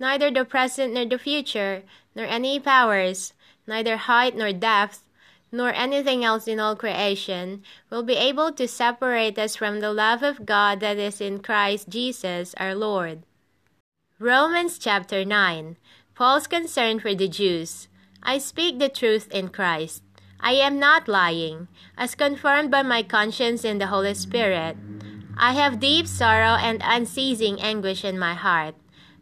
neither 0.00 0.30
the 0.30 0.44
present 0.44 0.94
nor 0.94 1.04
the 1.04 1.18
future, 1.18 1.82
nor 2.16 2.26
any 2.26 2.58
powers, 2.58 3.34
neither 3.66 3.96
height 3.96 4.34
nor 4.34 4.52
depth, 4.52 5.04
nor 5.52 5.72
anything 5.72 6.24
else 6.24 6.48
in 6.48 6.58
all 6.58 6.74
creation, 6.74 7.62
will 7.90 8.02
be 8.02 8.14
able 8.14 8.50
to 8.52 8.66
separate 8.66 9.38
us 9.38 9.54
from 9.54 9.80
the 9.80 9.92
love 9.92 10.22
of 10.22 10.46
God 10.46 10.80
that 10.80 10.96
is 10.96 11.20
in 11.20 11.40
Christ 11.40 11.88
Jesus 11.88 12.54
our 12.56 12.74
Lord. 12.74 13.22
Romans 14.18 14.78
chapter 14.78 15.24
9 15.24 15.76
Paul's 16.14 16.46
concern 16.46 17.00
for 17.00 17.14
the 17.14 17.28
Jews. 17.28 17.88
I 18.22 18.38
speak 18.38 18.78
the 18.78 18.90
truth 18.90 19.28
in 19.32 19.48
Christ. 19.48 20.02
I 20.38 20.52
am 20.52 20.78
not 20.78 21.08
lying, 21.08 21.68
as 21.96 22.14
confirmed 22.14 22.70
by 22.70 22.82
my 22.82 23.02
conscience 23.02 23.64
in 23.64 23.78
the 23.78 23.86
Holy 23.86 24.14
Spirit. 24.14 24.76
I 25.38 25.52
have 25.52 25.80
deep 25.80 26.06
sorrow 26.06 26.60
and 26.60 26.82
unceasing 26.84 27.60
anguish 27.60 28.04
in 28.04 28.18
my 28.18 28.34
heart. 28.34 28.74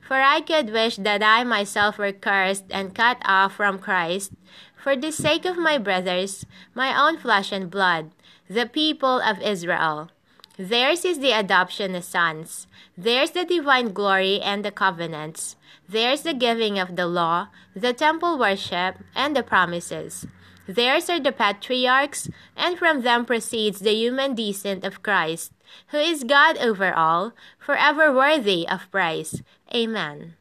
For 0.08 0.22
I 0.22 0.40
could 0.40 0.72
wish 0.72 0.96
that 0.96 1.22
I 1.22 1.44
myself 1.44 1.98
were 1.98 2.12
cursed 2.12 2.64
and 2.70 2.94
cut 2.94 3.18
off 3.26 3.56
from 3.56 3.78
Christ, 3.78 4.32
for 4.74 4.96
the 4.96 5.12
sake 5.12 5.44
of 5.44 5.58
my 5.58 5.76
brothers, 5.76 6.46
my 6.74 6.98
own 6.98 7.18
flesh 7.18 7.52
and 7.52 7.70
blood, 7.70 8.12
the 8.48 8.64
people 8.64 9.20
of 9.20 9.42
Israel. 9.42 10.08
Theirs 10.56 11.04
is 11.04 11.18
the 11.18 11.32
adoption 11.32 11.94
as 11.94 12.06
sons. 12.06 12.66
Theirs 12.96 13.32
the 13.32 13.44
divine 13.44 13.92
glory 13.92 14.40
and 14.40 14.64
the 14.64 14.70
covenants. 14.72 15.56
Theirs 15.86 16.22
the 16.22 16.32
giving 16.32 16.78
of 16.78 16.96
the 16.96 17.06
law, 17.06 17.48
the 17.76 17.92
temple 17.92 18.38
worship, 18.38 18.96
and 19.14 19.36
the 19.36 19.42
promises. 19.42 20.26
Theirs 20.66 21.08
are 21.08 21.20
the 21.20 21.32
patriarchs, 21.32 22.30
and 22.56 22.78
from 22.78 23.02
them 23.02 23.26
proceeds 23.26 23.80
the 23.80 23.92
human 23.92 24.34
descent 24.34 24.84
of 24.84 25.02
Christ, 25.02 25.52
who 25.88 25.98
is 25.98 26.24
God 26.24 26.56
over 26.58 26.92
all, 26.92 27.32
forever 27.58 28.12
worthy 28.12 28.66
of 28.68 28.90
praise. 28.90 29.42
Amen. 29.74 30.34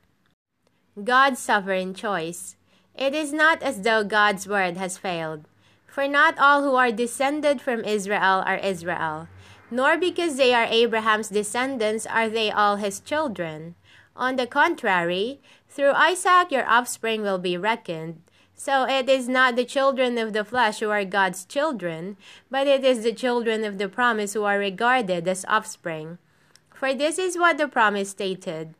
God's 1.03 1.39
sovereign 1.39 1.93
choice. 1.93 2.55
It 2.95 3.13
is 3.13 3.33
not 3.33 3.61
as 3.61 3.81
though 3.81 4.03
God's 4.03 4.47
word 4.47 4.77
has 4.77 4.97
failed. 4.97 5.45
For 5.85 6.07
not 6.07 6.39
all 6.39 6.63
who 6.63 6.75
are 6.75 6.91
descended 6.91 7.59
from 7.59 7.83
Israel 7.83 8.41
are 8.45 8.57
Israel, 8.57 9.27
nor 9.69 9.97
because 9.97 10.37
they 10.37 10.53
are 10.53 10.65
Abraham's 10.69 11.27
descendants 11.27 12.05
are 12.05 12.29
they 12.29 12.51
all 12.51 12.77
his 12.77 12.99
children. 13.01 13.75
On 14.15 14.37
the 14.37 14.47
contrary, 14.47 15.41
through 15.67 15.91
Isaac 15.91 16.51
your 16.51 16.67
offspring 16.67 17.21
will 17.21 17.39
be 17.39 17.57
reckoned. 17.57 18.21
So 18.55 18.85
it 18.85 19.09
is 19.09 19.27
not 19.27 19.55
the 19.55 19.65
children 19.65 20.17
of 20.17 20.33
the 20.33 20.45
flesh 20.45 20.79
who 20.79 20.89
are 20.89 21.05
God's 21.05 21.45
children, 21.45 22.15
but 22.49 22.65
it 22.65 22.83
is 22.83 23.03
the 23.03 23.13
children 23.13 23.65
of 23.65 23.77
the 23.77 23.89
promise 23.89 24.33
who 24.33 24.43
are 24.43 24.57
regarded 24.57 25.27
as 25.27 25.45
offspring. 25.47 26.17
For 26.73 26.93
this 26.93 27.19
is 27.19 27.37
what 27.37 27.57
the 27.57 27.67
promise 27.67 28.11
stated 28.11 28.73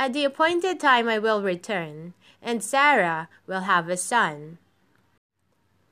At 0.00 0.14
the 0.14 0.24
appointed 0.24 0.80
time 0.80 1.10
I 1.10 1.18
will 1.18 1.42
return, 1.42 2.14
and 2.40 2.64
Sarah 2.64 3.28
will 3.46 3.68
have 3.68 3.86
a 3.90 3.98
son. 3.98 4.56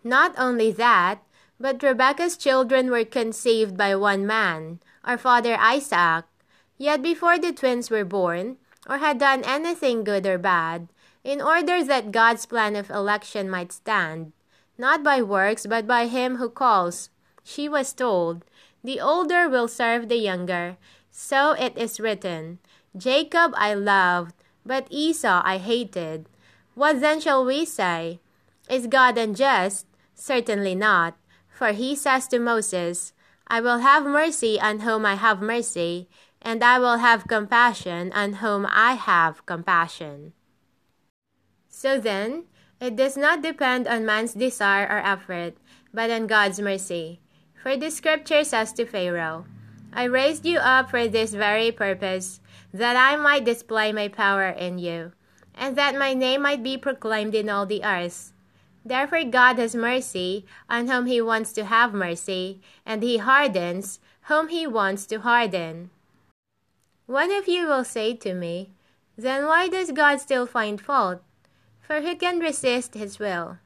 Not 0.02 0.32
only 0.38 0.72
that, 0.72 1.20
but 1.60 1.82
Rebekah's 1.82 2.38
children 2.38 2.90
were 2.90 3.04
conceived 3.04 3.76
by 3.76 3.94
one 3.96 4.26
man, 4.26 4.80
our 5.04 5.18
father 5.18 5.58
Isaac. 5.60 6.24
Yet 6.78 7.02
before 7.02 7.38
the 7.38 7.52
twins 7.52 7.90
were 7.90 8.06
born, 8.06 8.56
or 8.88 8.96
had 8.96 9.18
done 9.18 9.44
anything 9.44 10.04
good 10.04 10.24
or 10.24 10.38
bad, 10.38 10.88
in 11.22 11.42
order 11.42 11.84
that 11.84 12.10
God's 12.10 12.46
plan 12.46 12.76
of 12.76 12.88
election 12.88 13.50
might 13.50 13.72
stand, 13.72 14.32
not 14.78 15.04
by 15.04 15.20
works, 15.20 15.66
but 15.66 15.86
by 15.86 16.06
him 16.06 16.36
who 16.36 16.48
calls. 16.48 17.10
She 17.44 17.68
was 17.68 17.92
told, 17.92 18.46
The 18.82 19.00
older 19.00 19.50
will 19.50 19.68
serve 19.68 20.08
the 20.08 20.16
younger. 20.16 20.78
So 21.10 21.52
it 21.52 21.76
is 21.76 22.00
written, 22.00 22.58
Jacob 22.96 23.52
I 23.56 23.74
loved, 23.74 24.34
but 24.64 24.86
Esau 24.90 25.42
I 25.44 25.58
hated. 25.58 26.28
What 26.74 27.00
then 27.00 27.20
shall 27.20 27.44
we 27.44 27.64
say? 27.64 28.20
Is 28.70 28.86
God 28.86 29.18
unjust? 29.18 29.86
Certainly 30.14 30.74
not. 30.74 31.16
For 31.48 31.72
he 31.72 31.96
says 31.96 32.28
to 32.28 32.38
Moses, 32.38 33.12
I 33.48 33.60
will 33.60 33.78
have 33.78 34.04
mercy 34.04 34.60
on 34.60 34.80
whom 34.80 35.06
I 35.06 35.14
have 35.14 35.40
mercy, 35.40 36.08
and 36.42 36.62
I 36.62 36.78
will 36.78 36.98
have 36.98 37.26
compassion 37.26 38.12
on 38.12 38.34
whom 38.34 38.66
I 38.70 38.92
have 38.92 39.46
compassion. 39.46 40.34
So 41.68 41.98
then, 41.98 42.44
it 42.80 42.94
does 42.94 43.16
not 43.16 43.42
depend 43.42 43.88
on 43.88 44.06
man's 44.06 44.34
desire 44.34 44.86
or 44.86 44.98
effort, 44.98 45.56
but 45.92 46.10
on 46.10 46.26
God's 46.26 46.60
mercy. 46.60 47.20
For 47.60 47.76
the 47.76 47.90
scripture 47.90 48.44
says 48.44 48.72
to 48.74 48.84
Pharaoh, 48.84 49.46
I 49.92 50.04
raised 50.04 50.44
you 50.44 50.58
up 50.58 50.90
for 50.90 51.08
this 51.08 51.34
very 51.34 51.72
purpose, 51.72 52.40
that 52.72 52.96
I 52.96 53.16
might 53.16 53.44
display 53.44 53.92
my 53.92 54.08
power 54.08 54.48
in 54.48 54.78
you, 54.78 55.12
and 55.54 55.76
that 55.76 55.98
my 55.98 56.14
name 56.14 56.42
might 56.42 56.62
be 56.62 56.76
proclaimed 56.76 57.34
in 57.34 57.48
all 57.48 57.66
the 57.66 57.84
earth. 57.84 58.32
Therefore 58.84 59.24
God 59.24 59.58
has 59.58 59.74
mercy 59.74 60.46
on 60.68 60.88
whom 60.88 61.06
he 61.06 61.20
wants 61.20 61.52
to 61.52 61.64
have 61.64 61.92
mercy, 61.92 62.60
and 62.86 63.02
he 63.02 63.18
hardens 63.18 64.00
whom 64.22 64.48
he 64.48 64.66
wants 64.66 65.06
to 65.06 65.20
harden. 65.20 65.90
One 67.06 67.32
of 67.32 67.48
you 67.48 67.66
will 67.66 67.84
say 67.84 68.14
to 68.14 68.34
me, 68.34 68.70
Then 69.16 69.46
why 69.46 69.68
does 69.68 69.92
God 69.92 70.20
still 70.20 70.46
find 70.46 70.80
fault? 70.80 71.22
For 71.80 72.02
who 72.02 72.14
can 72.16 72.38
resist 72.38 72.92
his 72.92 73.18
will? 73.18 73.58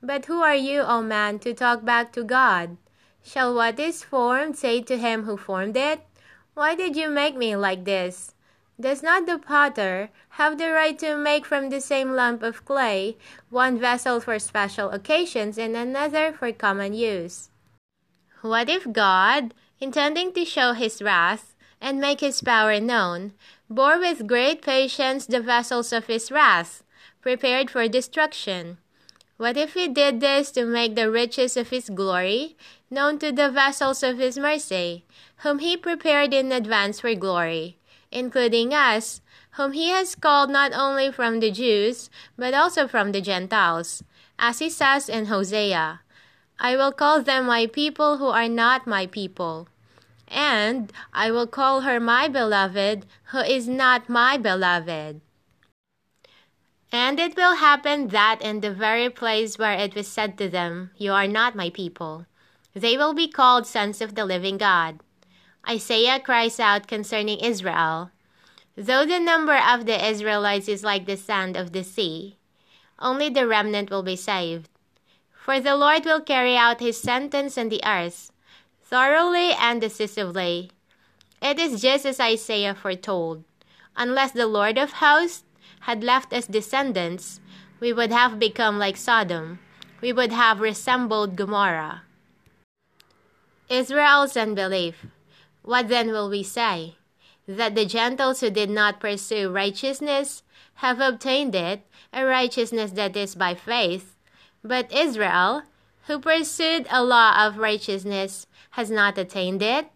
But 0.00 0.26
who 0.26 0.40
are 0.40 0.54
you, 0.54 0.82
O 0.82 1.02
man, 1.02 1.40
to 1.40 1.52
talk 1.52 1.84
back 1.84 2.12
to 2.12 2.22
God? 2.22 2.76
Shall 3.24 3.52
what 3.52 3.80
is 3.80 4.04
formed 4.04 4.56
say 4.56 4.82
to 4.82 4.96
him 4.96 5.24
who 5.24 5.36
formed 5.36 5.76
it, 5.76 6.06
Why 6.54 6.76
did 6.76 6.94
you 6.94 7.10
make 7.10 7.36
me 7.36 7.56
like 7.56 7.84
this? 7.84 8.35
Does 8.78 9.02
not 9.02 9.24
the 9.24 9.38
potter 9.38 10.10
have 10.36 10.58
the 10.58 10.70
right 10.70 10.98
to 10.98 11.16
make 11.16 11.46
from 11.46 11.70
the 11.70 11.80
same 11.80 12.12
lump 12.12 12.42
of 12.42 12.64
clay 12.64 13.16
one 13.48 13.78
vessel 13.78 14.20
for 14.20 14.38
special 14.38 14.90
occasions 14.90 15.56
and 15.56 15.74
another 15.74 16.32
for 16.32 16.52
common 16.52 16.92
use? 16.92 17.48
What 18.42 18.68
if 18.68 18.92
God, 18.92 19.54
intending 19.80 20.32
to 20.34 20.44
show 20.44 20.74
his 20.74 21.00
wrath 21.00 21.56
and 21.80 22.00
make 22.00 22.20
his 22.20 22.42
power 22.42 22.78
known, 22.78 23.32
bore 23.70 23.98
with 23.98 24.26
great 24.26 24.60
patience 24.60 25.24
the 25.24 25.40
vessels 25.40 25.92
of 25.92 26.06
his 26.06 26.30
wrath? 26.30 26.82
prepared 27.26 27.68
for 27.68 27.88
destruction. 27.88 28.78
What 29.36 29.56
if 29.56 29.74
he 29.74 29.88
did 29.88 30.20
this 30.20 30.52
to 30.52 30.64
make 30.64 30.94
the 30.94 31.10
riches 31.10 31.56
of 31.56 31.70
his 31.70 31.88
glory 31.90 32.56
known 32.88 33.18
to 33.18 33.32
the 33.32 33.50
vessels 33.50 34.04
of 34.04 34.18
his 34.18 34.38
mercy, 34.38 35.04
whom 35.38 35.58
he 35.58 35.76
prepared 35.76 36.32
in 36.32 36.52
advance 36.52 37.00
for 37.00 37.12
glory, 37.16 37.78
including 38.16 38.72
us, 38.72 39.20
whom 39.52 39.72
he 39.72 39.88
has 39.90 40.14
called 40.14 40.48
not 40.48 40.72
only 40.72 41.12
from 41.12 41.40
the 41.40 41.50
Jews, 41.50 42.08
but 42.36 42.54
also 42.54 42.88
from 42.88 43.12
the 43.12 43.20
Gentiles, 43.20 44.02
as 44.38 44.58
he 44.58 44.70
says 44.70 45.08
in 45.08 45.26
Hosea, 45.26 46.00
I 46.58 46.76
will 46.76 46.92
call 46.92 47.22
them 47.22 47.46
my 47.46 47.66
people 47.66 48.16
who 48.16 48.28
are 48.28 48.48
not 48.48 48.86
my 48.86 49.06
people. 49.06 49.68
And 50.28 50.92
I 51.12 51.30
will 51.30 51.46
call 51.46 51.82
her 51.82 52.00
my 52.00 52.28
beloved, 52.28 53.06
who 53.30 53.40
is 53.40 53.68
not 53.68 54.08
my 54.08 54.36
beloved. 54.38 55.20
And 56.90 57.20
it 57.20 57.36
will 57.36 57.56
happen 57.56 58.08
that 58.08 58.40
in 58.40 58.60
the 58.60 58.72
very 58.72 59.10
place 59.10 59.58
where 59.58 59.74
it 59.74 59.94
was 59.94 60.08
said 60.08 60.38
to 60.38 60.48
them, 60.48 60.90
You 60.96 61.12
are 61.12 61.28
not 61.28 61.54
my 61.54 61.68
people, 61.68 62.26
they 62.74 62.96
will 62.96 63.12
be 63.14 63.28
called 63.28 63.66
sons 63.66 64.00
of 64.00 64.14
the 64.14 64.24
living 64.24 64.58
God. 64.58 65.00
Isaiah 65.68 66.20
cries 66.20 66.60
out 66.60 66.86
concerning 66.86 67.40
Israel 67.40 68.10
Though 68.76 69.06
the 69.06 69.18
number 69.18 69.56
of 69.56 69.86
the 69.86 69.96
Israelites 70.06 70.68
is 70.68 70.84
like 70.84 71.06
the 71.06 71.16
sand 71.16 71.56
of 71.56 71.72
the 71.72 71.82
sea, 71.82 72.36
only 72.98 73.30
the 73.30 73.46
remnant 73.46 73.90
will 73.90 74.02
be 74.02 74.16
saved. 74.16 74.68
For 75.32 75.60
the 75.60 75.76
Lord 75.76 76.04
will 76.04 76.20
carry 76.20 76.56
out 76.56 76.80
his 76.80 77.00
sentence 77.00 77.56
on 77.56 77.70
the 77.70 77.80
earth, 77.86 78.30
thoroughly 78.82 79.52
and 79.52 79.80
decisively. 79.80 80.70
It 81.40 81.58
is 81.58 81.80
just 81.80 82.04
as 82.04 82.20
Isaiah 82.20 82.74
foretold. 82.74 83.44
Unless 83.96 84.32
the 84.32 84.46
Lord 84.46 84.76
of 84.76 85.00
hosts 85.00 85.44
had 85.80 86.04
left 86.04 86.32
us 86.32 86.46
descendants, 86.46 87.40
we 87.80 87.92
would 87.92 88.12
have 88.12 88.38
become 88.38 88.78
like 88.78 88.96
Sodom. 88.96 89.58
We 90.02 90.12
would 90.12 90.32
have 90.32 90.60
resembled 90.60 91.36
Gomorrah. 91.36 92.02
Israel's 93.70 94.36
unbelief. 94.36 95.06
What 95.66 95.88
then 95.88 96.08
will 96.08 96.30
we 96.30 96.42
say? 96.42 96.96
That 97.46 97.74
the 97.74 97.84
Gentiles 97.84 98.40
who 98.40 98.48
did 98.48 98.70
not 98.70 99.00
pursue 99.00 99.50
righteousness 99.50 100.42
have 100.76 101.00
obtained 101.00 101.54
it, 101.54 101.82
a 102.10 102.24
righteousness 102.24 102.92
that 102.92 103.14
is 103.14 103.34
by 103.34 103.54
faith. 103.54 104.16
But 104.64 104.90
Israel, 104.90 105.64
who 106.06 106.18
pursued 106.18 106.86
a 106.88 107.04
law 107.04 107.46
of 107.46 107.58
righteousness, 107.58 108.46
has 108.70 108.90
not 108.90 109.18
attained 109.18 109.60
it? 109.60 109.90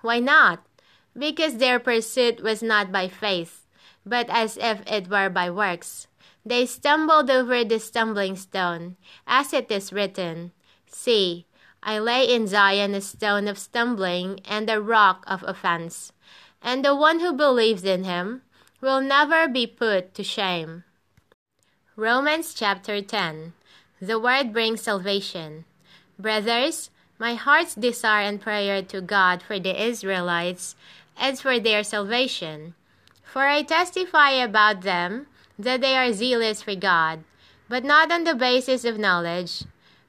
Why 0.00 0.20
not? 0.20 0.64
Because 1.12 1.58
their 1.58 1.78
pursuit 1.78 2.42
was 2.42 2.62
not 2.62 2.90
by 2.90 3.08
faith 3.08 3.66
but 4.06 4.30
as 4.30 4.56
if 4.56 4.80
it 4.86 5.10
were 5.10 5.28
by 5.28 5.50
works. 5.50 6.06
They 6.46 6.64
stumbled 6.64 7.28
over 7.28 7.64
the 7.64 7.80
stumbling 7.80 8.36
stone, 8.36 8.96
as 9.26 9.52
it 9.52 9.68
is 9.68 9.92
written, 9.92 10.52
See, 10.86 11.46
I 11.86 11.98
lay 11.98 12.24
in 12.24 12.46
Zion 12.46 12.94
a 12.94 13.00
stone 13.00 13.48
of 13.48 13.56
stumbling 13.56 14.40
and 14.44 14.68
a 14.68 14.82
rock 14.82 15.24
of 15.26 15.42
offense, 15.44 16.12
and 16.60 16.84
the 16.84 16.94
one 16.94 17.20
who 17.20 17.32
believes 17.32 17.84
in 17.84 18.04
him 18.04 18.42
will 18.82 19.00
never 19.00 19.48
be 19.48 19.66
put 19.66 20.12
to 20.14 20.22
shame. 20.22 20.84
Romans 21.96 22.52
chapter 22.52 23.00
10 23.00 23.54
The 24.02 24.20
word 24.20 24.52
brings 24.52 24.82
salvation. 24.82 25.64
Brothers, 26.18 26.90
my 27.18 27.34
heart's 27.34 27.74
desire 27.74 28.26
and 28.26 28.38
prayer 28.38 28.82
to 28.82 29.00
God 29.00 29.42
for 29.42 29.58
the 29.58 29.82
Israelites 29.82 30.76
is 31.18 31.40
for 31.40 31.58
their 31.58 31.82
salvation 31.82 32.74
for 33.36 33.44
I 33.44 33.64
testify 33.64 34.30
about 34.30 34.80
them 34.80 35.26
that 35.58 35.82
they 35.82 35.94
are 35.94 36.10
zealous 36.10 36.62
for 36.62 36.74
God, 36.74 37.22
but 37.68 37.84
not 37.84 38.10
on 38.10 38.24
the 38.24 38.34
basis 38.34 38.82
of 38.86 38.98
knowledge, 38.98 39.64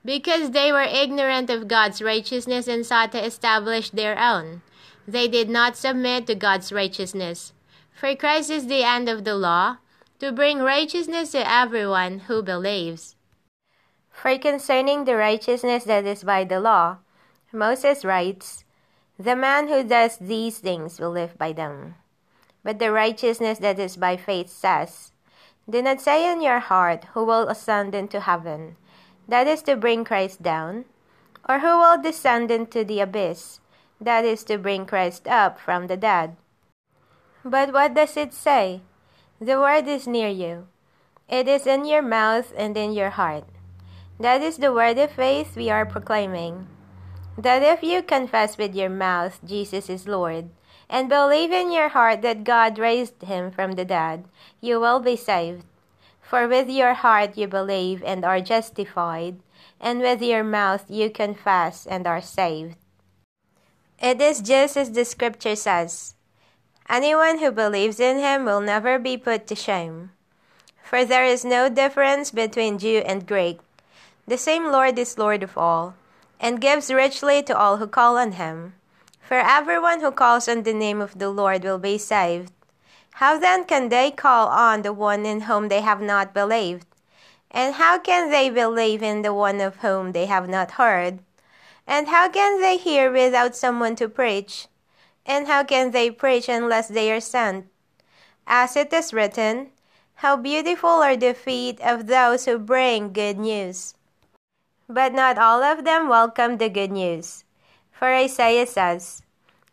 because 0.08 0.52
they 0.52 0.72
were 0.72 0.88
ignorant 0.88 1.50
of 1.50 1.68
God's 1.68 2.02
righteousness 2.02 2.66
and 2.66 2.86
sought 2.86 3.12
to 3.12 3.20
establish 3.24 3.90
their 3.90 4.18
own. 4.18 4.62
They 5.06 5.28
did 5.28 5.50
not 5.50 5.76
submit 5.76 6.28
to 6.28 6.36
God's 6.36 6.72
righteousness. 6.72 7.52
For 7.92 8.16
Christ 8.16 8.50
is 8.50 8.68
the 8.68 8.84
end 8.84 9.10
of 9.10 9.26
the 9.26 9.36
law, 9.36 9.84
to 10.20 10.32
bring 10.32 10.60
righteousness 10.60 11.32
to 11.32 11.44
everyone 11.44 12.20
who 12.32 12.42
believes. 12.42 13.18
For 14.10 14.38
concerning 14.38 15.04
the 15.04 15.18
righteousness 15.18 15.84
that 15.84 16.06
is 16.06 16.24
by 16.24 16.46
the 16.46 16.62
law, 16.62 17.00
Moses 17.52 18.06
writes, 18.06 18.64
The 19.20 19.36
man 19.36 19.68
who 19.68 19.84
does 19.84 20.18
these 20.20 20.60
things 20.60 21.02
will 21.02 21.12
live 21.12 21.38
by 21.38 21.52
them. 21.52 21.96
But 22.64 22.80
the 22.80 22.94
righteousness 22.94 23.60
that 23.60 23.78
is 23.78 23.98
by 23.98 24.16
faith 24.16 24.48
says, 24.48 25.12
Do 25.70 25.82
not 25.82 26.00
say 26.00 26.32
in 26.32 26.42
your 26.42 26.60
heart, 26.60 27.12
Who 27.14 27.26
will 27.26 27.50
ascend 27.50 27.94
into 27.94 28.22
heaven? 28.22 28.78
That 29.28 29.48
is 29.48 29.62
to 29.64 29.76
bring 29.76 30.06
Christ 30.06 30.42
down. 30.42 30.86
Or 31.48 31.60
who 31.60 31.78
will 31.78 32.02
descend 32.02 32.52
into 32.52 32.84
the 32.84 33.00
abyss? 33.00 33.60
That 34.00 34.26
is 34.26 34.44
to 34.46 34.58
bring 34.58 34.86
Christ 34.86 35.28
up 35.28 35.60
from 35.60 35.88
the 35.88 35.98
dead. 35.98 36.36
But 37.44 37.74
what 37.74 37.94
does 37.94 38.18
it 38.18 38.34
say? 38.34 38.82
The 39.40 39.60
word 39.60 39.88
is 39.88 40.08
near 40.08 40.30
you. 40.30 40.68
It 41.30 41.48
is 41.48 41.68
in 41.68 41.86
your 41.86 42.02
mouth 42.02 42.54
and 42.58 42.76
in 42.78 42.94
your 42.94 43.12
heart. 43.12 43.46
That 44.20 44.42
is 44.42 44.58
the 44.58 44.74
word 44.74 44.98
of 44.98 45.12
faith 45.12 45.56
we 45.56 45.70
are 45.70 45.86
proclaiming 45.86 46.68
that 47.38 47.62
if 47.62 47.84
you 47.84 48.02
confess 48.02 48.58
with 48.58 48.74
your 48.74 48.90
mouth 48.90 49.40
Jesus 49.46 49.90
is 49.90 50.08
Lord, 50.08 50.50
and 50.90 51.08
believe 51.08 51.52
in 51.52 51.72
your 51.72 51.90
heart 51.90 52.24
that 52.24 52.44
God 52.44 52.80
raised 52.80 53.22
him 53.22 53.52
from 53.52 53.74
the 53.74 53.86
dead, 53.86 54.26
you 54.60 54.80
will 54.80 55.00
be 55.00 55.16
saved. 55.16 55.67
For 56.28 56.46
with 56.46 56.68
your 56.68 56.94
heart 56.94 57.38
you 57.38 57.48
believe 57.48 58.04
and 58.04 58.26
are 58.26 58.42
justified, 58.42 59.40
and 59.80 60.02
with 60.02 60.22
your 60.22 60.44
mouth 60.44 60.84
you 60.92 61.10
confess 61.10 61.88
and 61.88 62.06
are 62.06 62.22
saved. 62.22 62.76
It 63.98 64.20
is 64.20 64.42
just 64.42 64.76
as 64.76 64.92
the 64.92 65.06
scripture 65.06 65.56
says 65.56 66.16
Anyone 66.90 67.40
who 67.40 67.52
believes 67.52 68.02
in 68.02 68.20
him 68.20 68.44
will 68.44 68.60
never 68.60 69.00
be 69.00 69.16
put 69.16 69.48
to 69.48 69.56
shame. 69.56 70.12
For 70.84 71.06
there 71.06 71.24
is 71.24 71.46
no 71.46 71.70
difference 71.70 72.32
between 72.32 72.78
Jew 72.78 73.04
and 73.06 73.26
Greek. 73.26 73.60
The 74.28 74.38
same 74.38 74.72
Lord 74.72 75.00
is 75.00 75.18
Lord 75.18 75.44
of 75.44 75.58
all 75.58 75.96
and 76.40 76.60
gives 76.60 76.92
richly 76.92 77.42
to 77.44 77.58
all 77.58 77.78
who 77.78 77.88
call 77.88 78.18
on 78.18 78.34
him. 78.34 78.74
For 79.22 79.40
everyone 79.40 80.02
who 80.02 80.12
calls 80.12 80.48
on 80.48 80.64
the 80.64 80.74
name 80.74 81.00
of 81.00 81.20
the 81.20 81.30
Lord 81.30 81.64
will 81.64 81.80
be 81.80 81.98
saved. 81.98 82.52
How 83.18 83.40
then 83.40 83.66
can 83.66 83.90
they 83.90 84.12
call 84.12 84.48
on 84.48 84.84
the 84.84 84.94
one 84.94 85.26
in 85.26 85.50
whom 85.50 85.70
they 85.70 85.82
have 85.82 86.00
not 86.00 86.36
believed? 86.36 86.86
And 87.50 87.74
how 87.74 87.98
can 87.98 88.30
they 88.30 88.48
believe 88.52 89.02
in 89.02 89.24
the 89.24 89.34
one 89.34 89.60
of 89.60 89.78
whom 89.78 90.12
they 90.12 90.28
have 90.28 90.48
not 90.48 90.78
heard? 90.78 91.18
And 91.88 92.10
how 92.10 92.30
can 92.30 92.62
they 92.62 92.78
hear 92.78 93.12
without 93.12 93.56
someone 93.56 93.96
to 93.96 94.08
preach? 94.08 94.68
And 95.26 95.48
how 95.48 95.64
can 95.64 95.90
they 95.90 96.12
preach 96.12 96.48
unless 96.48 96.90
they 96.90 97.12
are 97.12 97.20
sent? 97.20 97.66
As 98.46 98.76
it 98.76 98.94
is 98.94 99.12
written, 99.12 99.72
How 100.22 100.38
beautiful 100.38 101.02
are 101.02 101.18
the 101.18 101.34
feet 101.34 101.82
of 101.82 102.06
those 102.06 102.46
who 102.46 102.60
bring 102.60 103.14
good 103.14 103.40
news. 103.40 103.96
But 104.88 105.14
not 105.14 105.40
all 105.40 105.64
of 105.64 105.86
them 105.86 106.08
welcomed 106.08 106.60
the 106.60 106.70
good 106.70 106.92
news. 106.92 107.46
For 107.92 108.14
Isaiah 108.14 108.68
says, 108.68 109.24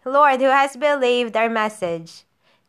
Lord, 0.03 0.41
who 0.41 0.49
has 0.49 0.79
believed 0.79 1.37
our 1.37 1.51
message? 1.51 2.25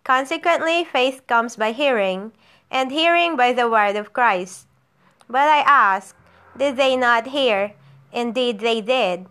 Consequently, 0.06 0.86
faith 0.86 1.26
comes 1.26 1.58
by 1.58 1.72
hearing, 1.74 2.32
and 2.70 2.92
hearing 2.92 3.36
by 3.36 3.52
the 3.52 3.68
word 3.68 3.96
of 3.98 4.14
Christ. 4.14 4.68
But 5.28 5.50
I 5.50 5.66
ask, 5.66 6.16
did 6.56 6.78
they 6.78 6.96
not 6.96 7.34
hear? 7.34 7.74
Indeed, 8.14 8.60
they 8.60 8.82
did. 8.82 9.26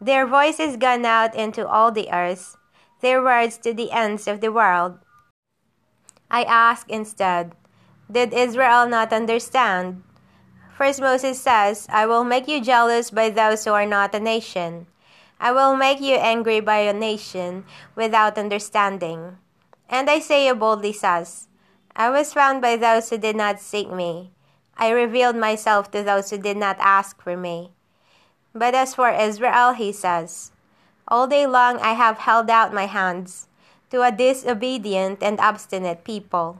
Their 0.00 0.26
voices 0.26 0.80
gone 0.80 1.04
out 1.04 1.34
into 1.36 1.68
all 1.68 1.92
the 1.92 2.08
earth, 2.10 2.56
their 3.02 3.22
words 3.22 3.58
to 3.58 3.74
the 3.74 3.92
ends 3.92 4.26
of 4.26 4.40
the 4.40 4.50
world. 4.50 4.98
I 6.30 6.42
ask 6.44 6.88
instead, 6.88 7.52
did 8.10 8.32
Israel 8.32 8.88
not 8.88 9.12
understand? 9.12 10.02
First 10.72 11.00
Moses 11.00 11.38
says, 11.38 11.86
I 11.92 12.06
will 12.06 12.24
make 12.24 12.48
you 12.48 12.64
jealous 12.64 13.10
by 13.10 13.28
those 13.28 13.64
who 13.64 13.72
are 13.72 13.86
not 13.86 14.14
a 14.14 14.20
nation. 14.20 14.86
I 15.38 15.52
will 15.52 15.76
make 15.76 16.00
you 16.00 16.16
angry 16.16 16.60
by 16.60 16.78
a 16.78 16.92
nation 16.92 17.64
without 17.94 18.38
understanding. 18.38 19.36
And 19.94 20.10
Isaiah 20.10 20.56
boldly 20.56 20.92
says, 20.92 21.46
I 21.94 22.10
was 22.10 22.34
found 22.34 22.60
by 22.60 22.74
those 22.74 23.10
who 23.10 23.16
did 23.16 23.36
not 23.36 23.60
seek 23.60 23.88
me. 23.92 24.32
I 24.76 24.90
revealed 24.90 25.36
myself 25.36 25.92
to 25.92 26.02
those 26.02 26.30
who 26.30 26.38
did 26.38 26.56
not 26.56 26.78
ask 26.80 27.22
for 27.22 27.36
me. 27.36 27.70
But 28.52 28.74
as 28.74 28.96
for 28.96 29.14
Israel, 29.14 29.70
he 29.74 29.92
says, 29.92 30.50
All 31.06 31.28
day 31.28 31.46
long 31.46 31.78
I 31.78 31.92
have 31.92 32.18
held 32.18 32.50
out 32.50 32.74
my 32.74 32.86
hands 32.86 33.46
to 33.90 34.02
a 34.02 34.10
disobedient 34.10 35.22
and 35.22 35.38
obstinate 35.38 36.02
people. 36.02 36.58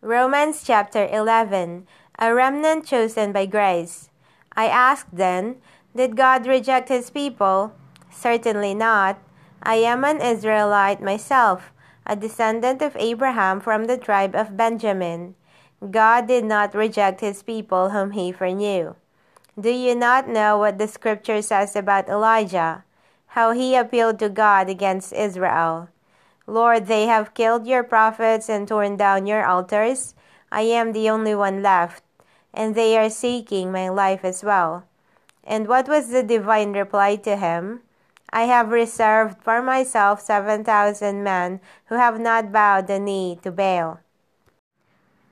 Romans 0.00 0.62
chapter 0.62 1.08
11 1.10 1.88
a 2.16 2.32
remnant 2.32 2.86
chosen 2.86 3.32
by 3.32 3.46
grace. 3.46 4.08
I 4.54 4.68
ask 4.68 5.08
then, 5.12 5.56
did 5.96 6.16
God 6.16 6.46
reject 6.46 6.88
his 6.88 7.10
people? 7.10 7.74
Certainly 8.12 8.74
not. 8.74 9.18
I 9.64 9.82
am 9.82 10.04
an 10.04 10.20
Israelite 10.22 11.02
myself, 11.02 11.72
a 12.06 12.16
descendant 12.16 12.80
of 12.80 12.96
Abraham 12.96 13.60
from 13.60 13.84
the 13.84 13.98
tribe 13.98 14.34
of 14.34 14.56
Benjamin. 14.56 15.34
God 15.90 16.26
did 16.28 16.44
not 16.44 16.74
reject 16.74 17.20
his 17.20 17.42
people 17.42 17.90
whom 17.90 18.12
he 18.12 18.32
foreknew. 18.32 18.94
Do 19.58 19.70
you 19.70 19.94
not 19.94 20.28
know 20.28 20.56
what 20.56 20.78
the 20.78 20.88
scripture 20.88 21.42
says 21.42 21.74
about 21.76 22.08
Elijah? 22.08 22.84
How 23.28 23.52
he 23.52 23.74
appealed 23.74 24.18
to 24.20 24.28
God 24.28 24.68
against 24.68 25.12
Israel. 25.12 25.88
Lord, 26.46 26.86
they 26.86 27.06
have 27.06 27.34
killed 27.34 27.66
your 27.66 27.82
prophets 27.82 28.48
and 28.48 28.68
torn 28.68 28.96
down 28.96 29.26
your 29.26 29.44
altars. 29.44 30.14
I 30.52 30.62
am 30.62 30.92
the 30.92 31.10
only 31.10 31.34
one 31.34 31.62
left 31.62 32.02
and 32.56 32.74
they 32.74 32.96
are 32.96 33.10
seeking 33.10 33.70
my 33.70 33.88
life 33.88 34.24
as 34.24 34.42
well. 34.42 34.84
And 35.44 35.68
what 35.68 35.86
was 35.86 36.08
the 36.08 36.22
divine 36.22 36.72
reply 36.72 37.16
to 37.16 37.36
him? 37.36 37.82
I 38.36 38.42
have 38.42 38.68
reserved 38.68 39.40
for 39.40 39.62
myself 39.62 40.20
seven 40.20 40.62
thousand 40.62 41.24
men 41.24 41.58
who 41.86 41.94
have 41.94 42.20
not 42.20 42.52
bowed 42.52 42.86
the 42.86 43.00
knee 43.00 43.40
to 43.40 43.50
Baal. 43.50 44.00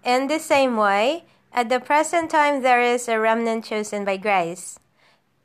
In 0.02 0.28
the 0.28 0.40
same 0.40 0.78
way, 0.78 1.28
at 1.52 1.68
the 1.68 1.80
present 1.80 2.30
time 2.30 2.62
there 2.62 2.80
is 2.80 3.06
a 3.06 3.20
remnant 3.20 3.66
chosen 3.66 4.06
by 4.06 4.16
grace. 4.16 4.80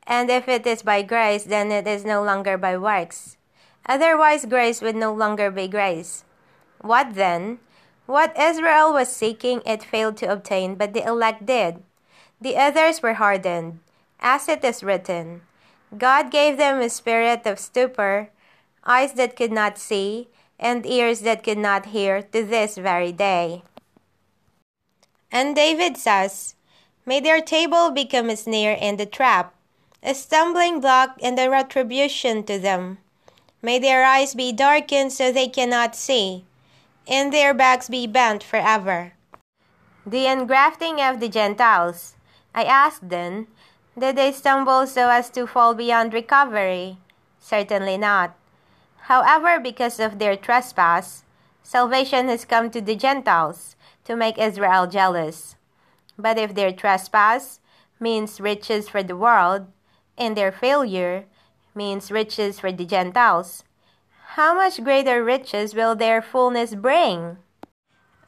And 0.06 0.30
if 0.30 0.48
it 0.48 0.66
is 0.66 0.80
by 0.80 1.02
grace, 1.02 1.44
then 1.44 1.70
it 1.70 1.86
is 1.86 2.02
no 2.02 2.24
longer 2.24 2.56
by 2.56 2.78
works. 2.78 3.36
Otherwise, 3.84 4.48
grace 4.48 4.80
would 4.80 4.96
no 4.96 5.12
longer 5.12 5.50
be 5.50 5.68
grace. 5.68 6.24
What 6.80 7.12
then? 7.12 7.60
What 8.06 8.32
Israel 8.40 8.94
was 8.94 9.12
seeking, 9.12 9.60
it 9.66 9.84
failed 9.84 10.16
to 10.24 10.32
obtain, 10.32 10.76
but 10.76 10.94
the 10.94 11.04
elect 11.04 11.44
did. 11.44 11.84
The 12.40 12.56
others 12.56 13.02
were 13.02 13.20
hardened, 13.20 13.80
as 14.18 14.48
it 14.48 14.64
is 14.64 14.82
written 14.82 15.42
God 15.96 16.30
gave 16.30 16.56
them 16.56 16.80
a 16.80 16.88
spirit 16.88 17.46
of 17.46 17.58
stupor, 17.58 18.30
eyes 18.84 19.14
that 19.14 19.36
could 19.36 19.52
not 19.52 19.78
see, 19.78 20.28
and 20.58 20.86
ears 20.86 21.20
that 21.20 21.42
could 21.42 21.58
not 21.58 21.86
hear 21.86 22.22
to 22.22 22.44
this 22.44 22.76
very 22.76 23.12
day. 23.12 23.62
And 25.32 25.56
David 25.56 25.96
says, 25.96 26.54
May 27.06 27.20
their 27.20 27.40
table 27.40 27.90
become 27.90 28.30
a 28.30 28.36
snare 28.36 28.76
and 28.80 29.00
a 29.00 29.06
trap, 29.06 29.54
a 30.02 30.14
stumbling 30.14 30.80
block 30.80 31.18
and 31.22 31.38
a 31.38 31.48
retribution 31.48 32.44
to 32.44 32.58
them. 32.58 32.98
May 33.62 33.78
their 33.78 34.04
eyes 34.04 34.34
be 34.34 34.52
darkened 34.52 35.12
so 35.12 35.32
they 35.32 35.48
cannot 35.48 35.94
see 35.94 36.44
and 37.10 37.32
their 37.32 37.52
backs 37.52 37.88
be 37.88 38.06
bent 38.06 38.42
forever. 38.42 39.12
The 40.06 40.26
engrafting 40.26 41.00
of 41.00 41.20
the 41.20 41.28
Gentiles. 41.28 42.14
I 42.54 42.64
asked 42.64 43.08
then, 43.08 43.48
did 43.98 44.16
they 44.16 44.32
stumble 44.32 44.86
so 44.86 45.10
as 45.10 45.30
to 45.30 45.46
fall 45.46 45.74
beyond 45.74 46.14
recovery? 46.14 46.98
Certainly 47.38 47.98
not. 47.98 48.36
However, 49.02 49.58
because 49.58 49.98
of 49.98 50.18
their 50.18 50.36
trespass, 50.36 51.24
salvation 51.62 52.28
has 52.28 52.44
come 52.44 52.70
to 52.70 52.80
the 52.80 52.94
Gentiles 52.94 53.76
to 54.04 54.16
make 54.16 54.38
Israel 54.38 54.86
jealous. 54.86 55.56
But 56.18 56.38
if 56.38 56.54
their 56.54 56.72
trespass 56.72 57.60
means 57.98 58.40
riches 58.40 58.88
for 58.88 59.02
the 59.02 59.16
world, 59.16 59.66
and 60.16 60.36
their 60.36 60.52
failure 60.52 61.24
means 61.74 62.12
riches 62.12 62.60
for 62.60 62.70
the 62.70 62.84
Gentiles, 62.84 63.64
how 64.34 64.54
much 64.54 64.84
greater 64.84 65.24
riches 65.24 65.74
will 65.74 65.96
their 65.96 66.22
fullness 66.22 66.74
bring? 66.74 67.38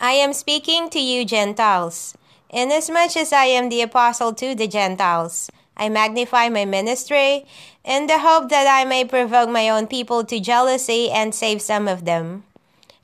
I 0.00 0.12
am 0.12 0.32
speaking 0.32 0.90
to 0.90 0.98
you, 0.98 1.24
Gentiles. 1.24 2.16
Inasmuch 2.52 3.16
as 3.16 3.32
I 3.32 3.46
am 3.46 3.70
the 3.70 3.80
apostle 3.80 4.34
to 4.34 4.54
the 4.54 4.68
Gentiles, 4.68 5.50
I 5.74 5.88
magnify 5.88 6.50
my 6.50 6.66
ministry 6.66 7.46
in 7.82 8.08
the 8.08 8.18
hope 8.18 8.50
that 8.50 8.66
I 8.68 8.84
may 8.84 9.06
provoke 9.06 9.48
my 9.48 9.70
own 9.70 9.86
people 9.86 10.22
to 10.24 10.38
jealousy 10.38 11.10
and 11.10 11.34
save 11.34 11.62
some 11.62 11.88
of 11.88 12.04
them. 12.04 12.44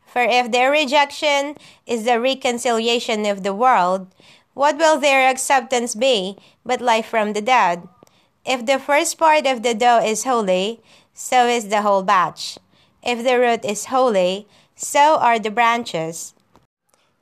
For 0.06 0.20
if 0.20 0.52
their 0.52 0.70
rejection 0.70 1.56
is 1.86 2.04
the 2.04 2.20
reconciliation 2.20 3.24
of 3.24 3.42
the 3.42 3.54
world, 3.54 4.08
what 4.52 4.76
will 4.76 5.00
their 5.00 5.30
acceptance 5.30 5.94
be 5.94 6.36
but 6.66 6.82
life 6.82 7.06
from 7.06 7.32
the 7.32 7.40
dead? 7.40 7.88
If 8.44 8.66
the 8.66 8.78
first 8.78 9.16
part 9.16 9.46
of 9.46 9.62
the 9.62 9.72
dough 9.72 10.04
is 10.04 10.24
holy, 10.24 10.82
so 11.14 11.46
is 11.46 11.68
the 11.68 11.80
whole 11.80 12.02
batch. 12.02 12.58
If 13.02 13.24
the 13.24 13.40
root 13.40 13.64
is 13.64 13.86
holy, 13.86 14.46
so 14.76 15.16
are 15.16 15.38
the 15.38 15.50
branches. 15.50 16.34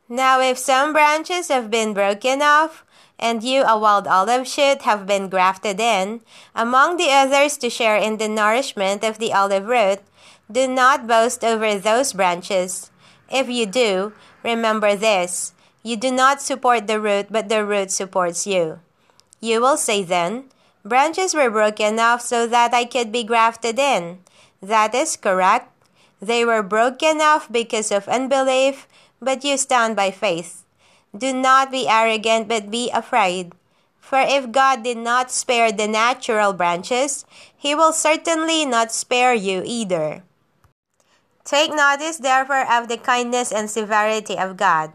Now, 0.08 0.40
if 0.40 0.58
some 0.58 0.92
branches 0.92 1.48
have 1.48 1.70
been 1.70 1.94
broken 1.94 2.42
off, 2.42 2.84
and 3.18 3.42
you, 3.42 3.62
a 3.62 3.78
wild 3.78 4.06
olive 4.06 4.46
shoot, 4.46 4.82
have 4.82 5.06
been 5.06 5.28
grafted 5.28 5.80
in, 5.80 6.20
among 6.54 6.96
the 6.96 7.10
others 7.10 7.56
to 7.58 7.70
share 7.70 7.96
in 7.96 8.18
the 8.18 8.28
nourishment 8.28 9.02
of 9.02 9.18
the 9.18 9.32
olive 9.32 9.66
root, 9.66 10.00
do 10.50 10.68
not 10.68 11.06
boast 11.06 11.42
over 11.42 11.78
those 11.78 12.12
branches. 12.12 12.90
If 13.30 13.48
you 13.48 13.66
do, 13.66 14.12
remember 14.42 14.94
this 14.94 15.52
you 15.82 15.96
do 15.96 16.10
not 16.10 16.42
support 16.42 16.88
the 16.88 17.00
root, 17.00 17.26
but 17.30 17.48
the 17.48 17.64
root 17.64 17.92
supports 17.92 18.46
you. 18.46 18.80
You 19.40 19.60
will 19.60 19.76
say 19.76 20.02
then, 20.02 20.50
Branches 20.86 21.34
were 21.34 21.50
broken 21.50 21.98
off 21.98 22.22
so 22.22 22.46
that 22.46 22.72
I 22.72 22.84
could 22.84 23.10
be 23.10 23.24
grafted 23.24 23.76
in. 23.76 24.20
That 24.62 24.94
is 24.94 25.16
correct. 25.16 25.68
They 26.20 26.44
were 26.44 26.62
broken 26.62 27.20
off 27.20 27.50
because 27.50 27.92
of 27.92 28.08
unbelief, 28.08 28.88
but 29.20 29.44
you 29.44 29.56
stand 29.56 29.96
by 29.96 30.10
faith. 30.10 30.64
Do 31.16 31.32
not 31.32 31.70
be 31.70 31.88
arrogant, 31.88 32.48
but 32.48 32.70
be 32.70 32.90
afraid. 32.90 33.52
For 34.00 34.20
if 34.20 34.52
God 34.52 34.84
did 34.84 34.98
not 34.98 35.30
spare 35.30 35.72
the 35.72 35.88
natural 35.88 36.52
branches, 36.52 37.24
he 37.56 37.74
will 37.74 37.92
certainly 37.92 38.64
not 38.64 38.92
spare 38.92 39.34
you 39.34 39.62
either. 39.66 40.22
Take 41.44 41.74
notice, 41.74 42.18
therefore, 42.18 42.70
of 42.70 42.88
the 42.88 42.98
kindness 42.98 43.50
and 43.50 43.68
severity 43.68 44.38
of 44.38 44.56
God. 44.56 44.92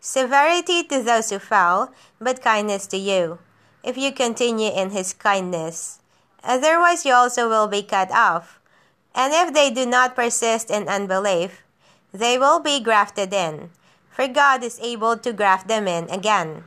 Severity 0.00 0.84
to 0.84 1.02
those 1.02 1.30
who 1.30 1.38
fall, 1.38 1.92
but 2.20 2.42
kindness 2.42 2.86
to 2.88 2.96
you, 2.96 3.38
if 3.82 3.96
you 3.96 4.12
continue 4.12 4.70
in 4.72 4.90
his 4.90 5.12
kindness. 5.12 6.00
Otherwise, 6.44 7.04
you 7.04 7.12
also 7.12 7.48
will 7.48 7.68
be 7.68 7.82
cut 7.82 8.10
off. 8.12 8.59
And 9.14 9.32
if 9.34 9.52
they 9.52 9.70
do 9.70 9.86
not 9.86 10.16
persist 10.16 10.70
in 10.70 10.88
unbelief, 10.88 11.62
they 12.12 12.38
will 12.38 12.60
be 12.60 12.80
grafted 12.80 13.32
in 13.32 13.70
for 14.20 14.28
God 14.28 14.62
is 14.62 14.78
able 14.82 15.16
to 15.16 15.32
graft 15.32 15.66
them 15.66 15.88
in 15.88 16.10
again. 16.10 16.64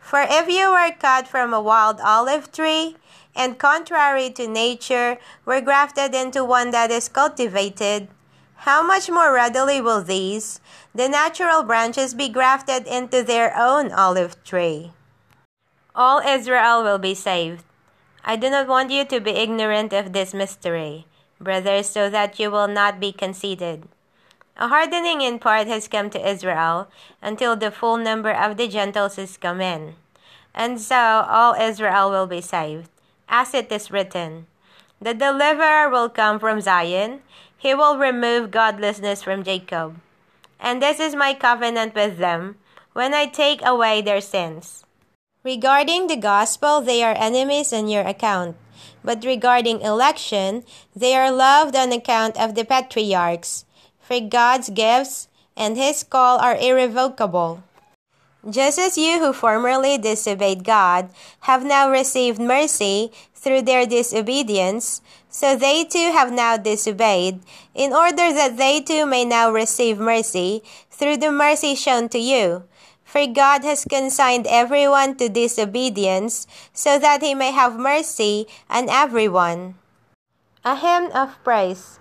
For 0.00 0.22
if 0.22 0.48
you 0.48 0.70
were 0.70 0.94
cut 0.94 1.26
from 1.26 1.52
a 1.52 1.60
wild 1.60 1.98
olive 2.00 2.52
tree, 2.52 2.94
and 3.34 3.58
contrary 3.58 4.30
to 4.30 4.46
nature 4.46 5.18
were 5.44 5.60
grafted 5.60 6.14
into 6.14 6.44
one 6.44 6.70
that 6.70 6.92
is 6.92 7.08
cultivated, 7.08 8.06
how 8.62 8.80
much 8.80 9.10
more 9.10 9.34
readily 9.34 9.80
will 9.80 10.04
these, 10.04 10.60
the 10.94 11.08
natural 11.08 11.64
branches, 11.64 12.14
be 12.14 12.28
grafted 12.28 12.86
into 12.86 13.24
their 13.24 13.52
own 13.58 13.90
olive 13.90 14.38
tree? 14.44 14.92
All 15.96 16.20
Israel 16.20 16.84
will 16.84 16.98
be 16.98 17.14
saved. 17.14 17.64
I 18.24 18.36
do 18.36 18.48
not 18.50 18.68
want 18.68 18.92
you 18.92 19.04
to 19.04 19.20
be 19.20 19.32
ignorant 19.32 19.92
of 19.92 20.12
this 20.12 20.32
mystery, 20.32 21.06
brothers, 21.44 21.88
so 21.88 22.10
that 22.10 22.40
you 22.40 22.50
will 22.50 22.68
not 22.68 22.98
be 22.98 23.12
conceited. 23.12 23.84
A 24.56 24.68
hardening 24.68 25.20
in 25.20 25.38
part 25.38 25.66
has 25.66 25.88
come 25.88 26.10
to 26.10 26.28
Israel 26.28 26.88
until 27.20 27.54
the 27.54 27.70
full 27.70 27.96
number 27.96 28.30
of 28.30 28.56
the 28.56 28.68
Gentiles 28.68 29.18
is 29.18 29.36
come 29.36 29.60
in. 29.60 29.94
And 30.54 30.80
so 30.80 31.26
all 31.28 31.54
Israel 31.54 32.10
will 32.10 32.26
be 32.26 32.40
saved, 32.40 32.88
as 33.28 33.52
it 33.52 33.70
is 33.70 33.90
written. 33.90 34.46
The 35.00 35.12
deliverer 35.12 35.90
will 35.90 36.08
come 36.08 36.38
from 36.38 36.60
Zion, 36.60 37.20
he 37.58 37.74
will 37.74 37.98
remove 37.98 38.50
godlessness 38.50 39.22
from 39.22 39.42
Jacob. 39.42 39.96
And 40.60 40.80
this 40.80 41.00
is 41.00 41.16
my 41.16 41.34
covenant 41.34 41.94
with 41.94 42.18
them 42.18 42.56
when 42.92 43.12
I 43.12 43.26
take 43.26 43.60
away 43.64 44.02
their 44.02 44.20
sins. 44.20 44.84
Regarding 45.42 46.06
the 46.06 46.16
gospel, 46.16 46.80
they 46.80 47.02
are 47.02 47.16
enemies 47.18 47.72
on 47.72 47.88
your 47.88 48.06
account. 48.06 48.56
But 49.02 49.24
regarding 49.24 49.80
election, 49.80 50.64
they 50.94 51.14
are 51.14 51.30
loved 51.30 51.76
on 51.76 51.92
account 51.92 52.38
of 52.40 52.54
the 52.54 52.64
patriarchs 52.64 53.64
for 54.00 54.20
God's 54.20 54.70
gifts 54.70 55.28
and 55.56 55.76
His 55.76 56.02
call 56.02 56.38
are 56.38 56.56
irrevocable. 56.56 57.62
Just 58.48 58.78
as 58.78 58.98
you 58.98 59.20
who 59.20 59.32
formerly 59.32 59.96
disobeyed 59.96 60.64
God 60.64 61.08
have 61.48 61.64
now 61.64 61.90
received 61.90 62.38
mercy 62.38 63.10
through 63.34 63.62
their 63.62 63.86
disobedience, 63.86 65.00
so 65.30 65.56
they 65.56 65.84
too 65.84 66.12
have 66.12 66.30
now 66.30 66.56
disobeyed, 66.56 67.40
in 67.74 67.92
order 67.92 68.32
that 68.32 68.56
they 68.56 68.80
too 68.80 69.06
may 69.06 69.24
now 69.24 69.50
receive 69.50 69.98
mercy 69.98 70.62
through 70.90 71.16
the 71.16 71.32
mercy 71.32 71.74
shown 71.74 72.08
to 72.10 72.18
you. 72.18 72.64
For 73.14 73.28
God 73.28 73.62
has 73.62 73.84
consigned 73.84 74.44
everyone 74.50 75.14
to 75.22 75.28
disobedience, 75.28 76.48
so 76.72 76.98
that 76.98 77.22
he 77.22 77.32
may 77.32 77.52
have 77.52 77.78
mercy 77.78 78.48
on 78.68 78.90
everyone. 78.90 79.78
A 80.64 80.74
hymn 80.74 81.12
of 81.14 81.38
praise. 81.44 82.00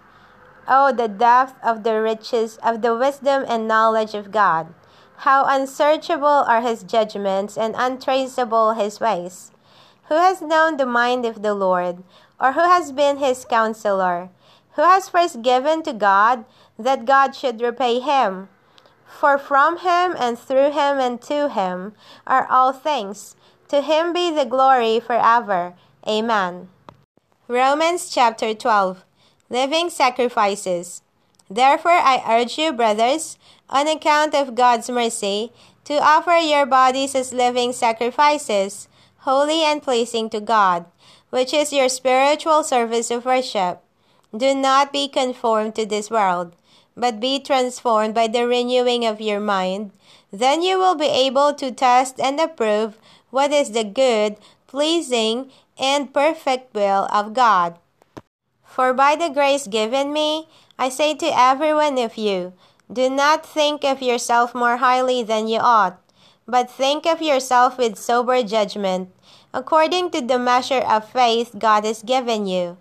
Oh, 0.68 0.92
the 0.92 1.08
depth 1.08 1.54
of 1.62 1.84
the 1.84 2.02
riches 2.02 2.58
of 2.66 2.82
the 2.82 2.98
wisdom 2.98 3.46
and 3.48 3.68
knowledge 3.68 4.16
of 4.16 4.32
God! 4.32 4.74
How 5.18 5.46
unsearchable 5.46 6.50
are 6.50 6.62
his 6.62 6.82
judgments 6.82 7.60
and 7.60 7.76
untraceable 7.78 8.74
his 8.74 9.00
ways! 9.00 9.52
Who 10.10 10.16
has 10.16 10.42
known 10.42 10.78
the 10.78 10.90
mind 10.90 11.26
of 11.26 11.44
the 11.44 11.54
Lord, 11.54 12.02
or 12.42 12.54
who 12.54 12.66
has 12.66 12.92
been 12.92 13.18
his 13.18 13.46
counselor? 13.46 14.32
Who 14.74 14.82
has 14.82 15.10
first 15.10 15.44
given 15.44 15.84
to 15.84 15.94
God, 15.94 16.46
that 16.80 17.06
God 17.06 17.36
should 17.36 17.62
repay 17.62 18.00
him? 18.00 18.50
For 19.08 19.38
from 19.38 19.80
him 19.80 20.16
and 20.18 20.38
through 20.38 20.72
him 20.72 21.00
and 21.00 21.22
to 21.24 21.50
him 21.50 21.94
are 22.28 22.48
all 22.50 22.74
things. 22.74 23.36
To 23.70 23.82
him 23.82 24.14
be 24.14 24.32
the 24.32 24.46
glory 24.46 25.00
forever. 25.00 25.74
Amen. 26.08 26.70
Romans 27.48 28.10
chapter 28.10 28.54
12 28.54 29.04
living 29.50 29.90
sacrifices. 29.90 31.04
Therefore, 31.50 31.92
I 32.02 32.24
urge 32.28 32.58
you, 32.58 32.74
brothers, 32.74 33.38
on 33.70 33.88
account 33.88 34.34
of 34.34 34.56
God's 34.56 34.90
mercy, 34.90 35.52
to 35.86 36.02
offer 36.02 36.38
your 36.38 36.66
bodies 36.66 37.14
as 37.14 37.34
living 37.34 37.72
sacrifices, 37.72 38.88
holy 39.20 39.62
and 39.62 39.84
pleasing 39.84 40.30
to 40.32 40.40
God, 40.40 40.86
which 41.30 41.54
is 41.54 41.72
your 41.72 41.88
spiritual 41.88 42.64
service 42.64 43.12
of 43.12 43.26
worship. 43.26 43.84
Do 44.36 44.56
not 44.56 44.92
be 44.92 45.08
conformed 45.08 45.76
to 45.76 45.86
this 45.86 46.10
world, 46.10 46.56
but 46.96 47.20
be 47.20 47.40
transformed 47.40 48.14
by 48.14 48.28
the 48.28 48.48
renewing 48.48 49.06
of 49.06 49.22
your 49.22 49.40
mind. 49.40 49.92
Then 50.32 50.62
you 50.62 50.78
will 50.78 50.96
be 50.96 51.08
able 51.08 51.54
to 51.56 51.72
test 51.72 52.20
and 52.20 52.40
approve 52.40 52.98
what 53.30 53.52
is 53.52 53.72
the 53.72 53.84
good, 53.84 54.38
pleasing, 54.68 55.52
and 55.78 56.14
perfect 56.14 56.74
will 56.74 57.08
of 57.12 57.34
God. 57.34 57.78
For 58.64 58.94
by 58.94 59.16
the 59.16 59.30
grace 59.30 59.68
given 59.68 60.14
me, 60.14 60.48
I 60.78 60.90
say 60.90 61.14
to 61.16 61.40
every 61.40 61.74
one 61.74 61.98
of 61.98 62.18
you, 62.18 62.54
do 62.92 63.10
not 63.10 63.46
think 63.46 63.84
of 63.84 64.02
yourself 64.02 64.54
more 64.54 64.78
highly 64.78 65.24
than 65.24 65.48
you 65.48 65.60
ought, 65.60 66.00
but 66.48 66.70
think 66.70 67.06
of 67.06 67.22
yourself 67.22 67.78
with 67.78 67.98
sober 67.98 68.44
judgment, 68.44 69.10
according 69.54 70.12
to 70.12 70.22
the 70.22 70.40
measure 70.40 70.82
of 70.82 71.10
faith 71.10 71.56
God 71.58 71.86
has 71.86 72.04
given 72.04 72.46
you. 72.46 72.78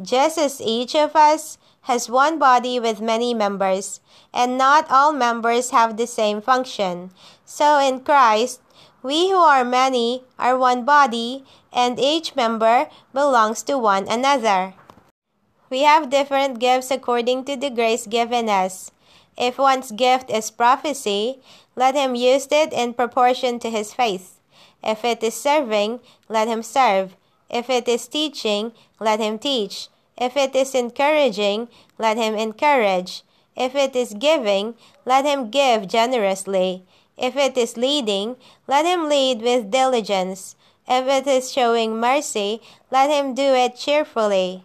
Just 0.00 0.38
as 0.38 0.60
each 0.60 0.94
of 0.94 1.14
us 1.14 1.58
has 1.82 2.08
one 2.08 2.38
body 2.38 2.78
with 2.78 3.00
many 3.00 3.34
members, 3.34 4.00
and 4.32 4.56
not 4.56 4.90
all 4.90 5.12
members 5.12 5.70
have 5.70 5.96
the 5.96 6.06
same 6.06 6.40
function, 6.40 7.10
so 7.44 7.78
in 7.78 8.00
Christ, 8.00 8.60
we 9.02 9.30
who 9.30 9.36
are 9.36 9.64
many 9.64 10.22
are 10.38 10.56
one 10.56 10.84
body, 10.84 11.44
and 11.72 11.98
each 11.98 12.36
member 12.36 12.88
belongs 13.12 13.62
to 13.64 13.76
one 13.76 14.06
another. 14.08 14.74
We 15.70 15.82
have 15.82 16.10
different 16.10 16.60
gifts 16.60 16.90
according 16.90 17.44
to 17.46 17.56
the 17.56 17.70
grace 17.70 18.06
given 18.06 18.48
us. 18.48 18.92
If 19.36 19.58
one's 19.58 19.90
gift 19.90 20.30
is 20.30 20.50
prophecy, 20.50 21.40
let 21.74 21.94
him 21.94 22.14
use 22.14 22.46
it 22.50 22.72
in 22.72 22.94
proportion 22.94 23.58
to 23.60 23.70
his 23.70 23.94
faith. 23.94 24.38
If 24.84 25.04
it 25.04 25.22
is 25.22 25.34
serving, 25.34 26.00
let 26.28 26.46
him 26.46 26.62
serve. 26.62 27.16
If 27.48 27.70
it 27.70 27.88
is 27.88 28.06
teaching, 28.06 28.72
let 29.00 29.18
him 29.18 29.38
teach. 29.38 29.88
If 30.22 30.36
it 30.36 30.54
is 30.54 30.72
encouraging, 30.72 31.66
let 31.98 32.16
him 32.16 32.36
encourage. 32.36 33.24
If 33.56 33.74
it 33.74 33.96
is 33.96 34.14
giving, 34.14 34.76
let 35.04 35.24
him 35.24 35.50
give 35.50 35.88
generously. 35.88 36.84
If 37.18 37.34
it 37.34 37.58
is 37.58 37.76
leading, 37.76 38.36
let 38.68 38.86
him 38.86 39.08
lead 39.08 39.42
with 39.42 39.72
diligence. 39.72 40.54
If 40.86 41.08
it 41.08 41.26
is 41.26 41.50
showing 41.50 41.98
mercy, 41.98 42.62
let 42.88 43.10
him 43.10 43.34
do 43.34 43.42
it 43.42 43.74
cheerfully. 43.74 44.62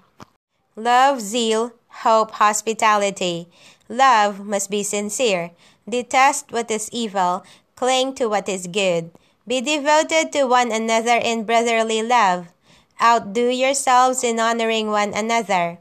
Love, 0.76 1.22
zeal, 1.22 1.74
hope, 2.06 2.38
hospitality. 2.38 3.48
Love 3.90 4.46
must 4.46 4.70
be 4.70 4.84
sincere. 4.84 5.50
Detest 5.90 6.52
what 6.52 6.70
is 6.70 6.88
evil. 6.94 7.44
Cling 7.76 8.14
to 8.22 8.30
what 8.30 8.48
is 8.48 8.68
good. 8.68 9.10
Be 9.48 9.62
devoted 9.62 10.32
to 10.34 10.46
one 10.46 10.72
another 10.72 11.18
in 11.18 11.46
brotherly 11.46 12.04
love. 12.04 12.54
Outdo 13.02 13.50
yourselves 13.50 14.24
in 14.24 14.40
honoring 14.40 14.90
one 14.90 15.14
another. 15.14 15.78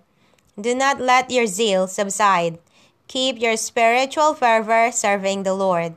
Do 0.60 0.74
not 0.74 1.00
let 1.00 1.30
your 1.30 1.46
zeal 1.46 1.86
subside. 1.86 2.58
Keep 3.08 3.40
your 3.40 3.56
spiritual 3.56 4.34
fervor 4.34 4.90
serving 4.92 5.42
the 5.42 5.54
Lord. 5.54 5.94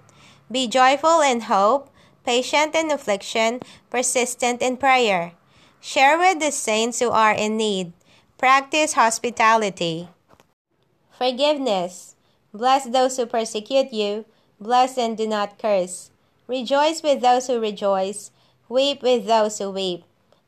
Be 0.52 0.68
joyful 0.68 1.22
in 1.22 1.42
hope, 1.42 1.90
patient 2.26 2.76
in 2.76 2.92
affliction, 2.92 3.60
persistent 3.90 4.62
in 4.62 4.78
prayer. 4.78 5.34
Share 5.82 6.18
with 6.18 6.40
the 6.40 6.52
saints 6.52 7.00
who 7.00 7.10
are 7.10 7.34
in 7.34 7.58
need. 7.58 7.94
Practice 8.38 8.94
hospitality. 8.94 10.10
Forgiveness. 11.18 12.16
Bless 12.54 12.86
those 12.86 13.18
who 13.18 13.26
persecute 13.26 13.92
you. 13.92 14.26
Bless 14.60 14.98
and 14.98 15.18
do 15.18 15.28
not 15.28 15.60
curse. 15.60 16.12
Rejoice 16.48 17.04
with 17.04 17.22
those 17.22 17.48
who 17.48 17.60
rejoice. 17.60 18.32
Weep 18.68 19.02
with 19.02 19.26
those 19.26 19.60
who 19.60 19.70
weep. 19.72 20.04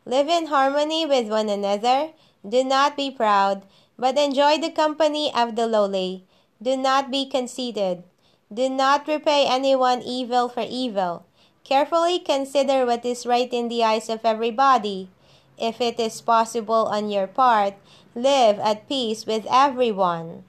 Live 0.05 0.27
in 0.29 0.47
harmony 0.47 1.05
with 1.05 1.29
one 1.29 1.49
another. 1.49 2.11
Do 2.47 2.63
not 2.63 2.97
be 2.97 3.11
proud, 3.11 3.63
but 3.99 4.17
enjoy 4.17 4.57
the 4.57 4.71
company 4.71 5.31
of 5.33 5.55
the 5.55 5.67
lowly. 5.67 6.25
Do 6.61 6.75
not 6.75 7.11
be 7.11 7.25
conceited. 7.25 8.03
Do 8.51 8.67
not 8.67 9.07
repay 9.07 9.45
anyone 9.47 10.01
evil 10.01 10.49
for 10.49 10.65
evil. 10.67 11.25
Carefully 11.63 12.19
consider 12.19 12.85
what 12.85 13.05
is 13.05 13.25
right 13.25 13.51
in 13.53 13.69
the 13.69 13.83
eyes 13.83 14.09
of 14.09 14.25
everybody. 14.25 15.09
If 15.57 15.79
it 15.79 15.99
is 15.99 16.21
possible 16.21 16.89
on 16.89 17.09
your 17.09 17.27
part, 17.27 17.75
live 18.15 18.57
at 18.59 18.89
peace 18.89 19.27
with 19.27 19.45
everyone. 19.49 20.43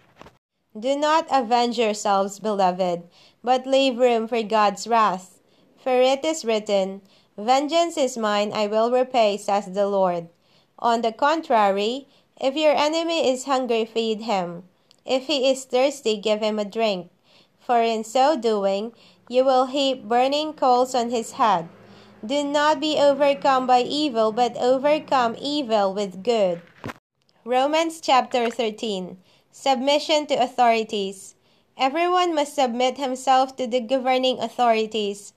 Do 0.78 0.96
not 0.96 1.26
avenge 1.30 1.78
yourselves, 1.78 2.40
beloved, 2.40 3.03
but 3.44 3.66
leave 3.66 3.98
room 3.98 4.26
for 4.26 4.42
God's 4.42 4.88
wrath. 4.88 5.38
For 5.76 6.00
it 6.00 6.24
is 6.24 6.44
written, 6.46 7.03
Vengeance 7.39 7.97
is 7.97 8.18
mine, 8.18 8.53
I 8.53 8.66
will 8.66 8.91
repay, 8.91 9.39
says 9.39 9.66
the 9.66 9.89
Lord. 9.89 10.28
On 10.78 11.01
the 11.01 11.12
contrary, 11.12 12.07
if 12.39 12.55
your 12.55 12.74
enemy 12.74 13.30
is 13.30 13.45
hungry, 13.45 13.87
feed 13.87 14.22
him. 14.22 14.64
If 15.07 15.26
he 15.26 15.49
is 15.49 15.64
thirsty, 15.64 16.18
give 16.18 16.41
him 16.41 16.59
a 16.59 16.64
drink. 16.64 17.09
For 17.59 17.80
in 17.80 18.05
so 18.05 18.37
doing, 18.37 18.93
you 19.28 19.45
will 19.45 19.66
heap 19.66 20.05
burning 20.05 20.53
coals 20.53 20.95
on 20.95 21.11
his 21.11 21.33
head. 21.33 21.68
Do 22.24 22.45
not 22.45 22.80
be 22.80 22.99
overcome 22.99 23.66
by 23.66 23.80
evil, 23.80 24.30
but 24.30 24.57
overcome 24.59 25.35
evil 25.41 25.95
with 25.95 26.22
good. 26.22 26.61
Romans 27.45 28.01
chapter 28.01 28.51
13 28.51 29.16
Submission 29.51 30.26
to 30.26 30.35
authorities. 30.35 31.35
Everyone 31.78 32.35
must 32.35 32.55
submit 32.55 32.99
himself 32.99 33.57
to 33.57 33.66
the 33.66 33.80
governing 33.80 34.39
authorities 34.39 35.33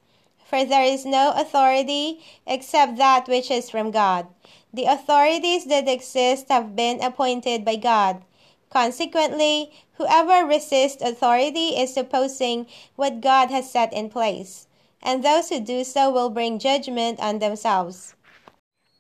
for 0.46 0.64
there 0.64 0.84
is 0.84 1.06
no 1.06 1.34
authority 1.36 2.24
except 2.46 2.98
that 2.98 3.28
which 3.28 3.50
is 3.50 3.70
from 3.70 3.91
God. 3.91 4.28
The 4.72 4.86
authorities 4.86 5.66
that 5.66 5.89
exist 5.89 6.48
have 6.50 6.76
been 6.76 7.02
appointed 7.02 7.66
by 7.66 7.78
God. 7.78 8.22
Consequently, 8.70 9.72
whoever 9.98 10.46
resists 10.46 11.02
authority 11.02 11.80
is 11.80 11.98
opposing 11.98 12.68
what 12.96 13.22
God 13.22 13.50
has 13.50 13.72
set 13.72 13.91
in 13.91 14.10
place, 14.10 14.68
and 15.02 15.24
those 15.24 15.50
who 15.50 15.60
do 15.60 15.84
so 15.84 16.12
will 16.12 16.30
bring 16.30 16.60
judgment 16.60 17.20
on 17.20 17.39
themselves. 17.39 18.16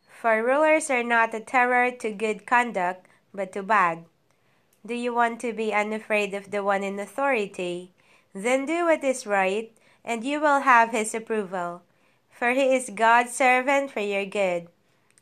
For 0.07 0.41
rulers 0.43 0.89
are 0.89 1.03
not 1.03 1.33
a 1.35 1.39
terror 1.39 1.91
to 1.91 2.11
good 2.11 2.47
conduct, 2.47 3.05
but 3.33 3.51
to 3.53 3.61
bad. 3.61 4.05
Do 4.85 4.93
you 4.93 5.13
want 5.13 5.39
to 5.41 5.53
be 5.53 5.73
unafraid 5.73 6.33
of 6.33 6.51
the 6.51 6.63
one 6.63 6.83
in 6.83 6.99
authority? 6.99 7.91
Then 8.33 8.65
do 8.65 8.85
what 8.85 9.03
is 9.03 9.27
right 9.27 9.71
and 10.05 10.23
you 10.23 10.39
will 10.39 10.61
have 10.61 10.91
his 10.91 11.15
approval. 11.15 11.81
For 12.29 12.51
he 12.51 12.75
is 12.75 12.91
God's 12.93 13.33
servant 13.33 13.89
for 13.89 14.01
your 14.01 14.25
good. 14.25 14.67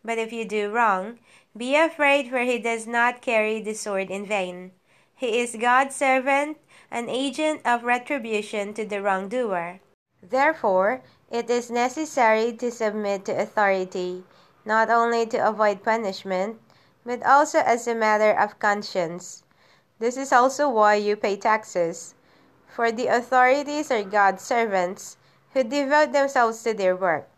But 0.04 0.18
if 0.18 0.34
you 0.34 0.44
do 0.44 0.70
wrong, 0.70 1.20
be 1.56 1.76
afraid, 1.76 2.30
for 2.30 2.40
he 2.40 2.60
does 2.60 2.86
not 2.86 3.22
carry 3.22 3.62
the 3.62 3.74
sword 3.74 4.12
in 4.12 4.26
vain. 4.26 4.72
He 5.16 5.40
is 5.40 5.56
God's 5.56 5.96
servant, 5.96 6.58
an 6.92 7.08
agent 7.08 7.62
of 7.64 7.86
retribution 7.86 8.74
to 8.74 8.84
the 8.84 9.02
wrongdoer. 9.02 9.80
Therefore, 10.22 11.02
it 11.32 11.50
is 11.50 11.72
necessary 11.72 12.52
to 12.54 12.70
submit 12.70 13.24
to 13.26 13.40
authority, 13.40 14.24
not 14.66 14.90
only 14.90 15.26
to 15.28 15.48
avoid 15.48 15.84
punishment, 15.84 16.60
but 17.06 17.24
also 17.24 17.60
as 17.60 17.88
a 17.88 17.96
matter 17.96 18.32
of 18.32 18.60
conscience. 18.60 19.44
This 20.00 20.18
is 20.18 20.34
also 20.34 20.68
why 20.68 20.96
you 20.96 21.16
pay 21.16 21.38
taxes 21.38 22.16
for 22.74 22.92
the 22.92 23.08
authorities 23.08 23.92
are 23.92 24.04
God's 24.04 24.42
servants 24.42 25.18
who 25.54 25.64
devote 25.64 26.12
themselves 26.12 26.64
to 26.64 26.74
their 26.74 26.96
work. 26.96 27.30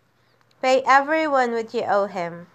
Pay 0.61 0.81
everyone 0.87 1.51
what 1.51 1.73
you 1.73 1.83
owe 1.83 2.07
him. 2.07 2.47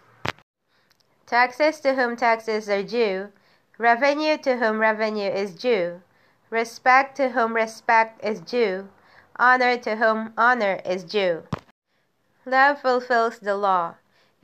Taxes 1.26 1.78
to 1.80 1.94
whom 1.94 2.16
taxes 2.16 2.68
are 2.70 2.82
due, 2.82 3.32
revenue 3.76 4.38
to 4.38 4.56
whom 4.56 4.80
revenue 4.80 5.30
is 5.30 5.54
due, 5.54 6.00
respect 6.48 7.16
to 7.16 7.30
whom 7.30 7.54
respect 7.54 8.24
is 8.24 8.40
due, 8.40 8.88
honor 9.36 9.76
to 9.76 9.96
whom 9.96 10.32
honor 10.36 10.80
is 10.84 11.04
due. 11.04 11.42
Love 12.46 12.80
fulfills 12.80 13.38
the 13.38 13.56
law. 13.56 13.94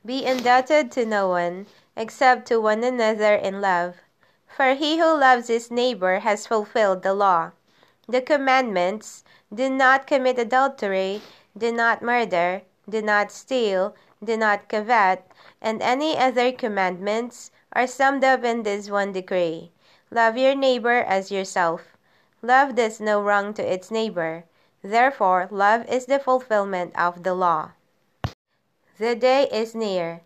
Be 0.05 0.25
indebted 0.25 0.93
to 0.93 1.07
no 1.07 1.29
one, 1.29 1.67
except 1.97 2.47
to 2.49 2.61
one 2.61 2.85
another 2.85 3.35
in 3.35 3.61
love. 3.61 3.97
For 4.47 4.75
he 4.75 4.99
who 4.99 5.19
loves 5.19 5.49
his 5.49 5.71
neighbor 5.71 6.21
has 6.21 6.47
fulfilled 6.47 7.03
the 7.03 7.15
law. 7.15 7.53
The 8.09 8.23
commandments 8.23 9.25
do 9.53 9.69
not 9.69 10.07
commit 10.07 10.39
adultery, 10.39 11.23
do 11.59 11.73
not 11.73 12.03
murder, 12.03 12.63
do 12.89 13.03
not 13.03 13.33
steal, 13.33 13.97
do 14.23 14.37
not 14.37 14.69
covet, 14.69 15.25
and 15.61 15.83
any 15.83 16.17
other 16.17 16.53
commandments 16.53 17.51
are 17.73 17.89
summed 17.89 18.23
up 18.23 18.45
in 18.45 18.63
this 18.63 18.89
one 18.89 19.11
decree 19.11 19.73
love 20.13 20.39
your 20.39 20.55
neighbor 20.55 21.03
as 21.03 21.33
yourself. 21.33 21.97
Love 22.43 22.77
does 22.77 23.01
no 23.01 23.21
wrong 23.21 23.53
to 23.55 23.73
its 23.73 23.91
neighbor. 23.91 24.45
Therefore, 24.85 25.49
love 25.51 25.85
is 25.89 26.07
the 26.07 26.21
fulfillment 26.21 26.97
of 26.97 27.25
the 27.25 27.35
law. 27.35 27.73
The 28.99 29.17
day 29.17 29.49
is 29.51 29.75
near, 29.75 30.21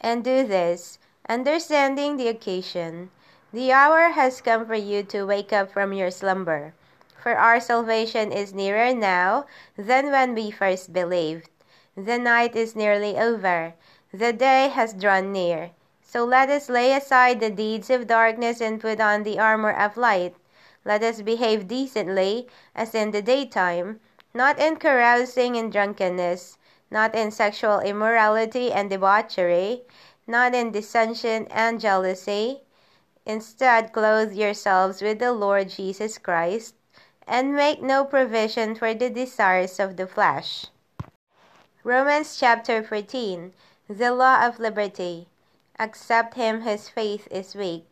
and 0.00 0.24
do 0.24 0.44
this, 0.44 0.98
understanding 1.28 2.16
the 2.16 2.26
occasion. 2.26 3.12
The 3.52 3.70
hour 3.70 4.08
has 4.08 4.40
come 4.40 4.66
for 4.66 4.74
you 4.74 5.04
to 5.04 5.22
wake 5.22 5.52
up 5.52 5.70
from 5.70 5.92
your 5.92 6.10
slumber 6.10 6.74
for 7.20 7.36
our 7.36 7.60
salvation 7.60 8.32
is 8.32 8.54
nearer 8.54 8.94
now 8.94 9.44
than 9.76 10.10
when 10.10 10.34
we 10.34 10.50
first 10.50 10.90
believed. 10.92 11.50
The 11.94 12.18
night 12.18 12.56
is 12.56 12.74
nearly 12.74 13.18
over, 13.18 13.74
the 14.12 14.32
day 14.32 14.68
has 14.68 14.94
drawn 14.94 15.30
near. 15.30 15.72
So 16.02 16.24
let 16.24 16.48
us 16.48 16.70
lay 16.70 16.94
aside 16.94 17.40
the 17.40 17.50
deeds 17.50 17.90
of 17.90 18.06
darkness 18.06 18.60
and 18.60 18.80
put 18.80 19.00
on 19.00 19.22
the 19.22 19.38
armor 19.38 19.70
of 19.70 19.98
light. 19.98 20.34
Let 20.84 21.02
us 21.02 21.20
behave 21.20 21.68
decently, 21.68 22.48
as 22.74 22.94
in 22.94 23.10
the 23.10 23.20
daytime, 23.20 24.00
not 24.32 24.58
in 24.58 24.76
carousing 24.76 25.56
and 25.56 25.70
drunkenness, 25.70 26.56
not 26.90 27.14
in 27.14 27.30
sexual 27.30 27.80
immorality 27.80 28.72
and 28.72 28.88
debauchery, 28.88 29.82
not 30.26 30.54
in 30.54 30.70
dissension 30.70 31.46
and 31.50 31.80
jealousy. 31.80 32.62
Instead, 33.26 33.92
clothe 33.92 34.32
yourselves 34.32 35.02
with 35.02 35.18
the 35.18 35.32
Lord 35.32 35.68
Jesus 35.68 36.16
Christ 36.16 36.74
and 37.30 37.54
make 37.54 37.80
no 37.80 38.04
provision 38.04 38.74
for 38.74 38.92
the 38.92 39.08
desires 39.08 39.78
of 39.78 39.96
the 39.96 40.06
flesh. 40.06 40.66
Romans 41.84 42.36
chapter 42.36 42.82
14 42.82 43.52
The 43.88 44.10
law 44.10 44.44
of 44.44 44.58
liberty. 44.58 45.28
Accept 45.78 46.34
him 46.34 46.62
whose 46.62 46.88
faith 46.88 47.28
is 47.30 47.54
weak, 47.54 47.86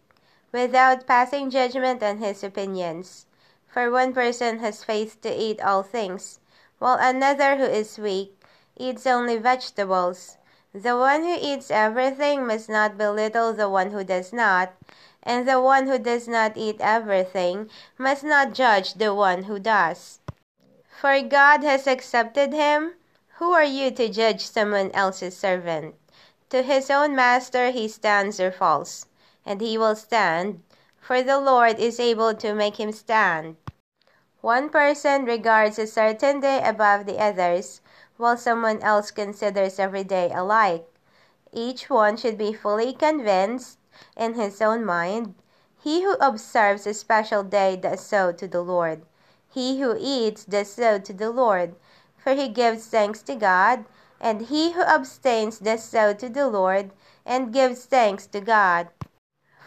without 0.51 1.07
passing 1.07 1.51
judgment 1.51 2.03
on 2.03 2.18
his 2.18 2.43
opinions. 2.43 3.26
For 3.68 3.93
one 3.93 4.12
person 4.12 4.59
has 4.59 4.82
faith 4.82 5.22
to 5.22 5.32
eat 5.32 5.62
all 5.62 5.84
things, 5.84 6.41
while 6.80 6.99
another 6.99 7.57
who 7.57 7.64
is 7.64 7.97
weak 7.97 8.34
eats 8.76 9.07
only 9.07 9.36
vegetables. 9.36 10.36
The 10.74 10.97
one 10.97 11.22
who 11.22 11.39
eats 11.41 11.70
everything 11.70 12.45
must 12.45 12.68
not 12.68 12.99
belittle 12.99 13.53
the 13.53 13.68
one 13.70 13.93
who 13.93 14.03
does 14.03 14.32
not, 14.32 14.72
and 15.23 15.47
the 15.47 15.61
one 15.61 15.87
who 15.87 15.99
does 15.99 16.27
not 16.29 16.57
eat 16.57 16.81
everything 16.81 17.69
must 17.97 18.25
not 18.25 18.55
judge 18.55 18.95
the 18.95 19.14
one 19.14 19.45
who 19.45 19.59
does. 19.59 20.21
For 21.01 21.21
God 21.23 21.62
has 21.62 21.87
accepted 21.87 22.53
him. 22.53 22.95
Who 23.39 23.53
are 23.53 23.64
you 23.64 23.91
to 23.93 24.09
judge 24.09 24.47
someone 24.47 24.91
else's 24.93 25.37
servant? 25.37 25.95
To 26.51 26.62
his 26.62 26.91
own 26.91 27.14
master 27.14 27.71
he 27.71 27.87
stands 27.87 28.41
or 28.41 28.51
falls, 28.51 29.07
and 29.47 29.61
he 29.61 29.79
will 29.79 29.95
stand, 29.95 30.62
for 31.01 31.23
the 31.23 31.39
Lord 31.39 31.79
is 31.79 32.01
able 32.01 32.35
to 32.35 32.55
make 32.55 32.81
him 32.81 32.91
stand. 32.91 33.57
One 34.41 34.71
person 34.71 35.25
regards 35.25 35.79
a 35.79 35.87
certain 35.87 36.41
day 36.41 36.62
above 36.64 37.07
the 37.07 37.19
others, 37.19 37.81
while 38.16 38.37
someone 38.37 38.81
else 38.83 39.11
considers 39.11 39.79
every 39.79 40.05
day 40.05 40.31
alike. 40.35 40.87
Each 41.53 41.89
one 41.89 42.16
should 42.16 42.39
be 42.39 42.53
fully 42.53 42.93
convinced 42.93 43.79
in 44.17 44.35
his 44.35 44.61
own 44.61 44.85
mind. 44.85 45.35
He 45.81 46.03
who 46.03 46.15
observes 46.21 46.87
a 46.87 46.95
special 46.95 47.43
day 47.43 47.77
does 47.77 48.01
so 48.01 48.33
to 48.33 48.49
the 48.49 48.63
Lord. 48.63 49.03
He 49.49 49.81
who 49.81 49.97
eats 49.99 50.45
does 50.45 50.73
so 50.73 50.99
to 50.99 51.13
the 51.13 51.31
Lord, 51.31 51.75
for 52.17 52.35
he 52.35 52.49
gives 52.49 52.87
thanks 52.87 53.23
to 53.23 53.35
God, 53.35 53.85
and 54.21 54.43
he 54.43 54.73
who 54.73 54.83
abstains 54.83 55.59
does 55.59 55.85
so 55.85 56.13
to 56.15 56.29
the 56.29 56.49
Lord, 56.49 56.91
and 57.25 57.53
gives 57.53 57.85
thanks 57.87 58.27
to 58.27 58.41
God. 58.41 58.89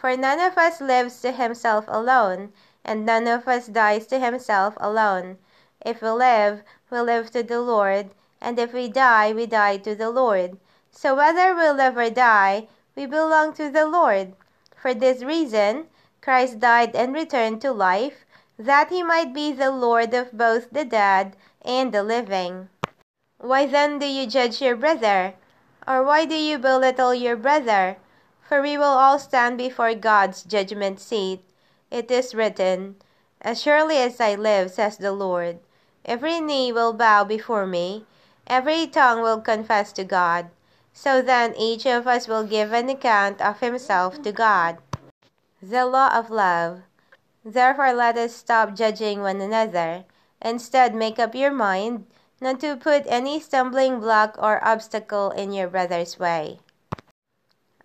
For 0.00 0.16
none 0.16 0.40
of 0.40 0.58
us 0.58 0.80
lives 0.80 1.20
to 1.22 1.32
himself 1.32 1.84
alone, 1.88 2.52
and 2.84 3.06
none 3.06 3.26
of 3.26 3.48
us 3.48 3.66
dies 3.66 4.06
to 4.08 4.18
himself 4.18 4.74
alone. 4.78 5.38
If 5.84 6.02
we 6.02 6.10
live, 6.10 6.62
we 6.90 7.00
live 7.00 7.30
to 7.30 7.42
the 7.42 7.60
Lord, 7.60 8.10
and 8.40 8.58
if 8.58 8.72
we 8.72 8.88
die, 8.88 9.32
we 9.32 9.46
die 9.46 9.78
to 9.78 9.94
the 9.94 10.10
Lord. 10.10 10.58
So 10.90 11.14
whether 11.14 11.54
we 11.54 11.70
live 11.70 11.96
or 11.96 12.10
die, 12.10 12.68
we 12.94 13.06
belong 13.06 13.52
to 13.54 13.70
the 13.70 13.86
Lord. 13.86 14.34
For 14.76 14.94
this 14.94 15.22
reason, 15.22 15.86
Christ 16.20 16.60
died 16.60 16.94
and 16.94 17.14
returned 17.14 17.60
to 17.62 17.72
life, 17.72 18.24
that 18.58 18.90
he 18.90 19.02
might 19.02 19.32
be 19.32 19.52
the 19.52 19.70
Lord 19.70 20.14
of 20.14 20.32
both 20.32 20.70
the 20.70 20.84
dead 20.84 21.36
and 21.62 21.92
the 21.92 22.02
living. 22.02 22.68
Why 23.38 23.66
then 23.66 23.98
do 23.98 24.06
you 24.06 24.26
judge 24.26 24.60
your 24.60 24.76
brother? 24.76 25.34
Or 25.86 26.04
why 26.04 26.26
do 26.26 26.36
you 26.36 26.58
belittle 26.58 27.14
your 27.14 27.36
brother? 27.36 27.96
For 28.48 28.62
we 28.62 28.76
will 28.76 28.84
all 28.84 29.18
stand 29.18 29.58
before 29.58 29.94
God's 29.94 30.44
judgment 30.44 31.00
seat. 31.00 31.42
It 31.90 32.10
is 32.10 32.34
written, 32.34 32.96
As 33.40 33.60
surely 33.60 33.96
as 33.98 34.20
I 34.20 34.34
live, 34.34 34.70
says 34.70 34.96
the 34.96 35.12
Lord, 35.12 35.58
every 36.04 36.40
knee 36.40 36.72
will 36.72 36.92
bow 36.92 37.24
before 37.24 37.66
me, 37.66 38.06
every 38.46 38.86
tongue 38.86 39.22
will 39.22 39.40
confess 39.40 39.92
to 39.94 40.04
God. 40.04 40.50
So 40.94 41.22
then 41.22 41.54
each 41.56 41.86
of 41.86 42.06
us 42.06 42.28
will 42.28 42.44
give 42.44 42.72
an 42.72 42.88
account 42.88 43.40
of 43.40 43.60
himself 43.60 44.22
to 44.22 44.32
God. 44.32 44.78
The 45.62 45.86
law 45.86 46.10
of 46.12 46.30
love. 46.30 46.82
Therefore 47.44 47.92
let 47.92 48.16
us 48.16 48.34
stop 48.34 48.74
judging 48.74 49.20
one 49.20 49.40
another. 49.40 50.04
Instead, 50.40 50.94
make 50.94 51.18
up 51.18 51.34
your 51.34 51.50
mind 51.50 52.06
not 52.40 52.60
to 52.60 52.76
put 52.76 53.04
any 53.06 53.40
stumbling 53.40 54.00
block 54.00 54.36
or 54.38 54.62
obstacle 54.64 55.30
in 55.30 55.52
your 55.52 55.68
brother's 55.68 56.18
way. 56.18 56.58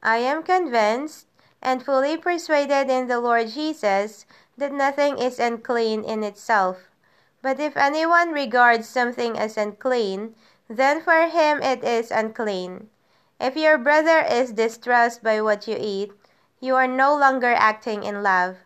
I 0.02 0.18
am 0.18 0.44
convinced 0.44 1.28
and 1.62 1.84
fully 1.84 2.18
persuaded 2.18 2.90
in 2.90 3.08
the 3.08 3.20
Lord 3.20 3.50
Jesus 3.50 4.26
that 4.58 4.72
nothing 4.72 5.18
is 5.18 5.40
unclean 5.40 6.04
in 6.04 6.24
itself. 6.24 6.90
But 7.42 7.60
if 7.60 7.78
anyone 7.78 8.32
regards 8.32 8.90
something 8.90 9.38
as 9.38 9.58
unclean, 9.58 10.36
then 10.70 11.02
for 11.02 11.28
him 11.28 11.62
it 11.62 11.84
is 11.84 12.12
unclean. 12.12 12.90
If 13.40 13.56
your 13.56 13.78
brother 13.78 14.20
is 14.20 14.52
distressed 14.52 15.22
by 15.22 15.42
what 15.42 15.68
you 15.68 15.78
eat, 15.80 16.12
you 16.60 16.76
are 16.76 16.88
no 16.88 17.16
longer 17.16 17.54
acting 17.54 18.04
in 18.04 18.24
love. 18.24 18.58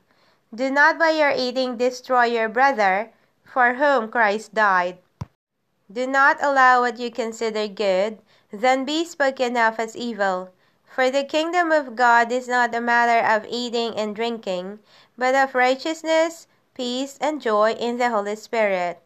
Do 0.55 0.72
not 0.72 0.97
by 0.97 1.09
your 1.09 1.34
eating 1.36 1.76
destroy 1.76 2.26
your 2.26 2.47
brother, 2.47 3.11
for 3.43 3.74
whom 3.74 4.09
Christ 4.09 4.53
died. 4.53 4.99
Do 5.91 6.07
not 6.07 6.38
allow 6.41 6.82
what 6.82 6.99
you 6.99 7.11
consider 7.11 7.67
good, 7.67 8.19
then 8.49 8.86
be 8.86 9.03
spoken 9.03 9.57
of 9.57 9.78
as 9.78 9.95
evil. 9.95 10.51
For 10.86 11.11
the 11.11 11.26
kingdom 11.26 11.72
of 11.74 11.97
God 11.97 12.32
is 12.32 12.47
not 12.47 12.74
a 12.74 12.80
matter 12.80 13.26
of 13.28 13.45
eating 13.49 13.95
and 13.97 14.15
drinking, 14.15 14.80
but 15.17 15.36
of 15.36 15.53
righteousness, 15.53 16.47
peace, 16.74 17.17
and 17.19 17.41
joy 17.41 17.74
in 17.74 17.97
the 17.97 18.09
Holy 18.09 18.38
Spirit. 18.38 19.01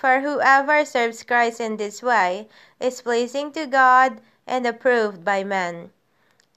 For 0.00 0.20
whoever 0.20 0.84
serves 0.84 1.24
Christ 1.24 1.60
in 1.60 1.76
this 1.78 2.00
way 2.00 2.48
is 2.78 3.02
pleasing 3.02 3.50
to 3.52 3.66
God 3.66 4.20
and 4.50 4.66
approved 4.66 5.24
by 5.24 5.44
men. 5.44 5.92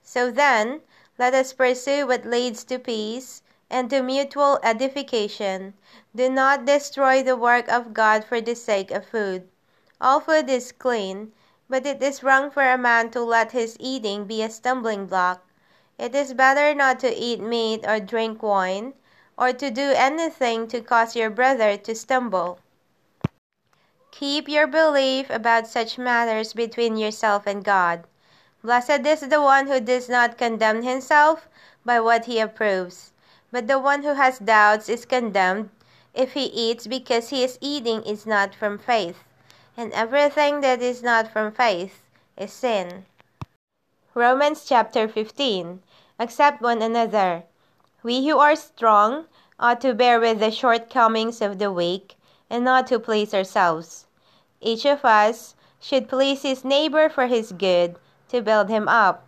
So 0.01 0.31
then, 0.31 0.81
let 1.19 1.35
us 1.35 1.53
pursue 1.53 2.07
what 2.07 2.25
leads 2.25 2.63
to 2.65 2.79
peace 2.79 3.43
and 3.69 3.87
to 3.91 4.01
mutual 4.01 4.59
edification. 4.63 5.75
Do 6.15 6.29
not 6.29 6.65
destroy 6.65 7.21
the 7.21 7.37
work 7.37 7.69
of 7.69 7.93
God 7.93 8.25
for 8.25 8.41
the 8.41 8.55
sake 8.55 8.89
of 8.89 9.05
food. 9.05 9.47
All 10.01 10.19
food 10.19 10.49
is 10.49 10.71
clean, 10.71 11.33
but 11.69 11.85
it 11.85 12.01
is 12.01 12.23
wrong 12.23 12.49
for 12.49 12.63
a 12.63 12.77
man 12.77 13.11
to 13.11 13.21
let 13.21 13.51
his 13.51 13.77
eating 13.79 14.25
be 14.25 14.41
a 14.41 14.49
stumbling 14.49 15.05
block. 15.05 15.45
It 15.99 16.15
is 16.15 16.33
better 16.33 16.73
not 16.73 16.99
to 17.01 17.15
eat 17.15 17.39
meat 17.39 17.85
or 17.87 17.99
drink 17.99 18.41
wine, 18.41 18.95
or 19.37 19.53
to 19.53 19.69
do 19.69 19.93
anything 19.95 20.67
to 20.69 20.81
cause 20.81 21.15
your 21.15 21.29
brother 21.29 21.77
to 21.77 21.93
stumble. 21.93 22.57
Keep 24.13 24.47
your 24.47 24.67
belief 24.67 25.27
about 25.31 25.65
such 25.65 25.97
matters 25.97 26.53
between 26.53 26.97
yourself 26.97 27.47
and 27.47 27.63
God. 27.63 28.03
Blessed 28.63 29.07
is 29.07 29.21
the 29.21 29.41
one 29.41 29.65
who 29.65 29.79
does 29.79 30.07
not 30.07 30.37
condemn 30.37 30.83
himself 30.83 31.49
by 31.83 31.99
what 31.99 32.25
he 32.25 32.39
approves, 32.39 33.11
but 33.51 33.67
the 33.67 33.79
one 33.79 34.03
who 34.03 34.13
has 34.13 34.37
doubts 34.37 34.87
is 34.87 35.07
condemned 35.07 35.71
if 36.13 36.33
he 36.33 36.43
eats 36.45 36.85
because 36.85 37.29
his 37.29 37.57
eating 37.59 38.03
is 38.03 38.27
not 38.27 38.53
from 38.53 38.77
faith 38.77 39.23
and 39.75 39.91
everything 39.93 40.61
that 40.61 40.79
is 40.79 41.01
not 41.01 41.27
from 41.27 41.51
faith 41.51 42.03
is 42.37 42.53
sin. 42.53 43.07
Romans 44.13 44.63
chapter 44.63 45.07
15 45.07 45.81
Accept 46.19 46.61
one 46.61 46.83
another. 46.83 47.45
We 48.03 48.27
who 48.27 48.37
are 48.37 48.55
strong 48.55 49.25
ought 49.59 49.81
to 49.81 49.95
bear 49.95 50.19
with 50.19 50.39
the 50.39 50.51
shortcomings 50.51 51.41
of 51.41 51.57
the 51.57 51.71
weak 51.71 52.15
and 52.53 52.63
not 52.63 52.85
to 52.85 52.99
please 52.99 53.33
ourselves. 53.33 54.05
Each 54.61 54.85
of 54.85 55.03
us 55.03 55.55
should 55.81 56.07
please 56.07 56.43
his 56.43 56.63
neighbor 56.63 57.09
for 57.09 57.25
his 57.25 57.51
good, 57.51 57.95
to 58.29 58.43
build 58.43 58.69
him 58.69 58.87
up. 58.87 59.25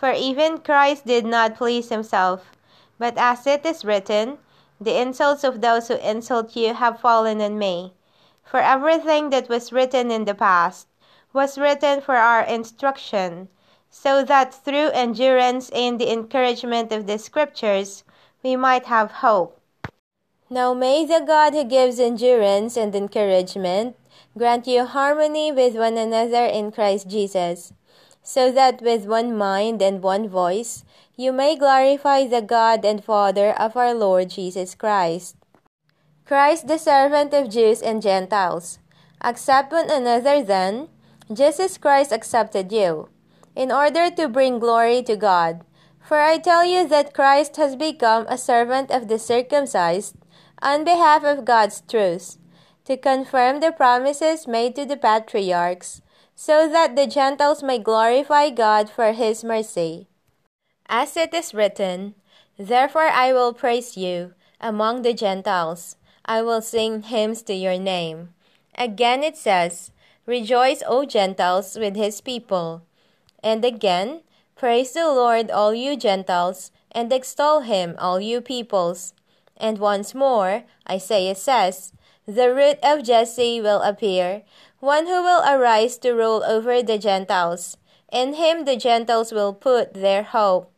For 0.00 0.12
even 0.12 0.56
Christ 0.56 1.04
did 1.04 1.26
not 1.26 1.54
please 1.54 1.90
himself, 1.90 2.52
but 2.98 3.18
as 3.18 3.46
it 3.46 3.66
is 3.66 3.84
written, 3.84 4.38
The 4.80 4.98
insults 4.98 5.44
of 5.44 5.60
those 5.60 5.88
who 5.88 5.96
insult 5.96 6.56
you 6.56 6.72
have 6.72 6.98
fallen 6.98 7.42
on 7.42 7.58
me. 7.58 7.92
For 8.42 8.60
everything 8.60 9.28
that 9.28 9.50
was 9.50 9.70
written 9.70 10.10
in 10.10 10.24
the 10.24 10.34
past 10.34 10.86
was 11.34 11.58
written 11.58 12.00
for 12.00 12.16
our 12.16 12.40
instruction, 12.40 13.50
so 13.90 14.24
that 14.24 14.54
through 14.54 14.88
endurance 14.94 15.68
and 15.74 16.00
the 16.00 16.10
encouragement 16.10 16.90
of 16.90 17.06
the 17.06 17.18
Scriptures 17.18 18.02
we 18.42 18.56
might 18.56 18.86
have 18.86 19.12
hope. 19.20 19.60
Now 20.52 20.74
may 20.74 21.06
the 21.06 21.24
God 21.26 21.54
who 21.54 21.64
gives 21.64 21.98
endurance 21.98 22.76
and 22.76 22.94
encouragement 22.94 23.96
grant 24.36 24.66
you 24.66 24.84
harmony 24.84 25.50
with 25.50 25.76
one 25.76 25.96
another 25.96 26.44
in 26.44 26.70
Christ 26.70 27.08
Jesus, 27.08 27.72
so 28.22 28.52
that 28.52 28.82
with 28.82 29.06
one 29.06 29.34
mind 29.34 29.80
and 29.80 30.02
one 30.02 30.28
voice 30.28 30.84
you 31.16 31.32
may 31.32 31.56
glorify 31.56 32.26
the 32.26 32.42
God 32.42 32.84
and 32.84 33.02
Father 33.02 33.58
of 33.58 33.78
our 33.78 33.94
Lord 33.94 34.28
Jesus 34.28 34.74
Christ. 34.74 35.36
Christ 36.26 36.68
the 36.68 36.76
servant 36.76 37.32
of 37.32 37.48
Jews 37.48 37.80
and 37.80 38.02
Gentiles. 38.02 38.78
Accept 39.22 39.72
one 39.72 39.88
another 39.88 40.44
then, 40.44 40.88
just 41.32 41.60
as 41.60 41.78
Christ 41.78 42.12
accepted 42.12 42.70
you, 42.70 43.08
in 43.56 43.72
order 43.72 44.10
to 44.10 44.28
bring 44.28 44.58
glory 44.58 45.02
to 45.04 45.16
God. 45.16 45.64
For 45.98 46.20
I 46.20 46.36
tell 46.36 46.62
you 46.62 46.86
that 46.88 47.14
Christ 47.14 47.56
has 47.56 47.74
become 47.74 48.26
a 48.28 48.36
servant 48.36 48.90
of 48.90 49.08
the 49.08 49.18
circumcised 49.18 50.14
on 50.62 50.84
behalf 50.84 51.24
of 51.24 51.44
God's 51.44 51.82
truth, 51.82 52.38
to 52.84 52.96
confirm 52.96 53.60
the 53.60 53.72
promises 53.72 54.46
made 54.46 54.74
to 54.76 54.86
the 54.86 54.96
patriarchs, 54.96 56.00
so 56.34 56.68
that 56.68 56.96
the 56.96 57.06
Gentiles 57.06 57.62
may 57.62 57.78
glorify 57.78 58.50
God 58.50 58.88
for 58.88 59.12
his 59.12 59.44
mercy. 59.44 60.08
As 60.88 61.16
it 61.16 61.34
is 61.34 61.52
written, 61.52 62.14
Therefore 62.58 63.08
I 63.08 63.32
will 63.32 63.52
praise 63.52 63.96
you 63.96 64.34
among 64.60 65.02
the 65.02 65.14
Gentiles. 65.14 65.96
I 66.24 66.42
will 66.42 66.62
sing 66.62 67.02
hymns 67.02 67.42
to 67.42 67.54
your 67.54 67.78
name. 67.78 68.34
Again 68.76 69.22
it 69.22 69.36
says, 69.36 69.90
Rejoice, 70.24 70.82
O 70.86 71.04
Gentiles, 71.04 71.76
with 71.78 71.96
his 71.96 72.20
people. 72.20 72.82
And 73.42 73.64
again, 73.64 74.22
Praise 74.62 74.92
the 74.92 75.08
Lord, 75.08 75.50
all 75.50 75.74
you 75.74 75.96
Gentiles, 75.96 76.70
and 76.92 77.12
extol 77.12 77.62
him, 77.62 77.96
all 77.98 78.20
you 78.20 78.40
peoples. 78.40 79.12
And 79.62 79.78
once 79.78 80.12
more, 80.12 80.64
Isaiah 80.90 81.36
says, 81.36 81.92
The 82.26 82.52
root 82.52 82.78
of 82.82 83.04
Jesse 83.04 83.60
will 83.60 83.80
appear, 83.80 84.42
one 84.80 85.06
who 85.06 85.22
will 85.22 85.40
arise 85.46 85.96
to 85.98 86.10
rule 86.10 86.42
over 86.44 86.82
the 86.82 86.98
Gentiles. 86.98 87.76
In 88.10 88.34
him 88.34 88.64
the 88.64 88.76
Gentiles 88.76 89.30
will 89.30 89.54
put 89.54 89.94
their 89.94 90.24
hope. 90.24 90.72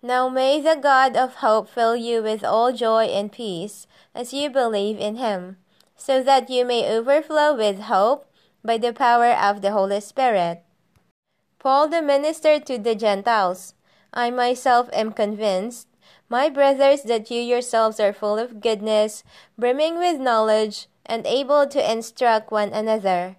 Now 0.00 0.28
may 0.28 0.60
the 0.60 0.78
God 0.80 1.16
of 1.16 1.42
hope 1.42 1.68
fill 1.68 1.96
you 1.96 2.22
with 2.22 2.44
all 2.44 2.72
joy 2.72 3.06
and 3.06 3.32
peace 3.32 3.88
as 4.14 4.32
you 4.32 4.48
believe 4.48 5.00
in 5.00 5.16
him, 5.16 5.56
so 5.96 6.22
that 6.22 6.48
you 6.48 6.64
may 6.64 6.88
overflow 6.88 7.56
with 7.56 7.80
hope 7.90 8.30
by 8.62 8.78
the 8.78 8.92
power 8.92 9.32
of 9.32 9.60
the 9.60 9.72
Holy 9.72 10.00
Spirit. 10.00 10.62
Paul 11.58 11.88
the 11.88 12.00
minister 12.00 12.60
to 12.60 12.78
the 12.78 12.94
Gentiles, 12.94 13.74
I 14.14 14.30
myself 14.30 14.88
am 14.92 15.12
convinced, 15.12 15.87
my 16.28 16.48
brothers, 16.48 17.02
that 17.02 17.30
you 17.30 17.40
yourselves 17.40 17.98
are 17.98 18.12
full 18.12 18.38
of 18.38 18.60
goodness, 18.60 19.24
brimming 19.56 19.98
with 19.98 20.20
knowledge, 20.20 20.86
and 21.06 21.26
able 21.26 21.66
to 21.66 21.92
instruct 21.92 22.50
one 22.50 22.72
another. 22.72 23.36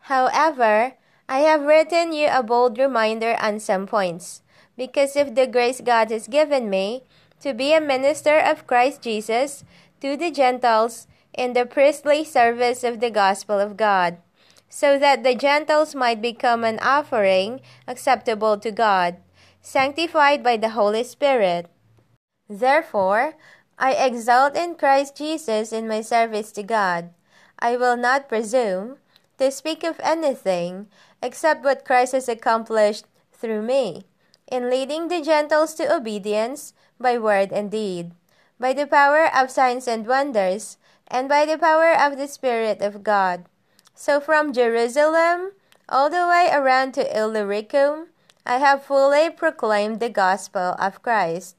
However, 0.00 0.94
I 1.28 1.38
have 1.38 1.62
written 1.62 2.12
you 2.12 2.28
a 2.30 2.42
bold 2.42 2.78
reminder 2.78 3.36
on 3.40 3.58
some 3.58 3.86
points, 3.86 4.42
because 4.76 5.16
of 5.16 5.34
the 5.34 5.46
grace 5.46 5.80
God 5.80 6.10
has 6.10 6.28
given 6.28 6.68
me 6.68 7.04
to 7.40 7.54
be 7.54 7.72
a 7.72 7.80
minister 7.80 8.38
of 8.38 8.66
Christ 8.66 9.00
Jesus 9.00 9.64
to 10.00 10.16
the 10.16 10.30
Gentiles 10.30 11.06
in 11.32 11.54
the 11.54 11.64
priestly 11.64 12.24
service 12.24 12.84
of 12.84 13.00
the 13.00 13.10
gospel 13.10 13.58
of 13.58 13.78
God, 13.78 14.18
so 14.68 14.98
that 14.98 15.24
the 15.24 15.34
Gentiles 15.34 15.94
might 15.94 16.20
become 16.20 16.64
an 16.64 16.78
offering 16.80 17.60
acceptable 17.88 18.58
to 18.58 18.70
God, 18.70 19.16
sanctified 19.62 20.42
by 20.42 20.58
the 20.58 20.70
Holy 20.70 21.04
Spirit. 21.04 21.70
Therefore, 22.48 23.34
I 23.78 23.92
exult 23.92 24.56
in 24.56 24.74
Christ 24.74 25.16
Jesus 25.16 25.72
in 25.72 25.88
my 25.88 26.00
service 26.00 26.52
to 26.52 26.62
God. 26.62 27.10
I 27.58 27.76
will 27.76 27.96
not 27.96 28.28
presume 28.28 28.98
to 29.38 29.50
speak 29.50 29.82
of 29.82 30.00
anything 30.02 30.86
except 31.22 31.64
what 31.64 31.84
Christ 31.84 32.12
has 32.12 32.28
accomplished 32.28 33.06
through 33.32 33.62
me, 33.62 34.04
in 34.50 34.70
leading 34.70 35.08
the 35.08 35.22
Gentiles 35.22 35.74
to 35.74 35.94
obedience 35.94 36.74
by 37.00 37.18
word 37.18 37.52
and 37.52 37.70
deed 37.70 38.12
by 38.58 38.72
the 38.72 38.86
power 38.86 39.28
of 39.34 39.50
signs 39.50 39.88
and 39.88 40.06
wonders, 40.06 40.78
and 41.08 41.28
by 41.28 41.44
the 41.44 41.58
power 41.58 41.92
of 41.92 42.16
the 42.16 42.28
Spirit 42.28 42.80
of 42.80 43.02
God, 43.02 43.44
So 43.94 44.20
from 44.20 44.52
Jerusalem 44.52 45.52
all 45.88 46.10
the 46.10 46.26
way 46.26 46.48
around 46.52 46.94
to 46.94 47.04
Illyricum, 47.16 48.08
I 48.46 48.58
have 48.58 48.84
fully 48.84 49.30
proclaimed 49.30 50.00
the 50.00 50.10
gospel 50.10 50.74
of 50.78 51.02
Christ. 51.02 51.56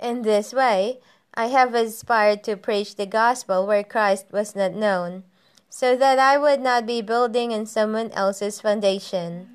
In 0.00 0.22
this 0.22 0.52
way, 0.52 0.98
I 1.34 1.46
have 1.46 1.74
aspired 1.74 2.44
to 2.44 2.56
preach 2.56 2.96
the 2.96 3.06
gospel 3.06 3.66
where 3.66 3.82
Christ 3.82 4.26
was 4.30 4.54
not 4.54 4.72
known, 4.72 5.24
so 5.68 5.96
that 5.96 6.18
I 6.18 6.38
would 6.38 6.60
not 6.60 6.86
be 6.86 7.02
building 7.02 7.52
on 7.52 7.66
someone 7.66 8.12
else's 8.12 8.60
foundation. 8.60 9.48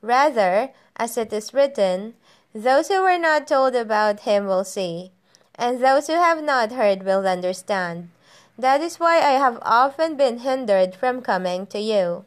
Rather, 0.00 0.70
as 0.96 1.16
it 1.16 1.32
is 1.32 1.54
written, 1.54 2.14
those 2.54 2.88
who 2.88 3.02
were 3.02 3.18
not 3.18 3.46
told 3.46 3.74
about 3.74 4.20
him 4.20 4.46
will 4.46 4.64
see, 4.64 5.12
and 5.54 5.82
those 5.82 6.08
who 6.08 6.14
have 6.14 6.42
not 6.42 6.72
heard 6.72 7.04
will 7.04 7.26
understand. 7.26 8.10
That 8.58 8.80
is 8.80 9.00
why 9.00 9.18
I 9.18 9.38
have 9.38 9.58
often 9.62 10.16
been 10.16 10.38
hindered 10.38 10.94
from 10.94 11.22
coming 11.22 11.66
to 11.68 11.78
you. 11.78 12.26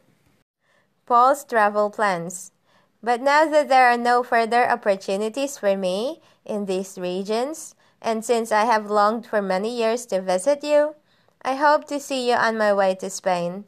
Paul's 1.06 1.44
travel 1.44 1.90
plans. 1.90 2.50
But 3.02 3.20
now 3.20 3.46
that 3.46 3.68
there 3.68 3.86
are 3.86 3.98
no 3.98 4.22
further 4.22 4.68
opportunities 4.68 5.58
for 5.58 5.76
me 5.76 6.20
in 6.44 6.66
these 6.66 6.98
regions, 6.98 7.74
and 8.02 8.24
since 8.24 8.50
I 8.50 8.64
have 8.64 8.90
longed 8.90 9.26
for 9.26 9.40
many 9.40 9.76
years 9.76 10.06
to 10.06 10.20
visit 10.20 10.64
you, 10.64 10.94
I 11.42 11.54
hope 11.54 11.86
to 11.88 12.00
see 12.00 12.28
you 12.28 12.34
on 12.34 12.58
my 12.58 12.72
way 12.72 12.94
to 12.96 13.10
Spain. 13.10 13.64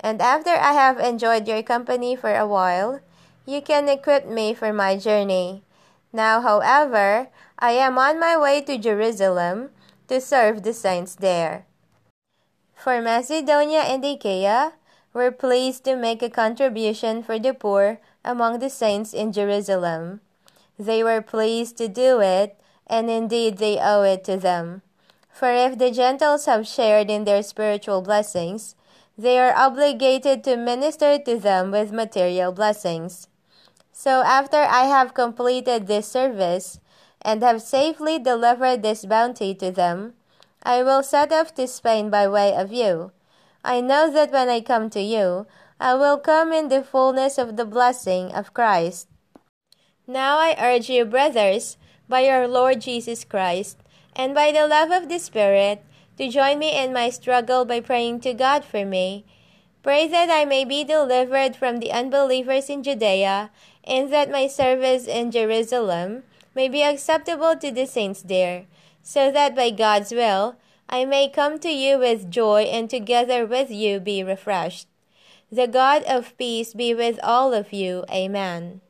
And 0.00 0.20
after 0.20 0.50
I 0.50 0.72
have 0.72 0.98
enjoyed 0.98 1.46
your 1.46 1.62
company 1.62 2.16
for 2.16 2.34
a 2.34 2.46
while, 2.46 3.00
you 3.46 3.60
can 3.60 3.88
equip 3.88 4.26
me 4.26 4.54
for 4.54 4.72
my 4.72 4.96
journey. 4.96 5.62
Now, 6.12 6.40
however, 6.40 7.28
I 7.58 7.72
am 7.72 7.98
on 7.98 8.18
my 8.18 8.36
way 8.36 8.62
to 8.62 8.78
Jerusalem 8.78 9.70
to 10.08 10.20
serve 10.20 10.62
the 10.62 10.72
saints 10.72 11.14
there. 11.14 11.66
For 12.74 13.00
Macedonia 13.00 13.80
and 13.80 14.04
Achaia, 14.04 14.72
we're 15.12 15.32
pleased 15.32 15.84
to 15.84 15.96
make 15.96 16.22
a 16.22 16.30
contribution 16.30 17.22
for 17.22 17.38
the 17.38 17.54
poor 17.54 17.98
among 18.24 18.58
the 18.58 18.70
saints 18.70 19.12
in 19.12 19.32
Jerusalem. 19.32 20.20
They 20.78 21.02
were 21.02 21.22
pleased 21.22 21.76
to 21.78 21.88
do 21.88 22.20
it 22.20 22.58
and 22.86 23.10
indeed 23.10 23.58
they 23.58 23.78
owe 23.78 24.02
it 24.02 24.24
to 24.24 24.36
them. 24.36 24.82
For 25.32 25.52
if 25.52 25.78
the 25.78 25.90
Gentiles 25.90 26.46
have 26.46 26.66
shared 26.66 27.10
in 27.10 27.24
their 27.24 27.42
spiritual 27.42 28.02
blessings, 28.02 28.74
they 29.16 29.38
are 29.38 29.56
obligated 29.56 30.42
to 30.44 30.56
minister 30.56 31.18
to 31.18 31.38
them 31.38 31.70
with 31.70 31.92
material 31.92 32.52
blessings. 32.52 33.28
So 33.92 34.22
after 34.22 34.56
I 34.56 34.84
have 34.84 35.14
completed 35.14 35.86
this 35.86 36.08
service, 36.08 36.80
and 37.22 37.42
have 37.42 37.62
safely 37.62 38.18
delivered 38.18 38.82
this 38.82 39.04
bounty 39.04 39.54
to 39.54 39.70
them, 39.70 40.14
I 40.62 40.82
will 40.82 41.02
set 41.02 41.32
off 41.32 41.54
to 41.54 41.66
Spain 41.66 42.10
by 42.10 42.28
way 42.28 42.54
of 42.54 42.72
you. 42.72 43.12
I 43.64 43.80
know 43.80 44.10
that 44.10 44.32
when 44.32 44.48
I 44.48 44.60
come 44.60 44.88
to 44.90 45.00
you, 45.00 45.46
I 45.78 45.94
will 45.94 46.18
come 46.18 46.52
in 46.52 46.68
the 46.68 46.82
fullness 46.82 47.38
of 47.38 47.56
the 47.56 47.64
blessing 47.64 48.32
of 48.32 48.54
Christ. 48.54 49.08
Now 50.06 50.38
I 50.38 50.56
urge 50.58 50.88
you, 50.88 51.04
brothers, 51.04 51.76
by 52.08 52.26
our 52.28 52.48
Lord 52.48 52.80
Jesus 52.80 53.24
Christ, 53.24 53.78
and 54.16 54.34
by 54.34 54.50
the 54.50 54.66
love 54.66 54.90
of 54.90 55.08
the 55.08 55.18
Spirit, 55.18 55.84
to 56.18 56.28
join 56.28 56.58
me 56.58 56.76
in 56.76 56.92
my 56.92 57.08
struggle 57.10 57.64
by 57.64 57.80
praying 57.80 58.20
to 58.20 58.34
God 58.34 58.64
for 58.64 58.84
me. 58.84 59.24
Pray 59.82 60.08
that 60.08 60.28
I 60.28 60.44
may 60.44 60.64
be 60.64 60.84
delivered 60.84 61.56
from 61.56 61.78
the 61.78 61.92
unbelievers 61.92 62.68
in 62.68 62.82
Judea, 62.82 63.50
and 63.84 64.12
that 64.12 64.30
my 64.30 64.46
service 64.46 65.06
in 65.06 65.30
Jerusalem 65.30 66.24
may 66.54 66.68
be 66.68 66.82
acceptable 66.82 67.56
to 67.56 67.70
the 67.70 67.86
saints 67.86 68.22
there, 68.22 68.66
so 69.02 69.30
that 69.30 69.56
by 69.56 69.70
God's 69.70 70.12
will 70.12 70.56
I 70.92 71.04
may 71.04 71.28
come 71.28 71.60
to 71.60 71.70
you 71.70 71.98
with 72.00 72.30
joy 72.30 72.62
and 72.62 72.90
together 72.90 73.46
with 73.46 73.70
you 73.70 74.00
be 74.00 74.24
refreshed. 74.24 74.88
The 75.50 75.68
God 75.68 76.02
of 76.02 76.36
peace 76.36 76.74
be 76.74 76.94
with 76.94 77.20
all 77.22 77.54
of 77.54 77.72
you. 77.72 78.04
Amen. 78.10 78.80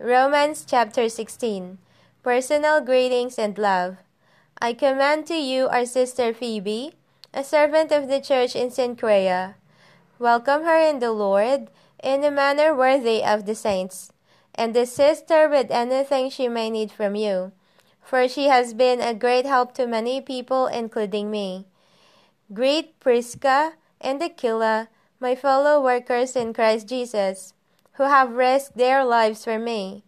Romans 0.00 0.66
chapter 0.66 1.08
16 1.08 1.78
Personal 2.24 2.80
greetings 2.80 3.38
and 3.38 3.56
love. 3.56 3.98
I 4.60 4.72
commend 4.72 5.26
to 5.28 5.36
you 5.36 5.68
our 5.68 5.86
sister 5.86 6.34
Phoebe, 6.34 6.94
a 7.32 7.44
servant 7.44 7.92
of 7.92 8.08
the 8.08 8.20
church 8.20 8.56
in 8.56 8.70
Cenchrea. 8.70 9.54
Welcome 10.18 10.64
her 10.64 10.78
in 10.78 10.98
the 10.98 11.12
Lord 11.12 11.70
in 12.02 12.24
a 12.24 12.30
manner 12.32 12.74
worthy 12.74 13.22
of 13.22 13.46
the 13.46 13.54
saints, 13.54 14.12
and 14.52 14.76
assist 14.76 15.30
her 15.30 15.48
with 15.48 15.70
anything 15.70 16.28
she 16.28 16.48
may 16.48 16.70
need 16.70 16.90
from 16.90 17.14
you, 17.14 17.52
for 18.02 18.28
she 18.28 18.48
has 18.48 18.74
been 18.74 19.00
a 19.00 19.14
great 19.14 19.46
help 19.46 19.74
to 19.74 19.86
many 19.86 20.20
people, 20.20 20.66
including 20.66 21.30
me. 21.30 21.66
Greet 22.52 22.98
Prisca 23.00 23.74
and 24.00 24.22
Aquila, 24.22 24.88
my 25.20 25.34
fellow 25.34 25.82
workers 25.82 26.36
in 26.36 26.52
Christ 26.52 26.88
Jesus, 26.88 27.54
who 27.94 28.04
have 28.04 28.32
risked 28.32 28.76
their 28.76 29.04
lives 29.04 29.44
for 29.44 29.58
me. 29.58 30.04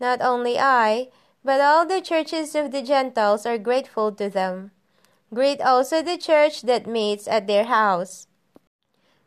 Not 0.00 0.20
only 0.20 0.58
I, 0.58 1.08
but 1.44 1.60
all 1.60 1.86
the 1.86 2.00
churches 2.00 2.54
of 2.54 2.72
the 2.72 2.82
Gentiles 2.82 3.46
are 3.46 3.56
grateful 3.56 4.12
to 4.12 4.28
them. 4.28 4.72
Greet 5.32 5.60
also 5.60 6.02
the 6.02 6.18
church 6.18 6.62
that 6.62 6.86
meets 6.86 7.28
at 7.28 7.46
their 7.46 7.64
house. 7.64 8.26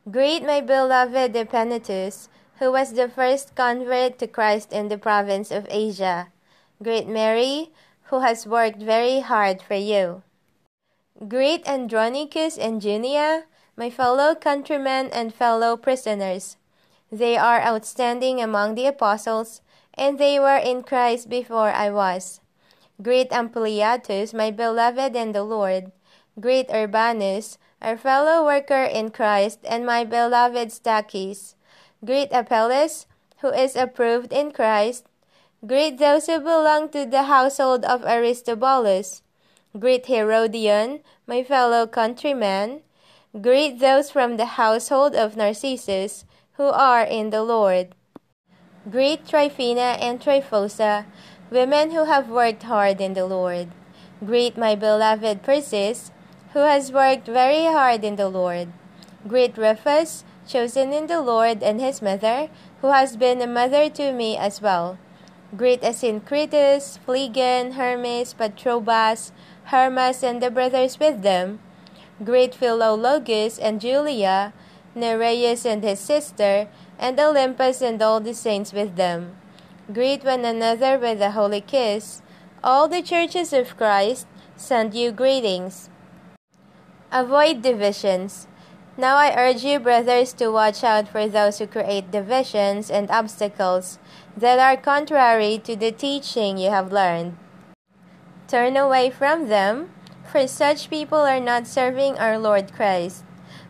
Greet 0.09 0.43
my 0.43 0.59
beloved 0.61 1.33
Epaenetus, 1.33 2.27
who 2.59 2.71
was 2.71 2.93
the 2.93 3.07
first 3.07 3.55
convert 3.55 4.19
to 4.19 4.27
Christ 4.27 4.73
in 4.73 4.89
the 4.89 4.97
province 4.97 5.49
of 5.49 5.67
Asia. 5.69 6.27
Greet 6.83 7.07
Mary, 7.07 7.71
who 8.09 8.19
has 8.19 8.45
worked 8.45 8.81
very 8.81 9.21
hard 9.21 9.61
for 9.61 9.75
you. 9.75 10.21
Greet 11.27 11.67
Andronicus 11.67 12.57
and 12.57 12.81
Junia, 12.81 13.45
my 13.75 13.89
fellow 13.89 14.35
countrymen 14.35 15.09
and 15.11 15.33
fellow 15.33 15.77
prisoners. 15.77 16.57
They 17.11 17.37
are 17.37 17.61
outstanding 17.61 18.41
among 18.41 18.75
the 18.75 18.85
apostles 18.85 19.61
and 19.93 20.17
they 20.17 20.39
were 20.39 20.57
in 20.57 20.81
Christ 20.83 21.29
before 21.29 21.71
I 21.71 21.89
was. 21.89 22.39
Greet 23.01 23.31
Ampliatus, 23.31 24.33
my 24.33 24.49
beloved 24.49 25.15
in 25.15 25.33
the 25.33 25.43
Lord. 25.43 25.91
Greet 26.39 26.69
Urbanus, 26.71 27.57
our 27.81 27.97
fellow 27.97 28.45
worker 28.45 28.83
in 28.83 29.11
Christ, 29.11 29.59
and 29.67 29.85
my 29.85 30.03
beloved 30.03 30.69
Stachys. 30.69 31.55
Greet 32.03 32.31
Apelles, 32.31 33.07
who 33.39 33.49
is 33.49 33.75
approved 33.75 34.31
in 34.31 34.51
Christ. 34.51 35.08
Greet 35.65 35.97
those 35.97 36.27
who 36.27 36.39
belong 36.39 36.87
to 36.89 37.05
the 37.05 37.23
household 37.23 37.83
of 37.83 38.05
Aristobulus. 38.05 39.21
Greet 39.77 40.05
Herodion, 40.05 41.01
my 41.27 41.43
fellow 41.43 41.85
countryman. 41.85 42.79
Greet 43.41 43.79
those 43.79 44.09
from 44.09 44.37
the 44.37 44.55
household 44.55 45.15
of 45.15 45.35
Narcissus, 45.35 46.23
who 46.53 46.63
are 46.63 47.03
in 47.03 47.29
the 47.29 47.43
Lord. 47.43 47.93
Greet 48.89 49.27
Tryphena 49.27 49.99
and 49.99 50.21
Tryphosa, 50.21 51.05
women 51.51 51.91
who 51.91 52.05
have 52.05 52.29
worked 52.29 52.63
hard 52.63 53.01
in 53.01 53.13
the 53.13 53.25
Lord. 53.25 53.67
Greet 54.25 54.57
my 54.57 54.75
beloved 54.75 55.43
Persis, 55.43 56.11
who 56.53 56.59
has 56.59 56.93
worked 56.93 57.27
very 57.27 57.65
hard 57.65 58.05
in 58.05 58.15
the 58.15 58.29
Lord. 58.29 58.69
Greet 59.27 59.57
Rufus, 59.57 60.23
chosen 60.47 60.93
in 60.93 61.07
the 61.07 61.19
Lord, 61.19 61.61
and 61.61 61.81
his 61.81 62.01
mother, 62.01 62.49
who 62.79 62.91
has 62.91 63.17
been 63.17 63.41
a 63.41 63.47
mother 63.47 63.89
to 63.89 64.13
me 64.13 64.37
as 64.37 64.61
well. 64.61 64.97
Greet 65.57 65.81
Asyncritus, 65.81 66.99
Phlegon, 66.99 67.71
Hermes, 67.71 68.35
Patrobas, 68.35 69.31
Hermas, 69.65 70.21
and 70.21 70.43
the 70.43 70.51
brothers 70.51 70.99
with 70.99 71.23
them. 71.23 71.59
Greet 72.23 72.53
Philologus 72.53 73.57
and 73.59 73.81
Julia, 73.81 74.53
Nereus 74.93 75.65
and 75.65 75.83
his 75.83 75.99
sister, 75.99 76.67
and 76.99 77.17
Olympas 77.17 77.81
and 77.81 77.99
all 77.99 78.19
the 78.19 78.35
saints 78.35 78.73
with 78.73 78.95
them. 78.95 79.37
Greet 79.91 80.23
one 80.23 80.45
another 80.45 80.99
with 80.99 81.19
a 81.19 81.31
holy 81.31 81.61
kiss. 81.61 82.21
All 82.63 82.87
the 82.87 83.01
churches 83.01 83.51
of 83.51 83.75
Christ 83.75 84.27
send 84.55 84.93
you 84.93 85.11
greetings. 85.11 85.89
Avoid 87.11 87.63
divisions. 87.63 88.45
Now 88.97 89.15
I 89.15 89.33
urge 89.35 89.63
you, 89.63 89.79
brothers, 89.79 90.31
to 90.33 90.49
watch 90.49 90.83
out 90.83 91.07
for 91.07 91.27
those 91.27 91.57
who 91.57 91.65
create 91.65 92.11
divisions 92.11 92.91
and 92.91 93.09
obstacles 93.09 93.97
that 94.37 94.59
are 94.59 94.77
contrary 94.77 95.59
to 95.63 95.75
the 95.75 95.91
teaching 95.91 96.57
you 96.57 96.69
have 96.69 96.91
learned. 96.91 97.37
Turn 98.47 98.77
away 98.77 99.09
from 99.09 99.47
them, 99.47 99.91
for 100.25 100.47
such 100.47 100.89
people 100.89 101.19
are 101.19 101.39
not 101.39 101.67
serving 101.67 102.17
our 102.17 102.37
Lord 102.37 102.73
Christ, 102.73 103.23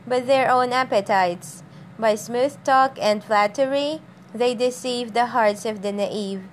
but 0.07 0.27
their 0.27 0.49
own 0.49 0.71
appetites. 0.71 1.63
By 1.97 2.15
smooth 2.15 2.55
talk 2.63 2.97
and 3.01 3.23
flattery, 3.23 4.01
they 4.33 4.55
deceive 4.55 5.13
the 5.13 5.27
hearts 5.27 5.65
of 5.65 5.81
the 5.81 5.91
naive. 5.91 6.43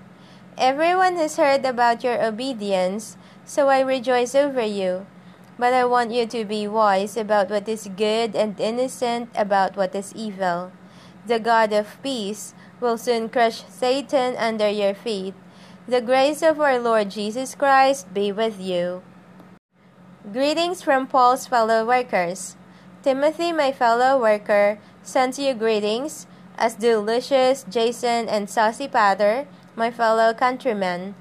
Everyone 0.59 1.17
has 1.17 1.37
heard 1.37 1.65
about 1.65 2.03
your 2.03 2.23
obedience, 2.25 3.17
so 3.45 3.69
I 3.69 3.81
rejoice 3.81 4.35
over 4.35 4.65
you. 4.65 5.07
But 5.59 5.73
I 5.73 5.85
want 5.85 6.11
you 6.11 6.27
to 6.27 6.45
be 6.45 6.67
wise 6.67 7.17
about 7.17 7.49
what 7.49 7.69
is 7.69 7.89
good 7.97 8.35
and 8.35 8.59
innocent 8.59 9.31
about 9.37 9.77
what 9.77 9.95
is 9.95 10.15
evil. 10.15 10.73
The 11.27 11.39
God 11.41 11.73
of 11.73 12.01
peace 12.03 12.55
will 12.81 12.99
soon 12.99 13.29
crush 13.29 13.65
Satan 13.69 14.37
under 14.37 14.69
your 14.69 14.95
feet. 14.95 15.35
The 15.89 16.01
grace 16.01 16.43
of 16.43 16.61
our 16.61 16.79
Lord 16.79 17.11
Jesus 17.11 17.55
Christ 17.55 18.13
be 18.13 18.33
with 18.33 18.61
you. 18.61 19.03
Greetings 20.33 20.83
from 20.83 21.07
Paul's 21.07 21.47
fellow 21.47 21.87
workers. 21.87 22.57
Timothy, 23.03 23.53
my 23.53 23.71
fellow 23.71 24.21
worker, 24.21 24.79
sends 25.03 25.39
you 25.39 25.55
greetings, 25.55 26.27
as 26.59 26.75
do 26.75 26.99
Lucius, 26.99 27.65
Jason, 27.69 28.29
and 28.29 28.49
Sosipater, 28.49 29.47
my 29.77 29.91
fellow 29.93 30.35
countrymen. 30.35 31.15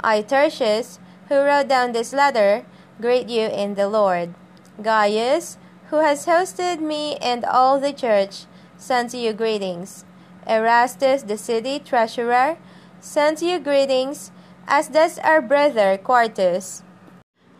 I, 0.00 0.20
Tertius, 0.20 0.98
who 1.28 1.36
wrote 1.36 1.68
down 1.68 1.92
this 1.92 2.12
letter, 2.12 2.66
greet 3.00 3.28
you 3.28 3.46
in 3.48 3.74
the 3.74 3.88
Lord. 3.88 4.34
Gaius, 4.82 5.56
who 5.88 5.96
has 5.96 6.26
hosted 6.26 6.80
me 6.80 7.16
and 7.16 7.44
all 7.44 7.80
the 7.80 7.92
church, 7.92 8.44
sends 8.76 9.14
you 9.14 9.32
greetings. 9.32 10.04
Erastus, 10.50 11.22
the 11.22 11.38
city 11.38 11.78
treasurer, 11.78 12.58
sends 12.98 13.40
you 13.40 13.60
greetings, 13.60 14.32
as 14.66 14.88
does 14.88 15.16
our 15.20 15.40
brother 15.40 15.96
Quartus. 15.96 16.82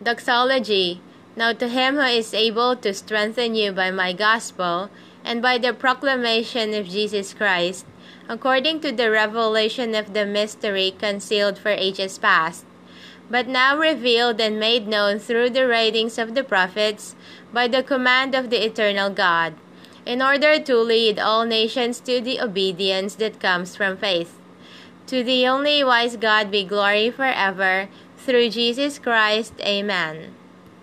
Doxology. 0.02 1.00
Now 1.36 1.52
to 1.52 1.68
him 1.68 1.94
who 1.94 2.10
is 2.10 2.34
able 2.34 2.74
to 2.74 2.92
strengthen 2.92 3.54
you 3.54 3.70
by 3.70 3.92
my 3.92 4.12
gospel, 4.12 4.90
and 5.24 5.40
by 5.40 5.56
the 5.56 5.72
proclamation 5.72 6.74
of 6.74 6.88
Jesus 6.88 7.32
Christ, 7.32 7.86
according 8.28 8.80
to 8.80 8.90
the 8.90 9.08
revelation 9.08 9.94
of 9.94 10.12
the 10.12 10.26
mystery 10.26 10.92
concealed 10.98 11.58
for 11.58 11.70
ages 11.70 12.18
past, 12.18 12.64
but 13.30 13.46
now 13.46 13.78
revealed 13.78 14.40
and 14.40 14.58
made 14.58 14.88
known 14.88 15.20
through 15.20 15.50
the 15.50 15.68
writings 15.68 16.18
of 16.18 16.34
the 16.34 16.42
prophets 16.42 17.14
by 17.52 17.68
the 17.68 17.84
command 17.84 18.34
of 18.34 18.50
the 18.50 18.66
eternal 18.66 19.10
God, 19.10 19.54
in 20.06 20.22
order 20.22 20.58
to 20.58 20.76
lead 20.76 21.18
all 21.18 21.44
nations 21.44 22.00
to 22.00 22.20
the 22.20 22.40
obedience 22.40 23.14
that 23.16 23.40
comes 23.40 23.76
from 23.76 23.96
faith. 23.96 24.38
To 25.08 25.22
the 25.22 25.46
only 25.46 25.82
wise 25.84 26.16
God 26.16 26.50
be 26.50 26.64
glory 26.64 27.10
forever, 27.10 27.88
through 28.16 28.50
Jesus 28.50 28.98
Christ. 28.98 29.54
Amen. 29.60 30.34